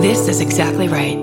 This 0.00 0.28
is 0.28 0.40
exactly 0.40 0.88
right. 0.88 1.18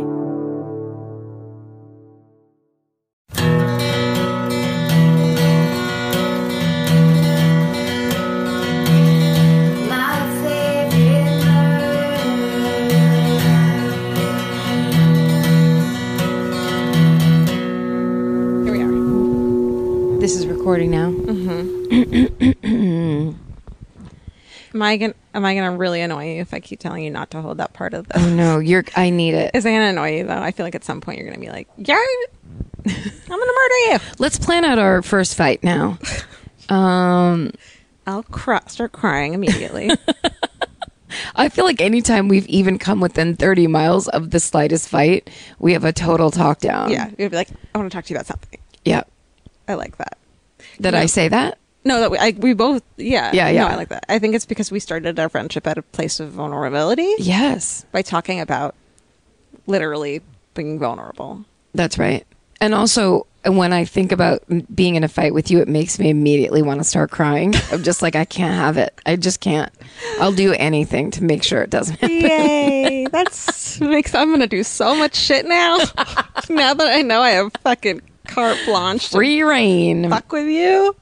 Here 18.64 18.74
we 18.74 18.82
are. 18.84 20.20
This 20.20 20.36
is 20.36 20.46
recording 20.46 20.92
now. 20.92 21.10
Mm-hmm. 21.10 22.52
Am 24.76 24.82
I 24.84 24.98
gonna 24.98 25.16
Am 25.38 25.46
I 25.46 25.54
gonna 25.54 25.78
really 25.78 26.02
annoy 26.02 26.34
you 26.34 26.42
if 26.42 26.52
I 26.52 26.60
keep 26.60 26.80
telling 26.80 27.04
you 27.04 27.12
not 27.12 27.30
to 27.30 27.42
hold 27.44 27.60
that 27.60 27.72
part 27.72 27.94
of 27.94 28.08
the? 28.08 28.20
Oh 28.20 28.30
no, 28.30 28.58
you're. 28.58 28.84
I 28.96 29.12
need 29.12 29.36
it. 29.36 29.52
Is 29.54 29.66
it 29.66 29.70
gonna 29.70 29.86
annoy 29.90 30.18
you 30.18 30.24
though? 30.24 30.42
I 30.42 30.50
feel 30.50 30.66
like 30.66 30.74
at 30.74 30.84
some 30.84 31.00
point 31.00 31.20
you're 31.20 31.28
gonna 31.30 31.40
be 31.40 31.52
like, 31.52 31.68
"Yeah, 31.78 31.94
I'm 32.88 32.92
gonna 33.28 33.46
murder 33.46 33.76
you." 33.92 34.00
Let's 34.18 34.40
plan 34.40 34.66
out 34.66 34.80
our 34.80 35.04
first 35.04 35.36
fight 35.36 35.64
now. 35.64 36.00
Um, 36.70 37.52
I'll 38.06 38.24
cry, 38.24 38.60
start 38.68 38.92
crying 38.92 39.34
immediately. 39.34 39.90
I 41.36 41.48
feel 41.48 41.64
like 41.64 41.80
anytime 41.80 42.28
we've 42.28 42.46
even 42.48 42.78
come 42.78 43.00
within 43.00 43.38
30 43.38 43.68
miles 43.68 44.10
of 44.10 44.32
the 44.32 44.42
slightest 44.42 44.90
fight, 44.90 45.30
we 45.60 45.72
have 45.72 45.86
a 45.86 45.94
total 45.94 46.30
talk 46.30 46.60
down. 46.60 46.92
yeah, 46.92 47.10
you'd 47.18 47.32
be 47.32 47.38
like, 47.38 47.48
"I 47.74 47.78
want 47.78 47.90
to 47.90 47.96
talk 47.96 48.04
to 48.04 48.10
you 48.14 48.18
about 48.18 48.26
something." 48.26 48.60
Yeah. 48.84 49.04
I 49.70 49.76
like 49.76 49.96
that. 49.98 50.18
Did 50.82 50.94
I 50.94 51.06
say 51.06 51.30
that? 51.30 51.58
No, 51.88 52.00
that 52.02 52.12
we, 52.12 52.18
I, 52.18 52.34
we 52.38 52.54
both, 52.54 52.84
yeah, 52.98 53.32
Yeah, 53.34 53.50
yeah. 53.50 53.62
No, 53.62 53.68
I 53.70 53.76
like 53.76 53.90
that. 53.90 54.06
I 54.10 54.20
think 54.20 54.36
it's 54.36 54.46
because 54.46 54.72
we 54.72 54.80
started 54.80 55.20
our 55.20 55.30
friendship 55.30 55.66
at 55.68 55.78
a 55.78 55.82
place 55.82 56.20
of 56.20 56.30
vulnerability 56.32 57.12
Yes. 57.18 57.86
by 57.92 58.02
talking 58.02 58.40
about 58.42 58.76
literally 59.66 60.22
being 60.54 60.80
vulnerable. 60.80 61.46
That's 61.74 61.98
right. 61.98 62.26
And 62.60 62.74
also, 62.74 63.28
when 63.46 63.72
I 63.72 63.86
think 63.86 64.12
about 64.12 64.44
being 64.74 64.96
in 64.96 65.04
a 65.04 65.08
fight 65.08 65.34
with 65.34 65.52
you, 65.52 65.60
it 65.60 65.68
makes 65.68 66.00
me 66.00 66.10
immediately 66.10 66.62
want 66.64 66.80
to 66.80 66.84
start 66.84 67.12
crying. 67.12 67.54
I'm 67.72 67.84
just 67.84 68.02
like, 68.02 68.16
I 68.16 68.26
can't 68.26 68.54
have 68.56 68.78
it. 68.78 69.00
I 69.06 69.16
just 69.16 69.40
can't. 69.42 69.72
I'll 70.20 70.32
do 70.34 70.54
anything 70.54 71.12
to 71.12 71.24
make 71.24 71.44
sure 71.44 71.62
it 71.62 71.70
doesn't 71.70 72.00
happen. 72.00 72.20
Yay! 72.22 73.08
That's 73.12 73.80
makes. 73.80 74.16
I'm 74.16 74.32
gonna 74.32 74.48
do 74.48 74.64
so 74.64 74.96
much 74.96 75.16
shit 75.16 75.46
now. 75.46 75.78
now 76.50 76.74
that 76.74 76.92
I 76.92 77.04
know 77.04 77.22
I 77.22 77.30
have 77.32 77.52
fucking 77.62 78.02
carte 78.28 78.58
blanche 78.66 79.10
Free 79.10 79.44
rein. 79.44 80.10
fuck 80.10 80.32
with 80.32 80.48
you. 80.48 80.96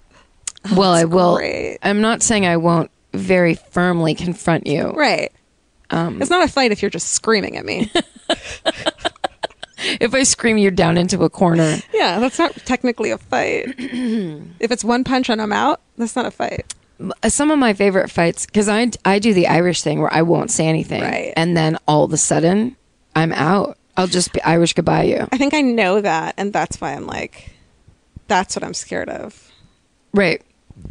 Well, 0.75 0.91
I 0.91 1.03
will. 1.05 1.35
great. 1.37 1.77
I'm 1.83 2.01
not 2.01 2.23
saying 2.23 2.45
I 2.45 2.57
won't 2.57 2.89
very 3.13 3.55
firmly 3.55 4.15
confront 4.15 4.67
you. 4.67 4.91
Right. 4.91 5.31
Um, 5.89 6.21
It's 6.21 6.31
not 6.31 6.43
a 6.43 6.47
fight 6.51 6.71
if 6.71 6.81
you're 6.81 6.89
just 6.91 7.09
screaming 7.11 7.57
at 7.57 7.65
me. 7.65 7.91
if 9.77 10.13
I 10.13 10.23
scream 10.23 10.57
you 10.57 10.71
down 10.71 10.97
into 10.97 11.23
a 11.23 11.29
corner, 11.29 11.77
yeah, 11.93 12.19
that's 12.19 12.39
not 12.39 12.53
technically 12.65 13.11
a 13.11 13.17
fight. 13.17 13.75
if 13.77 14.71
it's 14.71 14.83
one 14.83 15.03
punch 15.03 15.29
and 15.29 15.41
I'm 15.41 15.53
out, 15.53 15.81
that's 15.97 16.15
not 16.15 16.25
a 16.25 16.31
fight. 16.31 16.73
Uh, 17.21 17.29
some 17.29 17.51
of 17.51 17.59
my 17.59 17.73
favorite 17.73 18.09
fights 18.09 18.45
because 18.45 18.69
I 18.69 18.89
I 19.03 19.19
do 19.19 19.33
the 19.33 19.47
Irish 19.47 19.81
thing 19.83 19.99
where 20.01 20.13
I 20.13 20.21
won't 20.21 20.49
say 20.49 20.67
anything, 20.67 21.03
Right. 21.03 21.33
and 21.35 21.55
then 21.55 21.77
all 21.87 22.03
of 22.05 22.13
a 22.13 22.17
sudden 22.17 22.75
I'm 23.15 23.31
out. 23.33 23.77
I'll 23.97 24.07
just 24.07 24.33
be 24.33 24.41
Irish 24.41 24.73
goodbye 24.73 25.03
you. 25.03 25.27
I 25.31 25.37
think 25.37 25.53
I 25.53 25.61
know 25.61 26.01
that, 26.01 26.35
and 26.37 26.51
that's 26.51 26.81
why 26.81 26.93
I'm 26.93 27.05
like, 27.05 27.51
that's 28.27 28.55
what 28.55 28.63
I'm 28.63 28.73
scared 28.73 29.09
of. 29.09 29.51
Right. 30.13 30.41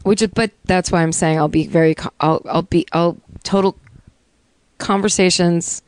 Which, 0.02 0.22
is- 0.22 0.28
but 0.28 0.50
that's 0.64 0.90
why 0.90 1.02
I'm 1.02 1.12
saying 1.12 1.38
I'll 1.38 1.48
be 1.48 1.66
very. 1.66 1.94
I'll 2.20 2.42
I'll 2.46 2.62
be. 2.62 2.86
I'll 2.92 3.16
total 3.42 3.76
conversations 4.78 5.82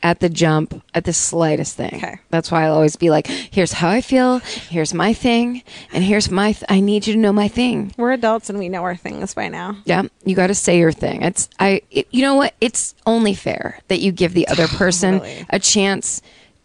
at 0.00 0.20
the 0.20 0.28
jump 0.28 0.80
at 0.94 1.04
the 1.04 1.12
slightest 1.12 1.76
thing. 1.76 1.90
Okay. 1.96 2.18
That's 2.30 2.52
why 2.52 2.64
I'll 2.64 2.74
always 2.74 2.94
be 2.96 3.10
like, 3.10 3.26
"Here's 3.26 3.72
how 3.72 3.88
I 3.88 4.00
feel. 4.00 4.38
Here's 4.38 4.94
my 4.94 5.12
thing, 5.12 5.62
and 5.92 6.04
here's 6.04 6.30
my. 6.30 6.52
Th- 6.52 6.64
I 6.68 6.80
need 6.80 7.06
you 7.06 7.14
to 7.14 7.18
know 7.18 7.32
my 7.32 7.48
thing." 7.48 7.92
We're 7.96 8.12
adults 8.12 8.48
and 8.48 8.58
we 8.58 8.68
know 8.68 8.82
our 8.82 8.96
things 8.96 9.34
by 9.34 9.48
now. 9.48 9.76
Yeah, 9.84 10.04
you 10.24 10.36
got 10.36 10.48
to 10.48 10.54
say 10.54 10.78
your 10.78 10.92
thing. 10.92 11.22
It's 11.22 11.48
I. 11.58 11.82
It, 11.90 12.06
you 12.10 12.22
know 12.22 12.34
what? 12.36 12.54
It's 12.60 12.94
only 13.06 13.34
fair 13.34 13.80
that 13.88 14.00
you 14.00 14.12
give 14.12 14.34
the 14.34 14.46
other 14.48 14.68
person 14.68 15.18
Totally. 15.18 15.46
a 15.50 15.58
chance. 15.58 16.22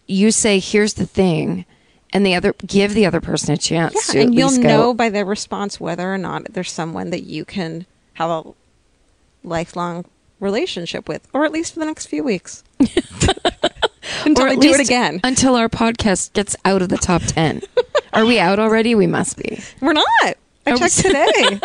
You 0.07 0.31
say, 0.31 0.59
"Here's 0.59 0.94
the 0.94 1.07
thing," 1.07 1.66
and 2.13 2.25
the 2.25 2.35
other 2.35 2.53
give 2.66 2.94
the 2.94 3.06
other 3.06 3.19
person 3.19 3.53
a 3.53 3.57
chance. 3.57 4.13
Yeah, 4.13 4.22
and 4.22 4.35
you'll 4.35 4.51
know 4.51 4.94
by 4.94 5.09
their 5.09 5.25
response 5.25 5.79
whether 5.79 6.13
or 6.13 6.18
not 6.18 6.53
there's 6.53 6.72
someone 6.72 7.09
that 7.09 7.24
you 7.24 7.44
can 7.44 7.85
have 8.13 8.29
a 8.29 8.44
lifelong 9.44 10.06
relationship 10.40 11.07
with, 11.09 11.28
or 11.34 11.44
at 11.46 11.52
least 11.52 11.73
for 11.73 11.79
the 11.79 11.85
next 11.85 12.06
few 12.06 12.23
weeks. 12.23 12.63
Until 14.25 14.46
I 14.46 14.56
do 14.56 14.69
it 14.73 14.79
again. 14.79 15.19
until 15.23 15.56
our 15.56 15.68
podcast 15.69 16.34
gets 16.34 16.56
out 16.66 16.81
of 16.81 16.90
the 16.90 16.97
top 16.97 17.22
10. 17.23 17.62
Are 18.13 18.25
we 18.25 18.40
out 18.40 18.59
already? 18.59 18.96
We 18.96 19.07
must 19.07 19.38
be. 19.38 19.59
We're 19.81 19.94
not. 19.94 20.07
I 20.66 20.78
checked 20.78 20.97
today. 21.00 21.59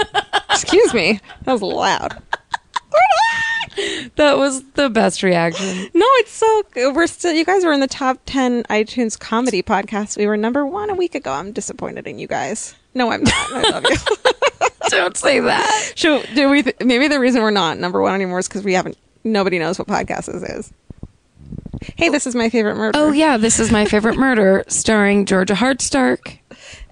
Excuse 0.50 0.94
me. 0.94 1.20
That 1.44 1.52
was 1.52 1.62
loud. 1.62 2.20
That 4.16 4.38
was 4.38 4.62
the 4.72 4.90
best 4.90 5.22
reaction. 5.22 5.88
No, 5.94 6.06
it's 6.16 6.30
so 6.32 6.62
we're 6.92 7.06
still 7.06 7.32
you 7.32 7.44
guys 7.44 7.64
were 7.64 7.72
in 7.72 7.80
the 7.80 7.86
top 7.86 8.18
10 8.26 8.64
iTunes 8.64 9.18
comedy 9.18 9.62
podcast. 9.62 10.16
We 10.16 10.26
were 10.26 10.36
number 10.36 10.66
1 10.66 10.90
a 10.90 10.94
week 10.94 11.14
ago. 11.14 11.32
I'm 11.32 11.52
disappointed 11.52 12.06
in 12.06 12.18
you 12.18 12.26
guys. 12.26 12.74
No, 12.94 13.10
I'm 13.12 13.22
not. 13.22 13.34
I 13.34 13.70
love 13.70 13.84
you. 13.88 13.96
Don't 14.88 15.16
say 15.16 15.40
that. 15.40 15.92
So, 15.96 16.22
do 16.34 16.48
we 16.48 16.62
th- 16.62 16.76
maybe 16.80 17.08
the 17.08 17.20
reason 17.20 17.42
we're 17.42 17.50
not 17.50 17.78
number 17.78 18.00
1 18.00 18.14
anymore 18.14 18.38
is 18.38 18.48
cuz 18.48 18.64
we 18.64 18.74
haven't 18.74 18.96
nobody 19.24 19.58
knows 19.58 19.78
what 19.78 19.86
podcast 19.88 20.26
this 20.32 20.42
is. 20.42 20.72
Hey, 21.96 22.08
this 22.08 22.26
is 22.26 22.34
my 22.34 22.48
favorite 22.48 22.74
murder. 22.76 22.98
Oh, 22.98 23.12
yeah. 23.12 23.36
This 23.36 23.60
is 23.60 23.70
my 23.70 23.84
favorite 23.84 24.16
murder 24.16 24.64
starring 24.68 25.26
Georgia 25.26 25.54
Hardstark. 25.54 26.38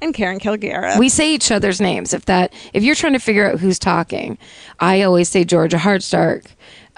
And 0.02 0.12
Karen 0.14 0.38
Kilgariff. 0.38 0.98
We 0.98 1.08
say 1.08 1.32
each 1.32 1.50
other's 1.50 1.80
names. 1.80 2.12
If 2.14 2.26
that, 2.26 2.52
if 2.72 2.82
you're 2.82 2.94
trying 2.94 3.12
to 3.14 3.18
figure 3.18 3.50
out 3.50 3.58
who's 3.60 3.78
talking, 3.78 4.38
I 4.80 5.02
always 5.02 5.28
say 5.28 5.44
Georgia 5.44 5.76
Hardstark. 5.78 6.46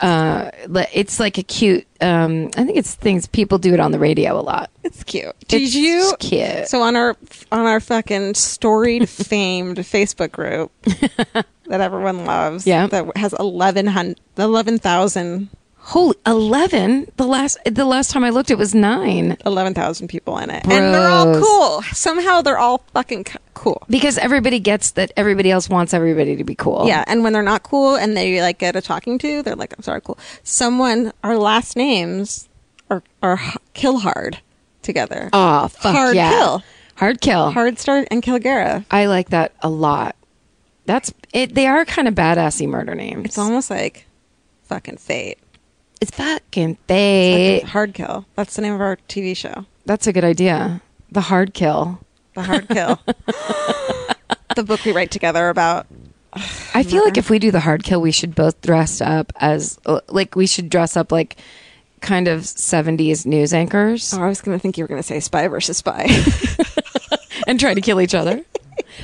Uh, 0.00 0.50
it's 0.92 1.18
like 1.18 1.38
a 1.38 1.42
cute. 1.42 1.84
Um, 2.00 2.50
I 2.56 2.64
think 2.64 2.76
it's 2.76 2.94
things 2.94 3.26
people 3.26 3.58
do 3.58 3.74
it 3.74 3.80
on 3.80 3.90
the 3.90 3.98
radio 3.98 4.38
a 4.38 4.42
lot. 4.42 4.70
it's 4.84 5.02
cute. 5.02 5.34
Did 5.48 5.62
It's 5.62 5.74
you? 5.74 6.14
cute. 6.20 6.68
So 6.68 6.82
on 6.82 6.94
our 6.94 7.16
on 7.50 7.66
our 7.66 7.80
fucking 7.80 8.34
storied, 8.34 9.08
famed 9.08 9.78
Facebook 9.78 10.30
group 10.30 10.70
that 10.84 11.80
everyone 11.80 12.24
loves, 12.26 12.64
Yeah. 12.64 12.86
that 12.86 13.16
has 13.16 13.32
11,000 13.40 14.20
11,000 14.36 15.48
Holy 15.88 16.16
eleven! 16.26 17.10
The 17.16 17.26
last 17.26 17.56
the 17.64 17.86
last 17.86 18.10
time 18.10 18.22
I 18.22 18.28
looked, 18.28 18.50
it 18.50 18.58
was 18.58 18.74
nine. 18.74 19.38
11,000 19.46 20.06
people 20.08 20.36
in 20.36 20.50
it, 20.50 20.66
and 20.66 20.92
they're 20.94 21.08
all 21.08 21.40
cool. 21.40 21.82
Somehow 21.94 22.42
they're 22.42 22.58
all 22.58 22.84
fucking 22.92 23.24
cool. 23.54 23.82
Because 23.88 24.18
everybody 24.18 24.60
gets 24.60 24.90
that 24.92 25.12
everybody 25.16 25.50
else 25.50 25.70
wants 25.70 25.94
everybody 25.94 26.36
to 26.36 26.44
be 26.44 26.54
cool. 26.54 26.86
Yeah, 26.86 27.04
and 27.06 27.24
when 27.24 27.32
they're 27.32 27.42
not 27.42 27.62
cool 27.62 27.94
and 27.96 28.14
they 28.14 28.42
like 28.42 28.58
get 28.58 28.76
a 28.76 28.82
talking 28.82 29.18
to, 29.20 29.42
they're 29.42 29.56
like, 29.56 29.72
"I'm 29.78 29.82
sorry, 29.82 30.02
cool." 30.02 30.18
Someone, 30.42 31.10
our 31.24 31.38
last 31.38 31.74
names 31.74 32.50
are 32.90 33.02
are 33.22 33.40
h- 33.42 33.56
kill 33.72 34.00
hard 34.00 34.40
together. 34.82 35.30
Oh, 35.32 35.68
fuck 35.68 35.94
Hard 35.94 36.16
yeah. 36.16 36.28
kill. 36.30 36.62
Hard 36.96 37.22
kill. 37.22 37.50
Hardstark 37.50 38.08
and 38.10 38.22
Kilgariff. 38.22 38.84
I 38.90 39.06
like 39.06 39.30
that 39.30 39.54
a 39.62 39.70
lot. 39.70 40.16
That's 40.84 41.14
it. 41.32 41.54
They 41.54 41.66
are 41.66 41.86
kind 41.86 42.08
of 42.08 42.14
badassy 42.14 42.68
murder 42.68 42.94
names. 42.94 43.24
It's 43.24 43.38
almost 43.38 43.70
like 43.70 44.04
fucking 44.64 44.98
fate. 44.98 45.38
It's 46.00 46.10
fucking 46.12 46.76
fate. 46.86 47.64
Hard 47.64 47.94
kill. 47.94 48.24
That's 48.36 48.54
the 48.56 48.62
name 48.62 48.74
of 48.74 48.80
our 48.80 48.96
TV 49.08 49.36
show. 49.36 49.66
That's 49.84 50.06
a 50.06 50.12
good 50.12 50.24
idea. 50.24 50.80
The 51.10 51.22
hard 51.22 51.54
kill. 51.54 52.00
The 52.34 52.42
hard 52.42 52.68
kill. 52.68 53.00
the 54.54 54.62
book 54.64 54.84
we 54.84 54.92
write 54.92 55.10
together 55.10 55.48
about. 55.48 55.86
I 56.74 56.82
feel 56.82 57.02
like 57.04 57.16
if 57.16 57.30
we 57.30 57.38
do 57.38 57.50
the 57.50 57.60
hard 57.60 57.82
kill, 57.82 58.00
we 58.00 58.12
should 58.12 58.34
both 58.34 58.60
dress 58.60 59.00
up 59.00 59.32
as 59.40 59.78
uh, 59.86 60.00
like 60.08 60.36
we 60.36 60.46
should 60.46 60.68
dress 60.70 60.96
up 60.96 61.10
like 61.10 61.36
kind 62.00 62.28
of 62.28 62.42
70s 62.42 63.26
news 63.26 63.52
anchors 63.52 64.14
Oh, 64.14 64.22
I 64.22 64.28
was 64.28 64.40
gonna 64.40 64.58
think 64.60 64.78
you 64.78 64.84
were 64.84 64.88
gonna 64.88 65.02
say 65.02 65.18
spy 65.18 65.48
versus 65.48 65.78
spy. 65.78 66.06
and 67.48 67.58
try 67.58 67.74
to 67.74 67.80
kill 67.80 68.00
each 68.00 68.14
other. 68.14 68.44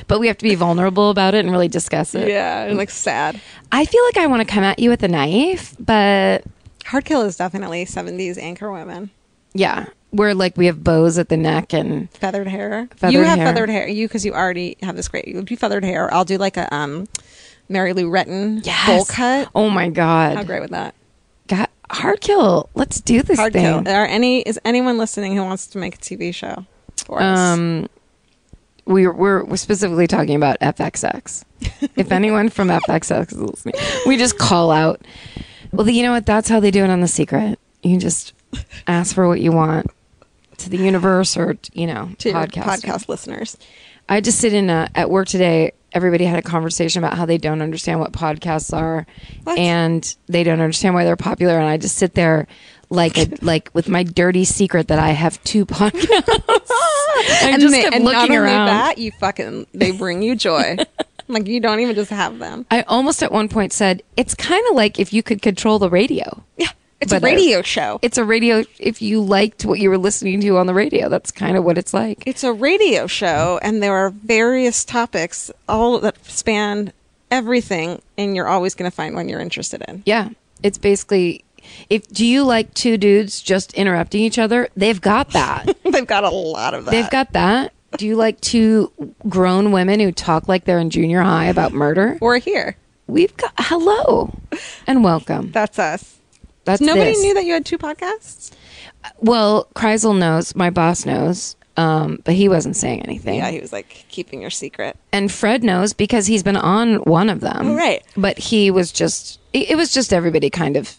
But 0.07 0.19
we 0.19 0.27
have 0.27 0.37
to 0.37 0.43
be 0.43 0.55
vulnerable 0.55 1.09
about 1.09 1.33
it 1.33 1.39
and 1.39 1.51
really 1.51 1.67
discuss 1.67 2.15
it. 2.15 2.29
yeah, 2.29 2.63
and 2.63 2.77
like 2.77 2.89
sad. 2.89 3.41
I 3.71 3.85
feel 3.85 4.03
like 4.05 4.17
I 4.17 4.27
want 4.27 4.47
to 4.47 4.53
come 4.53 4.63
at 4.63 4.79
you 4.79 4.89
with 4.89 5.03
a 5.03 5.07
knife, 5.09 5.75
but 5.79 6.43
Hard 6.85 7.05
kill 7.05 7.21
is 7.21 7.35
definitely 7.37 7.85
seventies 7.85 8.37
anchor 8.37 8.71
women. 8.71 9.09
yeah, 9.53 9.87
where 10.11 10.33
like 10.33 10.55
we 10.57 10.65
have 10.67 10.83
bows 10.83 11.17
at 11.17 11.29
the 11.29 11.37
neck 11.37 11.73
and 11.73 12.09
Feathered 12.11 12.47
hair. 12.47 12.87
Feathered 12.95 13.13
you 13.13 13.23
have 13.23 13.37
hair. 13.37 13.47
feathered 13.47 13.69
hair. 13.69 13.87
You 13.87 14.07
because 14.07 14.25
you 14.25 14.33
already 14.33 14.77
have 14.81 14.95
this 14.95 15.07
great. 15.07 15.27
You 15.27 15.41
do 15.41 15.55
feathered 15.57 15.83
hair. 15.83 16.13
I'll 16.13 16.25
do 16.25 16.37
like 16.37 16.57
a 16.57 16.73
um, 16.73 17.07
Mary 17.69 17.93
Lou 17.93 18.09
Retton 18.09 18.65
yes. 18.65 18.85
bowl 18.87 19.05
cut. 19.05 19.49
Oh 19.55 19.69
my 19.69 19.89
god. 19.89 20.37
How 20.37 20.43
great 20.43 20.61
would 20.61 20.69
that? 20.71 20.93
God, 21.47 21.67
hard 21.89 22.21
kill. 22.21 22.69
Let's 22.75 23.01
do 23.01 23.21
this 23.23 23.37
Hard 23.39 23.53
thing. 23.53 23.83
kill. 23.83 23.93
Are 23.93 24.05
any 24.05 24.41
is 24.41 24.59
anyone 24.65 24.97
listening 24.97 25.35
who 25.35 25.43
wants 25.43 25.67
to 25.67 25.77
make 25.77 25.95
a 25.95 25.97
TV 25.97 26.33
show 26.33 26.65
for 27.05 27.21
us? 27.21 27.37
Um, 27.39 27.87
we're, 28.85 29.11
we're 29.11 29.43
we're 29.43 29.57
specifically 29.57 30.05
talking 30.07 30.35
about 30.35 30.59
FXX. 30.59 31.43
if 31.95 32.11
anyone 32.11 32.49
from 32.49 32.67
FXX 32.69 33.31
is 33.31 33.37
listening, 33.39 33.75
we 34.05 34.17
just 34.17 34.37
call 34.37 34.69
out. 34.71 35.01
Well, 35.75 35.89
you 35.89 36.03
know 36.03 36.11
what? 36.11 36.25
That's 36.25 36.49
how 36.49 36.59
they 36.59 36.71
do 36.71 36.83
it 36.83 36.89
on 36.89 37.01
The 37.01 37.07
Secret. 37.07 37.59
You 37.83 37.97
just 37.99 38.33
Ask 38.87 39.13
for 39.13 39.27
what 39.27 39.41
you 39.41 39.51
want 39.51 39.87
to 40.59 40.69
the 40.69 40.77
universe 40.77 41.35
or 41.35 41.57
you 41.73 41.87
know 41.87 42.11
to 42.19 42.31
podcast. 42.31 42.63
podcast 42.63 43.09
listeners. 43.09 43.57
I 44.07 44.21
just 44.21 44.39
sit 44.39 44.53
in 44.53 44.69
a, 44.69 44.89
at 44.95 45.09
work 45.09 45.27
today. 45.27 45.73
Everybody 45.91 46.23
had 46.25 46.39
a 46.39 46.41
conversation 46.41 47.03
about 47.03 47.17
how 47.17 47.25
they 47.25 47.37
don't 47.37 47.61
understand 47.61 47.99
what 47.99 48.11
podcasts 48.13 48.75
are, 48.75 49.05
What? 49.43 49.57
and 49.59 50.15
they 50.27 50.43
don't 50.43 50.59
understand 50.61 50.93
why 50.95 51.03
they're 51.05 51.15
popular. 51.17 51.57
And 51.57 51.67
I 51.67 51.75
just 51.77 51.97
sit 51.97 52.13
there 52.13 52.47
like 52.89 53.17
a, 53.17 53.27
like 53.41 53.69
with 53.73 53.89
my 53.89 54.03
dirty 54.03 54.45
secret 54.45 54.87
that 54.89 54.99
I 54.99 55.09
have 55.09 55.43
two 55.43 55.65
podcasts. 55.65 56.31
And 57.41 57.61
just 57.61 57.73
they- 57.73 57.81
kept 57.83 57.95
and 57.95 58.03
not 58.03 58.13
looking 58.13 58.35
only 58.37 58.51
around. 58.51 58.67
that, 58.67 58.97
you 58.97 59.11
fucking 59.19 59.67
they 59.73 59.91
bring 59.91 60.21
you 60.21 60.35
joy. 60.35 60.75
like 61.27 61.47
you 61.47 61.59
don't 61.59 61.79
even 61.79 61.95
just 61.95 62.11
have 62.11 62.39
them. 62.39 62.65
I 62.71 62.81
almost 62.83 63.21
at 63.23 63.31
one 63.31 63.49
point 63.49 63.73
said 63.73 64.03
it's 64.17 64.33
kind 64.35 64.63
of 64.69 64.75
like 64.75 64.99
if 64.99 65.13
you 65.13 65.23
could 65.23 65.41
control 65.41 65.79
the 65.79 65.89
radio. 65.89 66.43
Yeah, 66.57 66.69
it's 67.01 67.11
But 67.11 67.23
a 67.23 67.27
I- 67.27 67.31
radio 67.33 67.61
show. 67.61 67.99
It's 68.01 68.17
a 68.17 68.23
radio. 68.23 68.63
If 68.79 69.01
you 69.01 69.21
liked 69.21 69.65
what 69.65 69.79
you 69.79 69.89
were 69.89 69.97
listening 69.97 70.41
to 70.41 70.57
on 70.57 70.67
the 70.67 70.73
radio, 70.73 71.09
that's 71.09 71.31
kind 71.31 71.57
of 71.57 71.63
what 71.63 71.77
it's 71.77 71.93
like. 71.93 72.23
It's 72.25 72.43
a 72.43 72.53
radio 72.53 73.07
show, 73.07 73.59
and 73.61 73.81
there 73.83 73.93
are 73.93 74.09
various 74.09 74.85
topics 74.85 75.51
all 75.67 75.99
that 75.99 76.23
span 76.25 76.93
everything, 77.31 78.01
and 78.17 78.35
you're 78.35 78.47
always 78.47 78.75
going 78.75 78.89
to 78.89 78.95
find 78.95 79.15
one 79.15 79.27
you're 79.29 79.41
interested 79.41 79.83
in. 79.87 80.03
Yeah, 80.05 80.29
it's 80.63 80.77
basically 80.77 81.43
if 81.89 82.07
do 82.09 82.25
you 82.25 82.43
like 82.43 82.73
two 82.75 82.95
dudes 82.97 83.41
just 83.41 83.73
interrupting 83.73 84.21
each 84.21 84.37
other? 84.37 84.69
They've 84.75 85.01
got 85.01 85.31
that. 85.31 85.75
They've 85.83 86.05
got 86.05 86.23
a 86.23 86.29
lot 86.29 86.73
of 86.75 86.85
that. 86.85 86.91
They've 86.91 87.09
got 87.09 87.33
that. 87.33 87.73
Do 87.97 88.05
you 88.07 88.15
like 88.15 88.41
two 88.41 88.91
grown 89.27 89.71
women 89.71 89.99
who 89.99 90.11
talk 90.11 90.47
like 90.47 90.65
they're 90.65 90.79
in 90.79 90.89
junior 90.89 91.21
high 91.21 91.45
about 91.45 91.73
murder? 91.73 92.17
We're 92.21 92.39
here. 92.39 92.75
We've 93.07 93.35
got 93.37 93.53
hello 93.57 94.33
and 94.87 95.03
welcome. 95.03 95.51
That's 95.51 95.77
us. 95.79 96.17
That's 96.65 96.81
Nobody 96.81 97.11
this. 97.11 97.21
knew 97.21 97.33
that 97.35 97.45
you 97.45 97.53
had 97.53 97.65
two 97.65 97.77
podcasts. 97.77 98.51
Well, 99.19 99.67
Kreisel 99.75 100.17
knows. 100.17 100.55
My 100.55 100.71
boss 100.71 101.05
knows. 101.05 101.55
Um, 101.77 102.19
but 102.23 102.33
he 102.35 102.47
wasn't 102.49 102.75
saying 102.77 103.01
anything. 103.03 103.35
Yeah, 103.35 103.51
he 103.51 103.59
was 103.59 103.73
like 103.73 104.05
keeping 104.09 104.41
your 104.41 104.49
secret. 104.49 104.97
and 105.11 105.29
Fred 105.31 105.61
knows 105.63 105.91
because 105.93 106.25
he's 106.25 106.41
been 106.41 106.55
on 106.55 106.95
one 107.03 107.29
of 107.29 107.41
them. 107.41 107.67
Oh, 107.71 107.75
right. 107.75 108.01
But 108.15 108.37
he 108.39 108.71
was 108.71 108.91
just 108.93 109.39
it 109.53 109.77
was 109.77 109.93
just 109.93 110.13
everybody 110.13 110.49
kind 110.49 110.77
of 110.77 110.97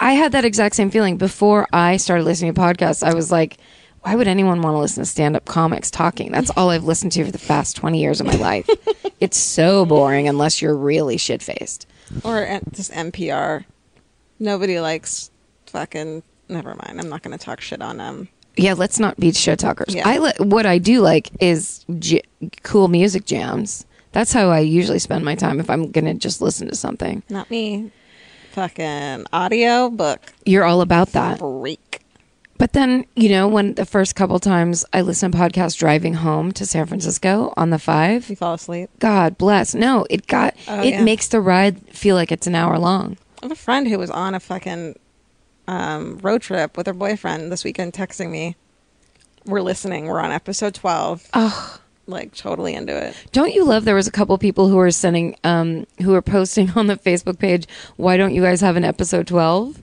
I 0.00 0.12
had 0.12 0.32
that 0.32 0.44
exact 0.44 0.76
same 0.76 0.90
feeling 0.90 1.16
before 1.16 1.66
I 1.72 1.96
started 1.96 2.22
listening 2.24 2.54
to 2.54 2.60
podcasts. 2.60 3.02
I 3.02 3.12
was 3.12 3.32
like, 3.32 3.58
why 4.08 4.14
would 4.14 4.26
anyone 4.26 4.62
want 4.62 4.74
to 4.74 4.78
listen 4.78 5.02
to 5.02 5.06
stand-up 5.06 5.44
comics 5.44 5.90
talking? 5.90 6.32
That's 6.32 6.48
all 6.56 6.70
I've 6.70 6.84
listened 6.84 7.12
to 7.12 7.26
for 7.26 7.30
the 7.30 7.38
past 7.38 7.76
20 7.76 8.00
years 8.00 8.22
of 8.22 8.26
my 8.26 8.36
life. 8.36 8.66
it's 9.20 9.36
so 9.36 9.84
boring 9.84 10.26
unless 10.28 10.62
you're 10.62 10.74
really 10.74 11.18
shit-faced. 11.18 11.86
Or 12.24 12.48
uh, 12.48 12.60
just 12.72 12.90
NPR. 12.92 13.66
Nobody 14.38 14.80
likes 14.80 15.30
fucking. 15.66 16.22
Never 16.48 16.74
mind. 16.74 16.98
I'm 16.98 17.10
not 17.10 17.22
going 17.22 17.36
to 17.36 17.44
talk 17.44 17.60
shit 17.60 17.82
on 17.82 17.98
them. 17.98 18.30
Yeah, 18.56 18.72
let's 18.72 18.98
not 18.98 19.20
be 19.20 19.30
shit 19.32 19.58
talkers. 19.58 19.94
Yeah. 19.94 20.08
I 20.08 20.16
li- 20.16 20.32
what 20.38 20.64
I 20.64 20.78
do 20.78 21.02
like 21.02 21.28
is 21.42 21.84
j- 21.98 22.22
cool 22.62 22.88
music 22.88 23.26
jams. 23.26 23.84
That's 24.12 24.32
how 24.32 24.48
I 24.48 24.60
usually 24.60 25.00
spend 25.00 25.22
my 25.22 25.34
time 25.34 25.60
if 25.60 25.68
I'm 25.68 25.90
going 25.90 26.06
to 26.06 26.14
just 26.14 26.40
listen 26.40 26.66
to 26.68 26.74
something. 26.74 27.22
Not 27.28 27.50
me. 27.50 27.92
Fucking 28.52 29.26
audio 29.34 29.90
book 29.90 30.32
You're 30.46 30.64
all 30.64 30.80
about 30.80 31.12
that. 31.12 31.40
freak. 31.40 31.87
But 32.58 32.72
then, 32.72 33.04
you 33.14 33.28
know, 33.28 33.46
when 33.48 33.74
the 33.74 33.86
first 33.86 34.16
couple 34.16 34.38
times 34.40 34.84
I 34.92 35.00
listened 35.02 35.32
to 35.32 35.38
podcasts 35.38 35.78
driving 35.78 36.14
home 36.14 36.50
to 36.52 36.66
San 36.66 36.86
Francisco 36.86 37.54
on 37.56 37.70
the 37.70 37.78
five, 37.78 38.28
You 38.28 38.36
fall 38.36 38.54
asleep. 38.54 38.90
God 38.98 39.38
bless. 39.38 39.74
No, 39.74 40.06
it 40.10 40.26
got 40.26 40.54
Oh, 40.66 40.82
it 40.82 40.90
yeah. 40.90 41.02
makes 41.04 41.28
the 41.28 41.40
ride 41.40 41.78
feel 41.94 42.16
like 42.16 42.32
it's 42.32 42.46
an 42.48 42.54
hour 42.56 42.78
long. 42.78 43.16
I 43.42 43.46
have 43.46 43.52
a 43.52 43.56
friend 43.56 43.86
who 43.86 43.98
was 43.98 44.10
on 44.10 44.34
a 44.34 44.40
fucking 44.40 44.98
um, 45.68 46.18
road 46.18 46.42
trip 46.42 46.76
with 46.76 46.86
her 46.88 46.92
boyfriend 46.92 47.52
this 47.52 47.62
weekend 47.62 47.92
texting 47.92 48.30
me. 48.30 48.56
We're 49.46 49.60
listening. 49.62 50.06
We're 50.06 50.20
on 50.20 50.32
episode 50.32 50.74
12. 50.74 51.28
Oh, 51.34 51.78
Like, 52.06 52.34
totally 52.34 52.74
into 52.74 52.96
it. 52.96 53.14
don't 53.32 53.54
you 53.54 53.64
love 53.64 53.84
there 53.84 53.94
was 53.94 54.08
a 54.08 54.10
couple 54.10 54.36
people 54.38 54.68
who 54.68 54.76
were 54.76 54.90
sending 54.90 55.36
um 55.44 55.86
who 56.02 56.10
were 56.10 56.22
posting 56.36 56.70
on 56.70 56.86
the 56.88 56.96
Facebook 56.96 57.38
page, 57.38 57.68
why 57.96 58.16
don't 58.16 58.34
you 58.34 58.42
guys 58.42 58.60
have 58.62 58.76
an 58.76 58.84
episode 58.84 59.26
12? 59.28 59.78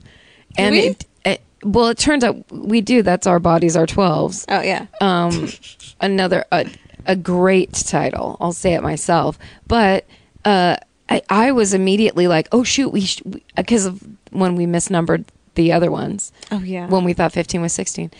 And 0.58 0.74
it, 0.74 1.06
it 1.24 1.40
well, 1.66 1.88
it 1.88 1.98
turns 1.98 2.22
out 2.22 2.44
we 2.50 2.80
do. 2.80 3.02
That's 3.02 3.26
our 3.26 3.40
bodies 3.40 3.76
are 3.76 3.86
12s. 3.86 4.44
Oh, 4.48 4.62
yeah. 4.62 4.86
um, 5.00 5.48
another 6.00 6.44
a, 6.52 6.66
a 7.06 7.16
great 7.16 7.72
title. 7.72 8.36
I'll 8.40 8.52
say 8.52 8.74
it 8.74 8.82
myself, 8.82 9.38
but 9.66 10.06
uh, 10.44 10.76
I 11.08 11.22
I 11.28 11.52
was 11.52 11.74
immediately 11.74 12.28
like, 12.28 12.48
oh 12.52 12.62
shoot, 12.62 12.90
we 12.90 13.08
because 13.56 13.84
of 13.84 14.02
when 14.30 14.54
we 14.54 14.66
misnumbered 14.66 15.24
the 15.54 15.72
other 15.72 15.90
ones 15.90 16.32
oh, 16.50 16.60
yeah. 16.60 16.86
when 16.88 17.04
we 17.04 17.12
thought 17.12 17.32
fifteen 17.32 17.62
was 17.62 17.72
sixteen. 17.72 18.10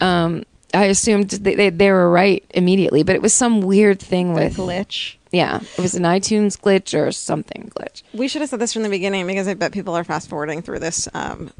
Um, 0.00 0.44
I 0.74 0.86
assumed 0.86 1.30
they, 1.30 1.54
they 1.54 1.70
they 1.70 1.90
were 1.92 2.10
right 2.10 2.44
immediately, 2.50 3.02
but 3.02 3.14
it 3.14 3.22
was 3.22 3.32
some 3.32 3.60
weird 3.60 4.00
thing 4.00 4.34
the 4.34 4.42
with 4.42 4.56
glitch. 4.56 5.16
yeah, 5.30 5.60
it 5.60 5.80
was 5.80 5.94
an 5.94 6.02
iTunes 6.02 6.58
glitch 6.58 6.98
or 6.98 7.12
something 7.12 7.70
glitch. 7.76 8.02
We 8.12 8.26
should 8.26 8.40
have 8.40 8.50
said 8.50 8.58
this 8.58 8.72
from 8.72 8.82
the 8.82 8.88
beginning 8.88 9.26
because 9.26 9.46
I 9.46 9.54
bet 9.54 9.72
people 9.72 9.96
are 9.96 10.04
fast 10.04 10.28
forwarding 10.28 10.62
through 10.62 10.80
this 10.80 11.08
um, 11.14 11.52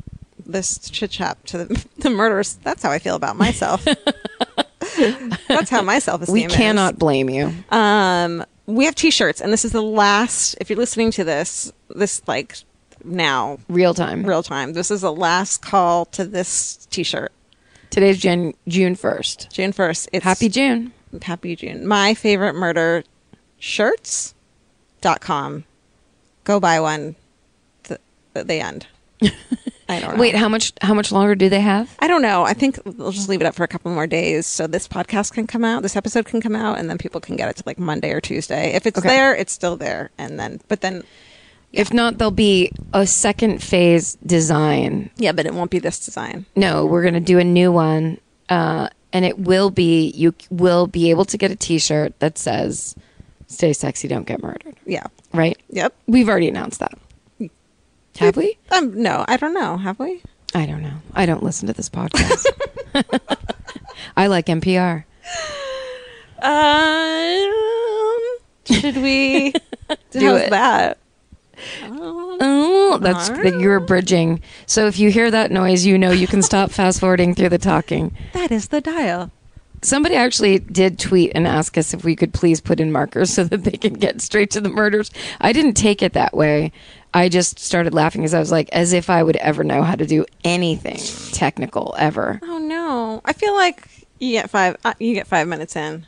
this 0.46 0.78
chit 0.90 1.10
chat 1.10 1.44
to 1.46 1.64
the, 1.64 1.86
the 1.98 2.10
murders. 2.10 2.54
That's 2.62 2.82
how 2.82 2.90
I 2.90 2.98
feel 2.98 3.16
about 3.16 3.36
myself. 3.36 3.84
That's 5.48 5.70
how 5.70 5.82
my 5.82 5.98
self 5.98 6.22
esteem 6.22 6.32
We 6.34 6.44
is. 6.46 6.52
cannot 6.54 6.98
blame 6.98 7.28
you. 7.28 7.52
Um, 7.70 8.44
we 8.66 8.84
have 8.86 8.94
T-shirts, 8.94 9.40
and 9.40 9.52
this 9.52 9.64
is 9.64 9.72
the 9.72 9.82
last. 9.82 10.56
If 10.60 10.70
you're 10.70 10.78
listening 10.78 11.10
to 11.12 11.24
this, 11.24 11.72
this 11.94 12.22
like 12.26 12.56
now, 13.04 13.58
Real 13.68 13.94
time. 13.94 14.24
real 14.24 14.42
time. 14.42 14.72
This 14.72 14.90
is 14.90 15.02
the 15.02 15.12
last 15.12 15.62
call 15.62 16.06
to 16.06 16.24
this 16.24 16.86
T-shirt. 16.90 17.30
Today's 17.90 18.18
Jan- 18.18 18.54
June 18.66 18.94
first. 18.96 19.48
June 19.52 19.72
first. 19.72 20.08
It's 20.12 20.24
Happy 20.24 20.48
June. 20.48 20.92
Happy 21.22 21.54
June. 21.56 21.86
My 21.86 22.14
favorite 22.14 22.54
murder 22.54 23.04
shirts 23.58 24.34
dot 25.00 25.20
com. 25.20 25.64
Go 26.44 26.58
buy 26.60 26.80
one. 26.80 27.14
Th- 27.84 28.00
they 28.34 28.60
end. 28.60 28.86
I 29.88 30.00
don't 30.00 30.14
know. 30.16 30.20
Wait, 30.20 30.34
how 30.34 30.48
much 30.48 30.72
how 30.82 30.94
much 30.94 31.12
longer 31.12 31.34
do 31.34 31.48
they 31.48 31.60
have? 31.60 31.94
I 32.00 32.08
don't 32.08 32.22
know. 32.22 32.42
I 32.44 32.54
think 32.54 32.78
we'll 32.84 33.12
just 33.12 33.28
leave 33.28 33.40
it 33.40 33.46
up 33.46 33.54
for 33.54 33.62
a 33.64 33.68
couple 33.68 33.92
more 33.92 34.06
days 34.06 34.46
so 34.46 34.66
this 34.66 34.88
podcast 34.88 35.32
can 35.32 35.46
come 35.46 35.64
out, 35.64 35.82
this 35.82 35.94
episode 35.96 36.26
can 36.26 36.40
come 36.40 36.56
out, 36.56 36.78
and 36.78 36.90
then 36.90 36.98
people 36.98 37.20
can 37.20 37.36
get 37.36 37.48
it 37.48 37.56
to 37.56 37.62
like 37.66 37.78
Monday 37.78 38.10
or 38.10 38.20
Tuesday. 38.20 38.74
If 38.74 38.86
it's 38.86 38.98
Okay. 38.98 39.08
there, 39.08 39.34
it's 39.34 39.52
still 39.52 39.76
there. 39.76 40.10
And 40.18 40.38
then, 40.40 40.60
but 40.68 40.80
then, 40.80 41.04
If 41.72 41.92
not, 41.92 42.18
there'll 42.18 42.30
be 42.30 42.72
a 42.92 43.06
second 43.06 43.62
phase 43.62 44.14
design. 44.26 45.10
yeah, 45.16 45.32
but 45.32 45.46
it 45.46 45.52
won't 45.54 45.70
be 45.70 45.78
this 45.78 46.04
design. 46.04 46.46
No, 46.56 46.86
we're 46.86 47.02
going 47.02 47.14
to 47.14 47.20
do 47.20 47.38
a 47.38 47.44
new 47.44 47.70
one. 47.70 48.18
Uh, 48.48 48.88
and 49.12 49.24
it 49.24 49.38
will 49.38 49.70
be, 49.70 50.10
you 50.10 50.34
will 50.50 50.86
be 50.86 51.10
able 51.10 51.24
to 51.26 51.36
get 51.36 51.50
a 51.50 51.56
t 51.56 51.78
shirt 51.78 52.18
that 52.20 52.38
says, 52.38 52.94
Stay 53.48 53.72
sexy, 53.72 54.08
don't 54.08 54.26
get 54.26 54.42
murdered. 54.42 54.74
Yeah. 54.86 55.06
Right? 55.32 55.56
Yep. 55.70 55.94
We've 56.06 56.28
already 56.28 56.48
announced 56.48 56.80
that. 56.80 56.98
Have 58.18 58.36
we? 58.36 58.58
Um, 58.70 59.02
no, 59.02 59.24
I 59.28 59.36
don't 59.36 59.54
know. 59.54 59.76
Have 59.76 59.98
we? 59.98 60.22
I 60.54 60.66
don't 60.66 60.82
know. 60.82 60.94
I 61.14 61.26
don't 61.26 61.42
listen 61.42 61.66
to 61.66 61.72
this 61.72 61.88
podcast. 61.88 62.46
I 64.16 64.26
like 64.28 64.46
NPR. 64.46 65.04
Um, 66.40 67.52
should 68.64 68.96
we 68.96 69.50
Do 70.10 70.20
How's 70.26 70.40
it. 70.42 70.50
that? 70.50 70.98
Oh, 71.82 72.98
that's 73.00 73.28
that 73.30 73.58
you're 73.60 73.80
bridging. 73.80 74.42
So 74.66 74.86
if 74.86 74.98
you 74.98 75.10
hear 75.10 75.30
that 75.30 75.50
noise, 75.50 75.86
you 75.86 75.96
know 75.98 76.10
you 76.10 76.26
can 76.26 76.42
stop 76.42 76.70
fast 76.72 77.00
forwarding 77.00 77.34
through 77.34 77.48
the 77.50 77.58
talking. 77.58 78.14
That 78.32 78.50
is 78.50 78.68
the 78.68 78.80
dial. 78.80 79.30
Somebody 79.82 80.16
actually 80.16 80.58
did 80.58 80.98
tweet 80.98 81.32
and 81.34 81.46
ask 81.46 81.76
us 81.78 81.94
if 81.94 82.04
we 82.04 82.16
could 82.16 82.32
please 82.34 82.60
put 82.60 82.80
in 82.80 82.90
markers 82.90 83.32
so 83.32 83.44
that 83.44 83.64
they 83.64 83.76
can 83.76 83.94
get 83.94 84.20
straight 84.20 84.50
to 84.52 84.60
the 84.60 84.68
murders. 84.68 85.10
I 85.40 85.52
didn't 85.52 85.74
take 85.74 86.02
it 86.02 86.12
that 86.14 86.34
way. 86.34 86.72
I 87.14 87.28
just 87.28 87.58
started 87.58 87.94
laughing 87.94 88.22
because 88.22 88.34
I 88.34 88.38
was 88.38 88.52
like, 88.52 88.68
as 88.72 88.92
if 88.92 89.08
I 89.08 89.22
would 89.22 89.36
ever 89.36 89.64
know 89.64 89.82
how 89.82 89.94
to 89.94 90.06
do 90.06 90.26
anything 90.44 90.98
technical 91.32 91.94
ever. 91.98 92.40
Oh 92.42 92.58
no! 92.58 93.20
I 93.24 93.32
feel 93.32 93.54
like 93.54 93.88
you 94.18 94.32
get 94.32 94.50
five. 94.50 94.76
Uh, 94.84 94.94
you 94.98 95.14
get 95.14 95.26
five 95.26 95.48
minutes 95.48 95.76
in. 95.76 96.06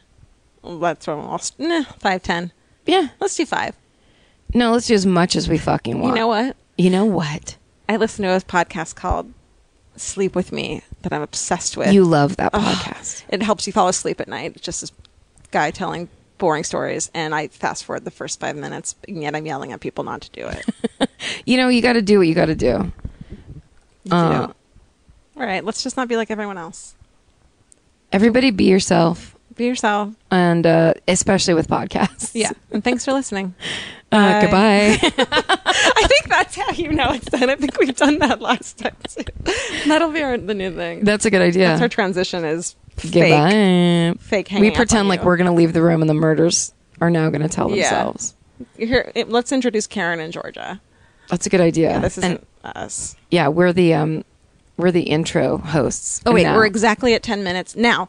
Well, 0.62 0.78
That's 0.78 1.06
what 1.06 1.18
I'll. 1.18 1.40
Nah, 1.58 1.84
five 1.98 2.22
ten. 2.22 2.52
Yeah. 2.86 3.08
Let's 3.20 3.36
do 3.36 3.46
five. 3.46 3.74
No, 4.54 4.72
let's 4.72 4.86
do 4.86 4.94
as 4.94 5.06
much 5.06 5.36
as 5.36 5.48
we 5.48 5.58
fucking 5.58 6.00
want. 6.00 6.14
You 6.14 6.20
know 6.20 6.28
what? 6.28 6.56
You 6.76 6.90
know 6.90 7.04
what? 7.04 7.56
I 7.88 7.96
listen 7.96 8.24
to 8.24 8.34
a 8.34 8.40
podcast 8.40 8.94
called 8.94 9.32
"Sleep 9.96 10.34
with 10.34 10.52
Me" 10.52 10.82
that 11.02 11.12
I'm 11.12 11.22
obsessed 11.22 11.76
with. 11.76 11.92
You 11.92 12.04
love 12.04 12.36
that 12.36 12.52
podcast. 12.52 13.24
It 13.28 13.42
helps 13.42 13.66
you 13.66 13.72
fall 13.72 13.88
asleep 13.88 14.20
at 14.20 14.28
night. 14.28 14.52
It's 14.56 14.64
just 14.64 14.80
this 14.80 14.92
guy 15.50 15.70
telling 15.70 16.08
boring 16.38 16.64
stories, 16.64 17.10
and 17.14 17.34
I 17.34 17.48
fast 17.48 17.84
forward 17.84 18.04
the 18.04 18.10
first 18.10 18.40
five 18.40 18.56
minutes, 18.56 18.94
and 19.06 19.22
yet 19.22 19.34
I'm 19.36 19.44
yelling 19.46 19.72
at 19.72 19.80
people 19.80 20.04
not 20.04 20.22
to 20.22 20.30
do 20.30 20.46
it. 20.46 20.64
You 21.44 21.56
know, 21.56 21.68
you 21.68 21.82
got 21.82 21.94
to 21.94 22.02
do 22.02 22.18
what 22.18 22.28
you 22.28 22.34
got 22.34 22.46
to 22.46 22.54
do. 22.54 22.92
Uh. 24.10 24.48
All 25.36 25.42
right, 25.46 25.64
let's 25.64 25.82
just 25.82 25.96
not 25.96 26.08
be 26.08 26.16
like 26.16 26.30
everyone 26.30 26.58
else. 26.58 26.94
Everybody 28.12 28.50
be 28.50 28.64
yourself, 28.64 29.36
Be 29.56 29.64
yourself. 29.66 30.14
and 30.30 30.66
uh, 30.66 30.94
especially 31.06 31.54
with 31.54 31.68
podcasts. 31.68 32.30
Yeah. 32.34 32.50
And 32.70 32.82
thanks 32.84 33.04
for 33.04 33.12
listening. 33.12 33.54
Uh, 34.10 34.40
Bye. 34.40 34.40
goodbye. 34.40 35.24
I 35.66 36.06
think 36.06 36.28
that's 36.28 36.56
how 36.56 36.70
you 36.72 36.92
know 36.92 37.10
it's 37.12 37.26
done. 37.26 37.50
I 37.50 37.56
think 37.56 37.78
we've 37.78 37.94
done 37.94 38.18
that 38.20 38.40
last 38.40 38.78
time 38.78 38.96
too. 39.08 39.24
That'll 39.86 40.10
be 40.10 40.22
our 40.22 40.38
the 40.38 40.54
new 40.54 40.74
thing. 40.74 41.04
That's 41.04 41.24
a 41.26 41.30
good 41.30 41.42
idea. 41.42 41.68
That's 41.68 41.82
our 41.82 41.88
transition 41.88 42.44
is 42.44 42.74
fake. 42.96 43.12
Goodbye. 43.12 44.14
Fake 44.20 44.48
We 44.58 44.70
pretend 44.70 45.08
like 45.08 45.20
you. 45.20 45.26
we're 45.26 45.36
going 45.36 45.46
to 45.50 45.52
leave 45.52 45.72
the 45.74 45.82
room 45.82 46.00
and 46.00 46.08
the 46.08 46.14
murders 46.14 46.72
are 47.00 47.10
now 47.10 47.28
going 47.30 47.42
to 47.42 47.48
tell 47.48 47.70
Yeah. 47.70 47.82
themselves. 47.90 48.34
Here, 48.76 49.12
it- 49.14 49.28
let's 49.28 49.52
introduce 49.52 49.86
Karen 49.86 50.20
and 50.20 50.32
Georgia. 50.32 50.80
That's 51.28 51.44
a 51.46 51.50
good 51.50 51.60
idea. 51.60 51.90
Yeah, 51.90 51.98
this 51.98 52.16
isn't 52.18 52.46
us. 52.64 53.14
yeah, 53.30 53.48
we're 53.48 53.72
the 53.74 53.92
um 53.94 54.24
we're 54.78 54.90
the 54.90 55.02
intro 55.02 55.58
hosts. 55.58 56.22
Oh 56.24 56.32
wait, 56.32 56.44
now. 56.44 56.54
we're 56.56 56.64
exactly 56.66 57.12
at 57.14 57.22
ten 57.22 57.44
minutes 57.44 57.76
now. 57.76 58.08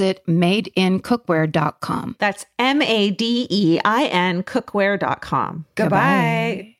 madeincookware.com. 0.01 2.15
That's 2.19 2.45
M 2.59 2.81
A 2.81 3.11
D 3.11 3.47
E 3.49 3.79
I 3.83 4.05
N 4.05 4.43
cookware.com. 4.43 5.65
Goodbye. 5.75 6.75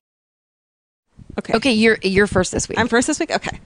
Okay. 1.40 1.54
Okay, 1.54 1.72
you're 1.72 1.98
you're 2.02 2.28
first 2.28 2.52
this 2.52 2.68
week. 2.68 2.78
I'm 2.78 2.88
first 2.88 3.08
this 3.08 3.20
week. 3.20 3.32
Okay. 3.32 3.60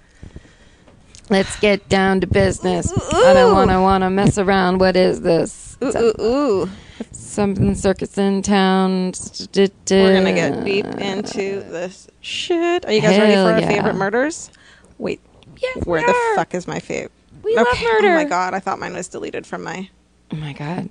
Let's 1.29 1.59
get 1.59 1.89
down 1.89 2.21
to 2.21 2.27
business. 2.27 2.93
I 3.12 3.33
don't 3.33 3.53
want 3.53 3.71
to 3.71 3.81
want 3.81 4.03
to 4.03 4.12
mess 4.12 4.38
around. 4.38 4.79
What 4.79 4.95
is 4.95 5.21
this? 5.21 5.75
Ooh, 5.83 5.97
ooh, 5.97 6.21
ooh. 6.21 6.69
Something 7.12 7.74
circus 7.74 8.17
in 8.17 8.43
town. 8.43 9.13
We're 9.55 9.69
gonna 9.89 10.33
get 10.33 10.63
deep 10.63 10.85
into 10.85 11.62
this 11.62 12.07
shit. 12.21 12.85
Are 12.85 12.91
you 12.91 13.01
guys 13.01 13.17
ready 13.17 13.33
for 13.33 13.53
our 13.53 13.59
yeah. 13.59 13.67
favorite 13.67 13.95
murders? 13.95 14.51
Wait, 15.00 15.19
Yes, 15.62 15.85
where 15.85 16.05
the 16.05 16.15
fuck 16.35 16.53
is 16.53 16.67
my 16.67 16.79
fave? 16.79 17.09
We 17.46 17.56
love 17.56 17.68
murder. 17.84 18.08
Oh 18.08 18.16
my 18.16 18.24
god, 18.25 18.56
I 18.56 18.60
thought 18.60 18.80
mine 18.80 18.94
was 18.94 19.08
deleted 19.08 19.46
from 19.46 19.64
my. 19.64 19.88
Oh 20.34 20.36
my 20.36 20.52
god. 20.54 20.90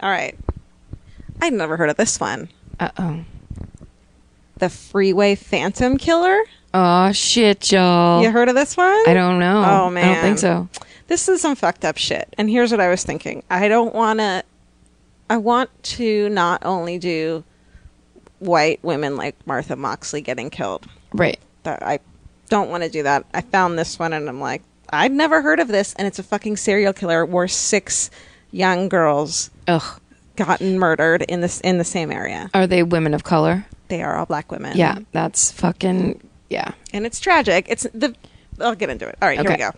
All 0.00 0.10
right, 0.10 0.38
I'd 1.40 1.52
never 1.52 1.76
heard 1.76 1.90
of 1.90 1.96
this 1.96 2.20
one. 2.20 2.48
Uh 2.78 2.90
oh. 2.98 3.24
The 4.58 4.68
Freeway 4.68 5.34
Phantom 5.34 5.98
Killer. 5.98 6.40
Oh 6.72 7.10
shit, 7.10 7.72
y'all. 7.72 8.22
You 8.22 8.30
heard 8.30 8.48
of 8.48 8.54
this 8.54 8.76
one? 8.76 9.02
I 9.08 9.12
don't 9.12 9.40
know. 9.40 9.64
Oh 9.66 9.90
man. 9.90 10.04
I 10.04 10.14
don't 10.14 10.22
think 10.22 10.38
so. 10.38 10.68
This 11.08 11.28
is 11.28 11.40
some 11.40 11.56
fucked 11.56 11.84
up 11.84 11.98
shit. 11.98 12.32
And 12.38 12.48
here's 12.48 12.70
what 12.70 12.80
I 12.80 12.88
was 12.88 13.02
thinking. 13.02 13.42
I 13.50 13.66
don't 13.66 13.92
want 13.92 14.20
to. 14.20 14.44
I 15.28 15.36
want 15.36 15.70
to 15.82 16.28
not 16.28 16.64
only 16.64 16.98
do 16.98 17.42
white 18.38 18.78
women 18.84 19.16
like 19.16 19.34
Martha 19.46 19.74
Moxley 19.74 20.20
getting 20.20 20.48
killed. 20.48 20.86
Right. 21.12 21.40
That 21.64 21.82
I 21.82 21.98
don't 22.48 22.70
want 22.70 22.84
to 22.84 22.88
do 22.88 23.02
that. 23.02 23.26
I 23.34 23.40
found 23.40 23.78
this 23.78 23.98
one 23.98 24.12
and 24.12 24.28
I'm 24.28 24.40
like, 24.40 24.62
I've 24.92 25.12
never 25.12 25.40
heard 25.42 25.58
of 25.58 25.68
this, 25.68 25.94
and 25.94 26.06
it's 26.06 26.18
a 26.18 26.22
fucking 26.22 26.58
serial 26.58 26.92
killer 26.92 27.24
where 27.24 27.48
six 27.48 28.10
young 28.50 28.88
girls 28.88 29.50
Ugh. 29.66 30.00
gotten 30.36 30.78
murdered 30.78 31.22
in 31.22 31.40
this 31.40 31.60
in 31.60 31.78
the 31.78 31.84
same 31.84 32.12
area. 32.12 32.50
Are 32.52 32.66
they 32.66 32.82
women 32.82 33.14
of 33.14 33.24
color? 33.24 33.66
They 33.88 34.02
are 34.02 34.16
all 34.16 34.26
black 34.26 34.52
women. 34.52 34.76
Yeah, 34.76 34.98
that's 35.12 35.50
fucking 35.52 36.20
yeah. 36.50 36.72
and 36.92 37.06
it's 37.06 37.20
tragic. 37.20 37.66
It's 37.68 37.86
the. 37.94 38.14
I'll 38.60 38.74
get 38.74 38.90
into 38.90 39.08
it. 39.08 39.16
All 39.22 39.28
right, 39.28 39.40
here 39.40 39.50
we 39.50 39.56
go. 39.56 39.72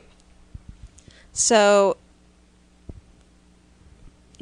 So, 1.32 1.96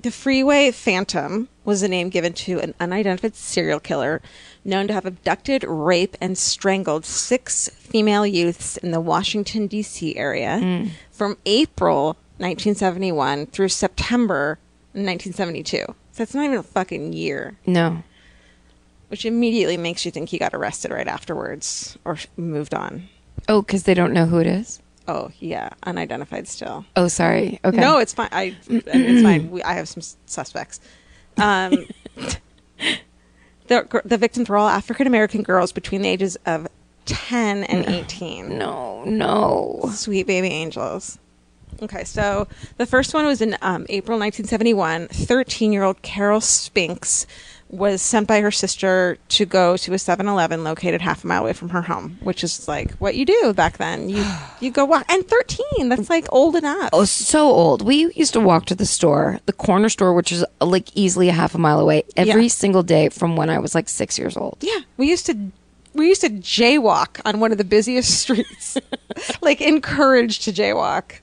the 0.02 0.10
Freeway 0.10 0.70
Phantom 0.70 1.48
was 1.64 1.82
the 1.82 1.88
name 1.88 2.08
given 2.08 2.32
to 2.32 2.60
an 2.60 2.74
unidentified 2.80 3.36
serial 3.36 3.78
killer 3.80 4.20
known 4.64 4.86
to 4.88 4.92
have 4.94 5.04
abducted, 5.06 5.64
raped, 5.64 6.16
and 6.20 6.36
strangled 6.38 7.04
six 7.04 7.68
female 7.70 8.26
youths 8.26 8.76
in 8.76 8.90
the 8.92 9.00
Washington, 9.00 9.66
D.C. 9.66 10.16
area 10.16 10.86
from 11.10 11.36
April 11.46 12.16
1971 12.38 13.46
through 13.46 13.68
September 13.68 14.58
1972. 14.92 15.84
So 16.12 16.22
it's 16.22 16.34
not 16.34 16.44
even 16.44 16.58
a 16.58 16.62
fucking 16.62 17.12
year. 17.12 17.56
No. 17.66 18.02
which 19.08 19.24
immediately 19.26 19.76
makes 19.76 20.04
you 20.04 20.10
think 20.10 20.28
he 20.30 20.38
got 20.38 20.54
arrested 20.54 20.90
right 20.90 21.08
afterwards 21.08 21.98
or 22.04 22.18
moved 22.36 22.72
on. 22.74 23.08
Oh, 23.48 23.62
because 23.62 23.82
they 23.82 23.94
don't 23.94 24.12
know 24.12 24.26
who 24.26 24.38
it 24.38 24.46
is. 24.46 24.80
Oh 25.08 25.30
yeah, 25.40 25.70
unidentified 25.82 26.46
still. 26.46 26.84
Oh, 26.94 27.08
sorry. 27.08 27.58
Okay. 27.64 27.76
No, 27.76 27.98
it's 27.98 28.14
fine. 28.14 28.28
I 28.30 28.56
it's 28.68 29.22
fine. 29.22 29.50
We, 29.50 29.62
I 29.64 29.72
have 29.74 29.88
some 29.88 30.02
suspects. 30.26 30.80
Um, 31.38 31.86
the 33.68 34.02
the 34.04 34.18
victims 34.18 34.48
were 34.48 34.56
all 34.56 34.68
African 34.68 35.06
American 35.06 35.42
girls 35.42 35.72
between 35.72 36.02
the 36.02 36.08
ages 36.08 36.36
of 36.46 36.68
ten 37.04 37.64
and 37.64 37.86
eighteen. 37.88 38.58
no, 38.58 39.04
no. 39.04 39.90
Sweet 39.92 40.26
baby 40.26 40.48
angels. 40.48 41.18
Okay, 41.80 42.04
so 42.04 42.46
the 42.76 42.86
first 42.86 43.14
one 43.14 43.24
was 43.26 43.40
in 43.40 43.56
um, 43.62 43.86
April 43.88 44.18
1971. 44.18 45.08
13 45.08 45.72
year 45.72 45.82
old 45.82 46.02
Carol 46.02 46.40
Spinks 46.40 47.26
was 47.72 48.02
sent 48.02 48.28
by 48.28 48.40
her 48.42 48.50
sister 48.50 49.16
to 49.28 49.46
go 49.46 49.76
to 49.78 49.94
a 49.94 49.98
7 49.98 50.28
Eleven 50.28 50.62
located 50.62 51.00
half 51.00 51.24
a 51.24 51.26
mile 51.26 51.40
away 51.42 51.54
from 51.54 51.70
her 51.70 51.80
home, 51.82 52.18
which 52.22 52.44
is 52.44 52.68
like 52.68 52.92
what 52.98 53.14
you 53.14 53.24
do 53.24 53.52
back 53.54 53.78
then. 53.78 54.08
You, 54.10 54.24
you 54.60 54.70
go 54.70 54.84
walk. 54.84 55.06
And 55.10 55.26
13, 55.26 55.88
that's 55.88 56.10
like 56.10 56.26
old 56.30 56.54
enough. 56.54 56.90
Oh, 56.92 57.04
so 57.06 57.48
old. 57.48 57.80
We 57.80 58.12
used 58.14 58.34
to 58.34 58.40
walk 58.40 58.66
to 58.66 58.74
the 58.74 58.84
store, 58.86 59.40
the 59.46 59.54
corner 59.54 59.88
store, 59.88 60.12
which 60.12 60.30
is 60.30 60.44
uh, 60.60 60.66
like 60.66 60.94
easily 60.94 61.30
a 61.30 61.32
half 61.32 61.54
a 61.54 61.58
mile 61.58 61.80
away, 61.80 62.04
every 62.16 62.42
Yeah. 62.42 62.48
single 62.48 62.82
day 62.82 63.08
from 63.08 63.36
when 63.36 63.48
I 63.48 63.58
was 63.58 63.74
like 63.74 63.88
six 63.88 64.18
years 64.18 64.36
old. 64.36 64.58
Yeah, 64.60 64.80
we 64.98 65.08
used 65.08 65.24
to 65.26 65.36
we 65.94 66.08
used 66.08 66.20
to 66.22 66.30
jaywalk 66.30 67.20
on 67.24 67.40
one 67.40 67.52
of 67.52 67.58
the 67.58 67.64
busiest 67.64 68.20
streets, 68.20 68.76
like 69.42 69.60
encouraged 69.62 70.44
to 70.44 70.52
jaywalk 70.52 71.20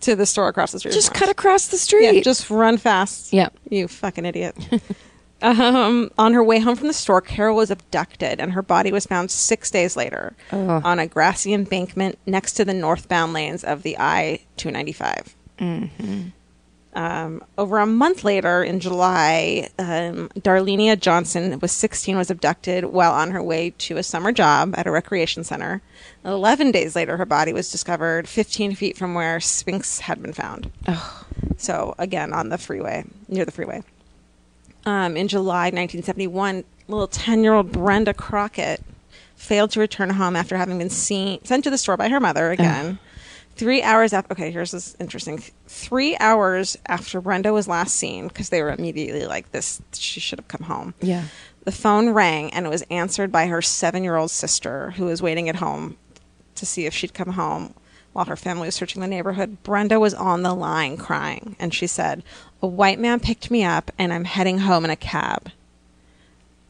to 0.00 0.16
the 0.16 0.24
store 0.26 0.48
across 0.48 0.72
the 0.72 0.78
street. 0.78 0.92
Just 0.92 1.12
cut 1.14 1.28
across 1.28 1.68
the 1.68 1.76
street. 1.78 2.14
Yeah, 2.14 2.20
just 2.22 2.48
run 2.50 2.78
fast. 2.78 3.32
Yeah. 3.34 3.48
you 3.70 3.86
fucking 3.86 4.24
idiot. 4.24 4.56
um, 5.44 6.10
on 6.18 6.32
her 6.32 6.42
way 6.42 6.58
home 6.58 6.74
from 6.76 6.88
the 6.88 6.94
store, 6.94 7.20
Carol 7.20 7.56
was 7.56 7.70
abducted, 7.70 8.40
and 8.40 8.52
her 8.52 8.62
body 8.62 8.90
was 8.90 9.06
found 9.06 9.30
six 9.30 9.70
days 9.70 9.96
later 9.96 10.34
on 10.84 10.98
a 10.98 11.06
grassy 11.06 11.52
embankment 11.52 12.18
next 12.26 12.54
to 12.54 12.64
the 12.64 12.74
northbound 12.74 13.32
lanes 13.32 13.62
of 13.62 13.82
the 13.82 13.96
I 13.98 14.40
two 14.56 14.70
ninety 14.70 14.92
five. 14.92 15.34
Um, 16.96 17.42
over 17.58 17.78
a 17.78 17.86
month 17.86 18.22
later, 18.22 18.62
in 18.62 18.78
July, 18.78 19.68
um, 19.80 20.28
Darlenia 20.38 20.98
Johnson 20.98 21.58
was 21.58 21.72
16, 21.72 22.16
was 22.16 22.30
abducted 22.30 22.84
while 22.84 23.12
on 23.12 23.32
her 23.32 23.42
way 23.42 23.70
to 23.78 23.96
a 23.96 24.02
summer 24.04 24.30
job 24.30 24.74
at 24.76 24.86
a 24.86 24.92
recreation 24.92 25.42
center. 25.42 25.82
11 26.24 26.70
days 26.70 26.94
later, 26.94 27.16
her 27.16 27.26
body 27.26 27.52
was 27.52 27.72
discovered 27.72 28.28
15 28.28 28.76
feet 28.76 28.96
from 28.96 29.14
where 29.14 29.40
Spinks 29.40 29.98
had 30.00 30.22
been 30.22 30.32
found. 30.32 30.70
So, 31.56 31.96
again, 31.98 32.32
on 32.32 32.48
the 32.50 32.58
freeway, 32.58 33.04
near 33.28 33.44
the 33.44 33.50
freeway. 33.52 33.82
Um, 34.86 35.16
in 35.16 35.28
July 35.28 35.66
1971, 35.66 36.64
little 36.88 37.06
10 37.06 37.42
year 37.42 37.54
old 37.54 37.72
Brenda 37.72 38.12
Crockett 38.12 38.82
failed 39.36 39.70
to 39.72 39.80
return 39.80 40.10
home 40.10 40.36
after 40.36 40.56
having 40.56 40.78
been 40.78 40.90
seen, 40.90 41.42
sent 41.44 41.64
to 41.64 41.70
the 41.70 41.78
store 41.78 41.96
by 41.96 42.08
her 42.08 42.20
mother 42.20 42.50
again. 42.50 42.98
Three 43.56 43.82
hours 43.82 44.12
after, 44.12 44.32
okay, 44.32 44.50
here's 44.50 44.72
this 44.72 44.96
interesting. 44.98 45.42
Three 45.68 46.16
hours 46.18 46.76
after 46.86 47.20
Brenda 47.20 47.52
was 47.52 47.68
last 47.68 47.94
seen, 47.94 48.26
because 48.26 48.48
they 48.48 48.62
were 48.62 48.72
immediately 48.72 49.26
like, 49.26 49.52
this, 49.52 49.80
she 49.92 50.18
should 50.18 50.40
have 50.40 50.48
come 50.48 50.62
home. 50.62 50.94
Yeah. 51.00 51.24
The 51.64 51.72
phone 51.72 52.10
rang 52.10 52.52
and 52.52 52.66
it 52.66 52.68
was 52.68 52.82
answered 52.90 53.30
by 53.30 53.46
her 53.46 53.62
seven 53.62 54.02
year 54.02 54.16
old 54.16 54.30
sister 54.30 54.90
who 54.92 55.06
was 55.06 55.22
waiting 55.22 55.48
at 55.48 55.56
home 55.56 55.96
to 56.56 56.66
see 56.66 56.86
if 56.86 56.94
she'd 56.94 57.14
come 57.14 57.32
home 57.32 57.74
while 58.14 58.24
her 58.24 58.36
family 58.36 58.66
was 58.66 58.74
searching 58.74 59.02
the 59.02 59.08
neighborhood. 59.08 59.62
Brenda 59.62 60.00
was 60.00 60.14
on 60.14 60.42
the 60.42 60.54
line 60.54 60.96
crying 60.96 61.56
and 61.58 61.74
she 61.74 61.86
said, 61.86 62.22
A 62.62 62.66
white 62.66 62.98
man 62.98 63.20
picked 63.20 63.50
me 63.50 63.62
up 63.64 63.90
and 63.98 64.12
I'm 64.12 64.24
heading 64.24 64.60
home 64.60 64.84
in 64.84 64.90
a 64.90 64.96
cab. 64.96 65.50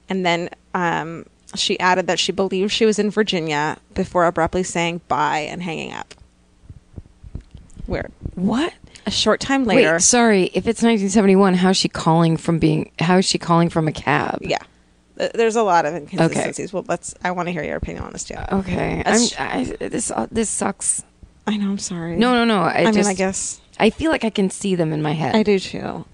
And 0.09 0.27
then 0.27 0.51
um, 0.73 1.27
she 1.55 1.79
added 1.79 2.07
that 2.09 2.19
she 2.19 2.33
believed 2.33 2.73
she 2.73 2.87
was 2.87 2.99
in 2.99 3.11
Virginia 3.11 3.77
before 3.93 4.25
abruptly 4.25 4.63
saying 4.63 5.03
bye 5.07 5.41
and 5.41 5.63
hanging 5.63 5.93
up. 5.93 6.15
Weird. 7.87 8.11
What? 8.35 8.73
A 9.07 9.11
short 9.11 9.41
time 9.41 9.65
later. 9.65 9.93
Wait, 9.93 10.03
sorry. 10.03 10.45
If 10.47 10.67
it's 10.67 10.83
1971, 10.83 11.55
how's 11.55 11.77
she 11.77 11.91
calling 11.91 12.39
from 12.39 12.59
being? 12.59 12.91
How 12.99 13.19
is 13.19 13.27
she 13.27 13.37
calling 13.39 13.69
from 13.69 13.87
a 13.87 13.93
cab? 13.93 14.39
yeah. 14.41 14.59
There's 15.17 15.55
a 15.55 15.63
lot 15.63 15.87
of 15.87 15.95
inconsistencies. 15.95 16.73
Well, 16.73 16.85
let's. 16.89 17.15
I 17.23 17.31
want 17.31 17.47
to 17.47 17.53
hear 17.53 17.63
your 17.63 17.77
opinion 17.77 18.03
on 18.03 18.13
this 18.13 18.25
too. 18.25 18.35
Okay. 18.51 19.01
I'm, 19.07 19.29
I, 19.39 19.65
this 19.79 20.11
uh, 20.11 20.27
this 20.33 20.51
sucks. 20.51 21.05
I 21.47 21.57
know. 21.57 21.71
I'm 21.71 21.79
sorry. 21.79 22.17
No, 22.17 22.33
no, 22.33 22.45
no. 22.45 22.63
I, 22.63 22.81
I, 22.81 22.85
just, 22.87 22.97
mean, 22.97 23.07
I 23.07 23.15
guess 23.15 23.61
I 23.79 23.91
feel 23.91 24.11
like 24.11 24.25
I 24.25 24.31
can 24.31 24.51
see 24.51 24.75
them 24.75 24.93
in 24.93 25.03
my 25.03 25.13
head. 25.13 25.35
I 25.35 25.43
do 25.43 25.59
too. 25.59 26.05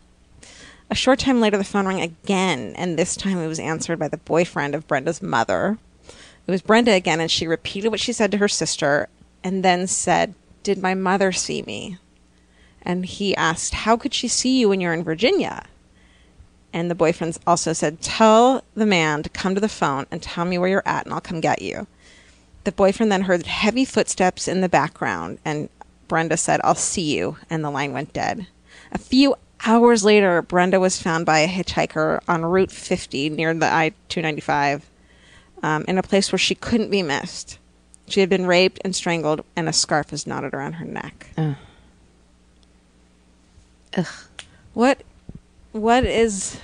A 0.91 0.95
short 0.95 1.21
time 1.21 1.41
later, 1.41 1.57
the 1.57 1.65
phone 1.65 1.87
rang 1.87 2.01
again, 2.01 2.75
and 2.77 2.99
this 2.99 3.15
time 3.15 3.39
it 3.39 3.47
was 3.47 3.61
answered 3.61 3.99
by 3.99 4.09
the 4.09 4.17
boyfriend 4.17 4.75
of 4.75 4.89
Brenda's 4.89 5.23
mother. 5.23 5.79
It 6.47 6.51
was 6.51 6.63
Brenda 6.63 6.93
again, 6.93 7.21
and 7.21 7.31
she 7.31 7.47
repeated 7.47 7.91
what 7.91 8.01
she 8.01 8.13
said 8.13 8.33
to 8.33 8.39
her 8.39 8.49
sister, 8.49 9.09
and 9.45 9.65
then 9.65 9.87
said, 9.87 10.35
"Did 10.65 10.83
my 10.83 10.95
mother 10.95 11.31
see 11.31 11.63
me?" 11.63 11.99
And 12.83 13.07
he 13.07 13.37
asked, 13.37 13.75
"How 13.75 13.97
could 13.97 14.15
she 14.15 14.27
see 14.27 14.59
you 14.59 14.69
when 14.69 14.81
you're 14.81 14.95
in 14.95 15.05
Virginia?" 15.05 15.67
And 16.73 16.91
the 16.91 16.97
boyfriend 16.97 17.39
also 17.47 17.73
said, 17.73 18.01
"Tell 18.01 18.65
the 18.75 18.87
man 18.87 19.23
to 19.23 19.29
come 19.29 19.55
to 19.55 19.61
the 19.61 19.69
phone 19.69 20.07
and 20.11 20.21
tell 20.21 20.45
me 20.45 20.59
where 20.59 20.69
you're 20.69 20.83
at, 20.87 21.05
and 21.05 21.15
I'll 21.15 21.21
come 21.21 21.41
get 21.41 21.63
you." 21.63 21.87
The 22.65 22.73
boyfriend 22.73 23.11
then 23.11 23.23
heard 23.23 23.47
heavy 23.47 23.85
footsteps 23.85 24.47
in 24.47 24.61
the 24.61 24.69
background, 24.69 25.39
and 25.45 25.69
Brenda 26.09 26.37
said, 26.37 26.61
I'll 26.63 26.75
see 26.75 27.17
you. 27.17 27.37
And 27.49 27.65
the 27.65 27.71
line 27.71 27.93
went 27.93 28.13
dead. 28.13 28.47
A 28.93 28.99
few 28.99 29.37
hours 29.65 30.05
later, 30.05 30.43
Brenda 30.43 30.81
was 30.81 31.01
found 31.01 31.25
by 31.25 31.39
a 31.39 31.49
hitchhiker 31.49 32.21
on 32.29 32.45
Route 32.45 32.73
50 32.73 33.31
near 33.31 33.55
the 33.55 33.67
I 33.67 33.91
295 34.09 34.91
um, 35.63 35.85
in 35.87 35.99
a 35.99 36.03
place 36.03 36.33
where 36.33 36.39
she 36.39 36.55
couldn't 36.55 36.91
be 36.91 37.03
missed. 37.03 37.59
She 38.09 38.21
had 38.21 38.29
been 38.29 38.47
raped 38.47 38.81
and 38.85 38.95
strangled, 38.95 39.45
and 39.55 39.69
a 39.69 39.73
scarf 39.73 40.11
was 40.11 40.27
knotted 40.27 40.53
around 40.53 40.75
her 40.75 40.85
neck. 40.85 41.29
Ugh. 41.37 41.55
Ugh. 43.97 44.07
What, 44.75 45.03
what 45.73 46.05
is 46.05 46.61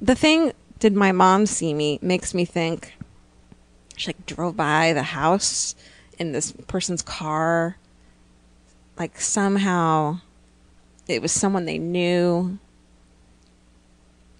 the 0.00 0.14
thing? 0.14 0.52
Did 0.78 0.94
my 0.94 1.12
mom 1.12 1.46
see 1.46 1.74
me? 1.74 1.98
Makes 2.02 2.34
me 2.34 2.44
think 2.44 2.94
she 4.00 4.08
like 4.08 4.26
drove 4.26 4.56
by 4.56 4.92
the 4.92 5.02
house 5.02 5.74
in 6.18 6.32
this 6.32 6.52
person's 6.66 7.02
car. 7.02 7.76
Like 8.98 9.20
somehow 9.20 10.20
it 11.06 11.20
was 11.20 11.32
someone 11.32 11.66
they 11.66 11.78
knew. 11.78 12.58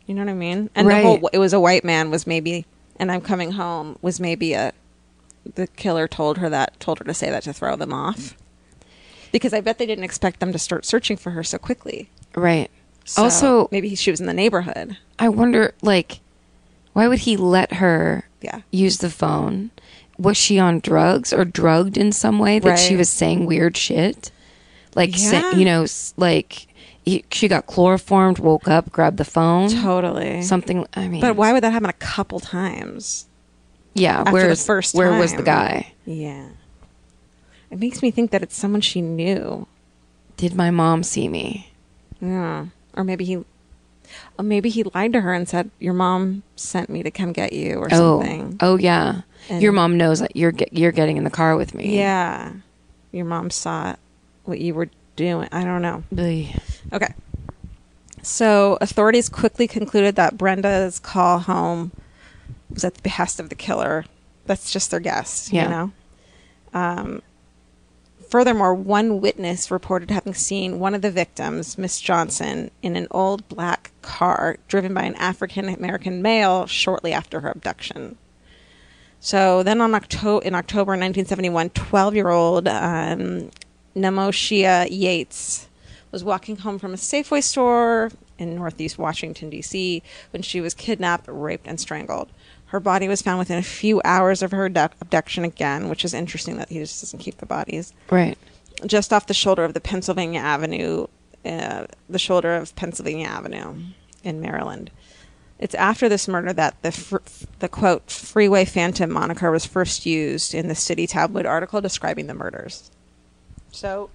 You 0.06 0.14
know 0.14 0.22
what 0.22 0.30
I 0.30 0.34
mean? 0.34 0.70
And 0.74 0.88
the 0.88 1.02
whole 1.02 1.28
it 1.32 1.38
was 1.38 1.52
a 1.52 1.60
white 1.60 1.84
man 1.84 2.10
was 2.10 2.26
maybe 2.26 2.64
and 2.96 3.12
I'm 3.12 3.20
coming 3.20 3.52
home 3.52 3.98
was 4.00 4.18
maybe 4.18 4.54
a 4.54 4.72
the 5.54 5.66
killer 5.66 6.08
told 6.08 6.38
her 6.38 6.48
that 6.48 6.78
told 6.80 6.98
her 6.98 7.04
to 7.04 7.14
say 7.14 7.30
that 7.30 7.42
to 7.44 7.52
throw 7.52 7.76
them 7.76 7.92
off. 7.92 8.36
Because 9.32 9.52
I 9.52 9.60
bet 9.60 9.78
they 9.78 9.86
didn't 9.86 10.04
expect 10.04 10.40
them 10.40 10.52
to 10.52 10.58
start 10.58 10.84
searching 10.84 11.16
for 11.16 11.30
her 11.30 11.44
so 11.44 11.58
quickly. 11.58 12.10
right. 12.34 12.70
So 13.04 13.24
also, 13.24 13.68
maybe 13.72 13.94
she 13.94 14.10
was 14.10 14.20
in 14.20 14.26
the 14.26 14.34
neighborhood. 14.34 14.96
I 15.18 15.30
wonder, 15.30 15.74
like, 15.82 16.20
why 16.92 17.08
would 17.08 17.20
he 17.20 17.36
let 17.36 17.74
her 17.74 18.28
Yeah. 18.40 18.60
use 18.70 18.98
the 18.98 19.10
phone? 19.10 19.70
Was 20.18 20.36
she 20.36 20.58
on 20.58 20.80
drugs 20.80 21.32
or 21.32 21.44
drugged 21.44 21.96
in 21.96 22.12
some 22.12 22.38
way 22.38 22.58
that 22.58 22.78
she 22.78 22.96
was 22.96 23.08
saying 23.08 23.46
weird 23.46 23.76
shit? 23.76 24.30
Like, 24.94 25.10
Yeah. 25.16 25.52
you 25.54 25.64
know, 25.64 25.86
like 26.16 26.66
he, 27.04 27.24
she 27.30 27.48
got 27.48 27.66
chloroformed, 27.66 28.38
woke 28.38 28.68
up, 28.68 28.90
grabbed 28.92 29.16
the 29.16 29.24
phone, 29.24 29.70
Totally. 29.70 30.42
something. 30.42 30.86
I 30.94 31.08
mean, 31.08 31.20
but 31.20 31.36
why 31.36 31.52
would 31.52 31.62
that 31.62 31.72
happen 31.72 31.88
a 31.88 31.94
couple 31.94 32.40
times? 32.40 33.26
Yeah, 33.94 34.30
where's 34.30 34.60
the 34.60 34.64
first 34.64 34.94
where 34.94 35.18
was 35.18 35.34
the 35.34 35.42
guy? 35.42 35.92
Yeah. 36.06 36.48
It 37.70 37.78
makes 37.78 38.02
me 38.02 38.10
think 38.10 38.30
that 38.32 38.42
it's 38.42 38.56
someone 38.56 38.80
she 38.80 39.00
knew. 39.00 39.66
Did 40.36 40.54
my 40.54 40.70
mom 40.70 41.02
see 41.02 41.28
me? 41.28 41.72
Yeah. 42.20 42.66
Or 42.94 43.04
maybe 43.04 43.24
he 43.24 43.44
or 44.40 44.42
maybe 44.42 44.70
he 44.70 44.82
lied 44.82 45.12
to 45.12 45.20
her 45.20 45.34
and 45.34 45.48
said, 45.48 45.70
Your 45.78 45.92
mom 45.94 46.42
sent 46.56 46.88
me 46.88 47.02
to 47.02 47.10
come 47.10 47.32
get 47.32 47.52
you 47.52 47.76
or 47.78 47.88
Oh, 47.92 48.20
something. 48.22 48.56
oh 48.60 48.76
yeah. 48.76 49.22
And- 49.48 49.62
Your 49.62 49.72
mom 49.72 49.96
knows 49.96 50.20
that 50.20 50.34
you're 50.36 50.52
get, 50.52 50.72
you're 50.72 50.92
getting 50.92 51.16
in 51.16 51.24
the 51.24 51.30
car 51.30 51.56
with 51.56 51.74
me. 51.74 51.96
Yeah. 51.96 52.52
Your 53.12 53.24
mom 53.26 53.50
saw 53.50 53.96
what 54.44 54.60
you 54.60 54.74
were 54.74 54.88
doing. 55.16 55.48
I 55.52 55.64
don't 55.64 55.82
know. 55.82 56.02
Ugh. 56.16 56.60
Okay. 56.92 57.12
So 58.22 58.76
authorities 58.80 59.28
quickly 59.28 59.66
concluded 59.66 60.16
that 60.16 60.36
Brenda's 60.36 60.98
call 60.98 61.38
home 61.40 61.92
was 62.70 62.84
at 62.84 62.94
the 62.94 63.02
behest 63.02 63.40
of 63.40 63.48
the 63.48 63.54
killer. 63.54 64.04
That's 64.46 64.72
just 64.72 64.90
their 64.90 65.00
guess, 65.00 65.50
Yeah. 65.52 65.62
you 65.64 65.68
know. 65.70 65.92
Um, 66.72 67.22
furthermore, 68.30 68.74
one 68.74 69.20
witness 69.20 69.70
reported 69.70 70.10
having 70.10 70.34
seen 70.34 70.78
one 70.78 70.94
of 70.94 71.02
the 71.02 71.10
victims, 71.10 71.76
Miss 71.76 72.00
Johnson, 72.00 72.70
in 72.82 72.96
an 72.96 73.08
old 73.10 73.46
black 73.48 73.90
car 74.02 74.56
driven 74.68 74.94
by 74.94 75.02
an 75.02 75.16
African 75.16 75.68
American 75.68 76.22
male 76.22 76.66
shortly 76.66 77.12
after 77.12 77.40
her 77.40 77.50
abduction. 77.50 78.16
So 79.18 79.62
then 79.62 79.80
on 79.80 79.90
in 79.90 80.54
October 80.54 80.92
1971, 80.92 81.70
12-year-old 81.70 82.68
um, 82.68 83.50
Nenomoshia 83.94 84.88
Yates 84.90 85.68
was 86.10 86.24
walking 86.24 86.56
home 86.56 86.78
from 86.78 86.94
a 86.94 86.96
Safeway 86.96 87.42
store 87.42 88.10
in 88.38 88.56
Northeast 88.56 88.98
Washington, 88.98 89.50
D.C., 89.50 90.02
when 90.30 90.42
she 90.42 90.60
was 90.60 90.72
kidnapped, 90.72 91.26
raped, 91.28 91.66
and 91.66 91.78
strangled. 91.78 92.30
Her 92.70 92.80
body 92.80 93.08
was 93.08 93.20
found 93.20 93.38
within 93.40 93.58
a 93.58 93.62
few 93.62 94.00
hours 94.04 94.42
of 94.42 94.52
her 94.52 94.68
abduc- 94.70 94.92
abduction 95.00 95.44
again, 95.44 95.88
which 95.88 96.04
is 96.04 96.14
interesting 96.14 96.56
that 96.58 96.68
he 96.68 96.78
just 96.78 97.00
doesn't 97.02 97.18
keep 97.18 97.38
the 97.38 97.46
bodies 97.46 97.92
Right. 98.10 98.38
just 98.86 99.12
off 99.12 99.26
the 99.26 99.34
shoulder 99.34 99.64
of 99.64 99.74
the 99.74 99.80
Pennsylvania 99.80 100.40
Avenue, 100.40 101.06
uh, 101.44 101.86
the 102.08 102.18
shoulder 102.18 102.54
of 102.54 102.74
Pennsylvania 102.76 103.26
Avenue 103.26 103.74
in 104.22 104.40
Maryland. 104.40 104.90
It's 105.58 105.74
after 105.74 106.08
this 106.08 106.28
murder 106.28 106.52
that 106.54 106.76
the 106.82 106.92
fr- 106.92 107.18
the 107.58 107.68
quote 107.68 108.10
"freeway 108.10 108.64
phantom" 108.64 109.10
moniker 109.10 109.50
was 109.50 109.66
first 109.66 110.06
used 110.06 110.54
in 110.54 110.68
the 110.68 110.74
city 110.74 111.06
tabloid 111.06 111.44
article 111.46 111.80
describing 111.80 112.28
the 112.28 112.34
murders. 112.34 112.90
So, 113.72 114.10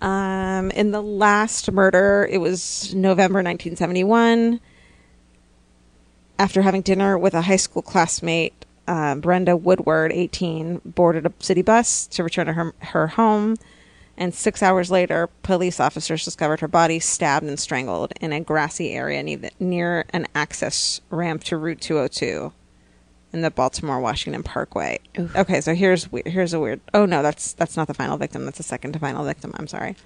um, 0.00 0.70
in 0.72 0.90
the 0.90 1.02
last 1.02 1.70
murder, 1.70 2.26
it 2.30 2.38
was 2.38 2.94
November 2.94 3.42
1971 3.42 4.60
after 6.38 6.62
having 6.62 6.82
dinner 6.82 7.16
with 7.16 7.34
a 7.34 7.42
high 7.42 7.56
school 7.56 7.82
classmate, 7.82 8.64
uh, 8.86 9.14
Brenda 9.14 9.56
Woodward, 9.56 10.12
18, 10.12 10.80
boarded 10.84 11.26
a 11.26 11.32
city 11.38 11.62
bus 11.62 12.06
to 12.08 12.24
return 12.24 12.46
to 12.46 12.52
her, 12.52 12.74
her 12.80 13.06
home. 13.08 13.56
And 14.16 14.32
six 14.32 14.62
hours 14.62 14.90
later, 14.90 15.28
police 15.42 15.80
officers 15.80 16.24
discovered 16.24 16.60
her 16.60 16.68
body 16.68 17.00
stabbed 17.00 17.46
and 17.46 17.58
strangled 17.58 18.12
in 18.20 18.32
a 18.32 18.40
grassy 18.40 18.92
area 18.92 19.22
ne- 19.22 19.50
near 19.58 20.04
an 20.10 20.26
access 20.34 21.00
ramp 21.10 21.42
to 21.44 21.56
Route 21.56 21.80
202 21.80 22.52
in 23.32 23.40
the 23.40 23.50
Baltimore 23.50 23.98
Washington 23.98 24.44
Parkway. 24.44 25.00
Okay, 25.18 25.60
so 25.60 25.74
here's 25.74 26.08
here's 26.24 26.52
a 26.54 26.60
weird. 26.60 26.80
Oh 26.94 27.04
no, 27.04 27.22
that's 27.22 27.52
that's 27.54 27.76
not 27.76 27.88
the 27.88 27.94
final 27.94 28.16
victim. 28.16 28.44
That's 28.44 28.58
the 28.58 28.62
second 28.62 28.92
to 28.92 29.00
final 29.00 29.24
victim. 29.24 29.52
I'm 29.56 29.66
sorry. 29.66 29.96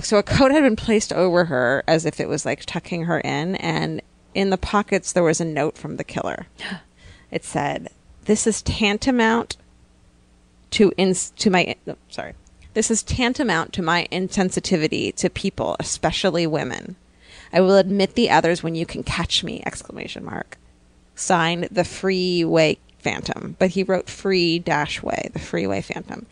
So 0.00 0.18
a 0.18 0.22
coat 0.22 0.52
had 0.52 0.62
been 0.62 0.76
placed 0.76 1.12
over 1.12 1.46
her 1.46 1.82
as 1.88 2.06
if 2.06 2.20
it 2.20 2.28
was 2.28 2.46
like 2.46 2.64
tucking 2.64 3.04
her 3.04 3.18
in, 3.20 3.56
and 3.56 4.00
in 4.36 4.50
the 4.50 4.58
pockets 4.58 5.12
there 5.12 5.22
was 5.22 5.40
a 5.40 5.44
note 5.44 5.78
from 5.78 5.96
the 5.96 6.04
killer. 6.04 6.46
It 7.30 7.42
said, 7.42 7.88
"This 8.26 8.46
is 8.46 8.60
tantamount 8.62 9.56
to 10.72 10.92
ins 10.96 11.30
to 11.38 11.50
my 11.50 11.74
no, 11.86 11.96
sorry. 12.10 12.34
This 12.74 12.90
is 12.90 13.02
tantamount 13.02 13.72
to 13.72 13.82
my 13.82 14.06
insensitivity 14.12 15.14
to 15.16 15.30
people, 15.30 15.74
especially 15.80 16.46
women. 16.46 16.96
I 17.52 17.60
will 17.62 17.78
admit 17.78 18.14
the 18.14 18.28
others 18.28 18.62
when 18.62 18.74
you 18.74 18.84
can 18.84 19.02
catch 19.02 19.42
me!" 19.42 19.62
Exclamation 19.64 20.24
mark. 20.24 20.58
Signed 21.14 21.68
the 21.72 21.84
Freeway 21.84 22.76
Phantom, 22.98 23.56
but 23.58 23.70
he 23.70 23.82
wrote 23.82 24.10
Free 24.10 24.58
Dash 24.58 25.02
Way, 25.02 25.30
the 25.32 25.38
Freeway 25.38 25.80
Phantom 25.80 26.26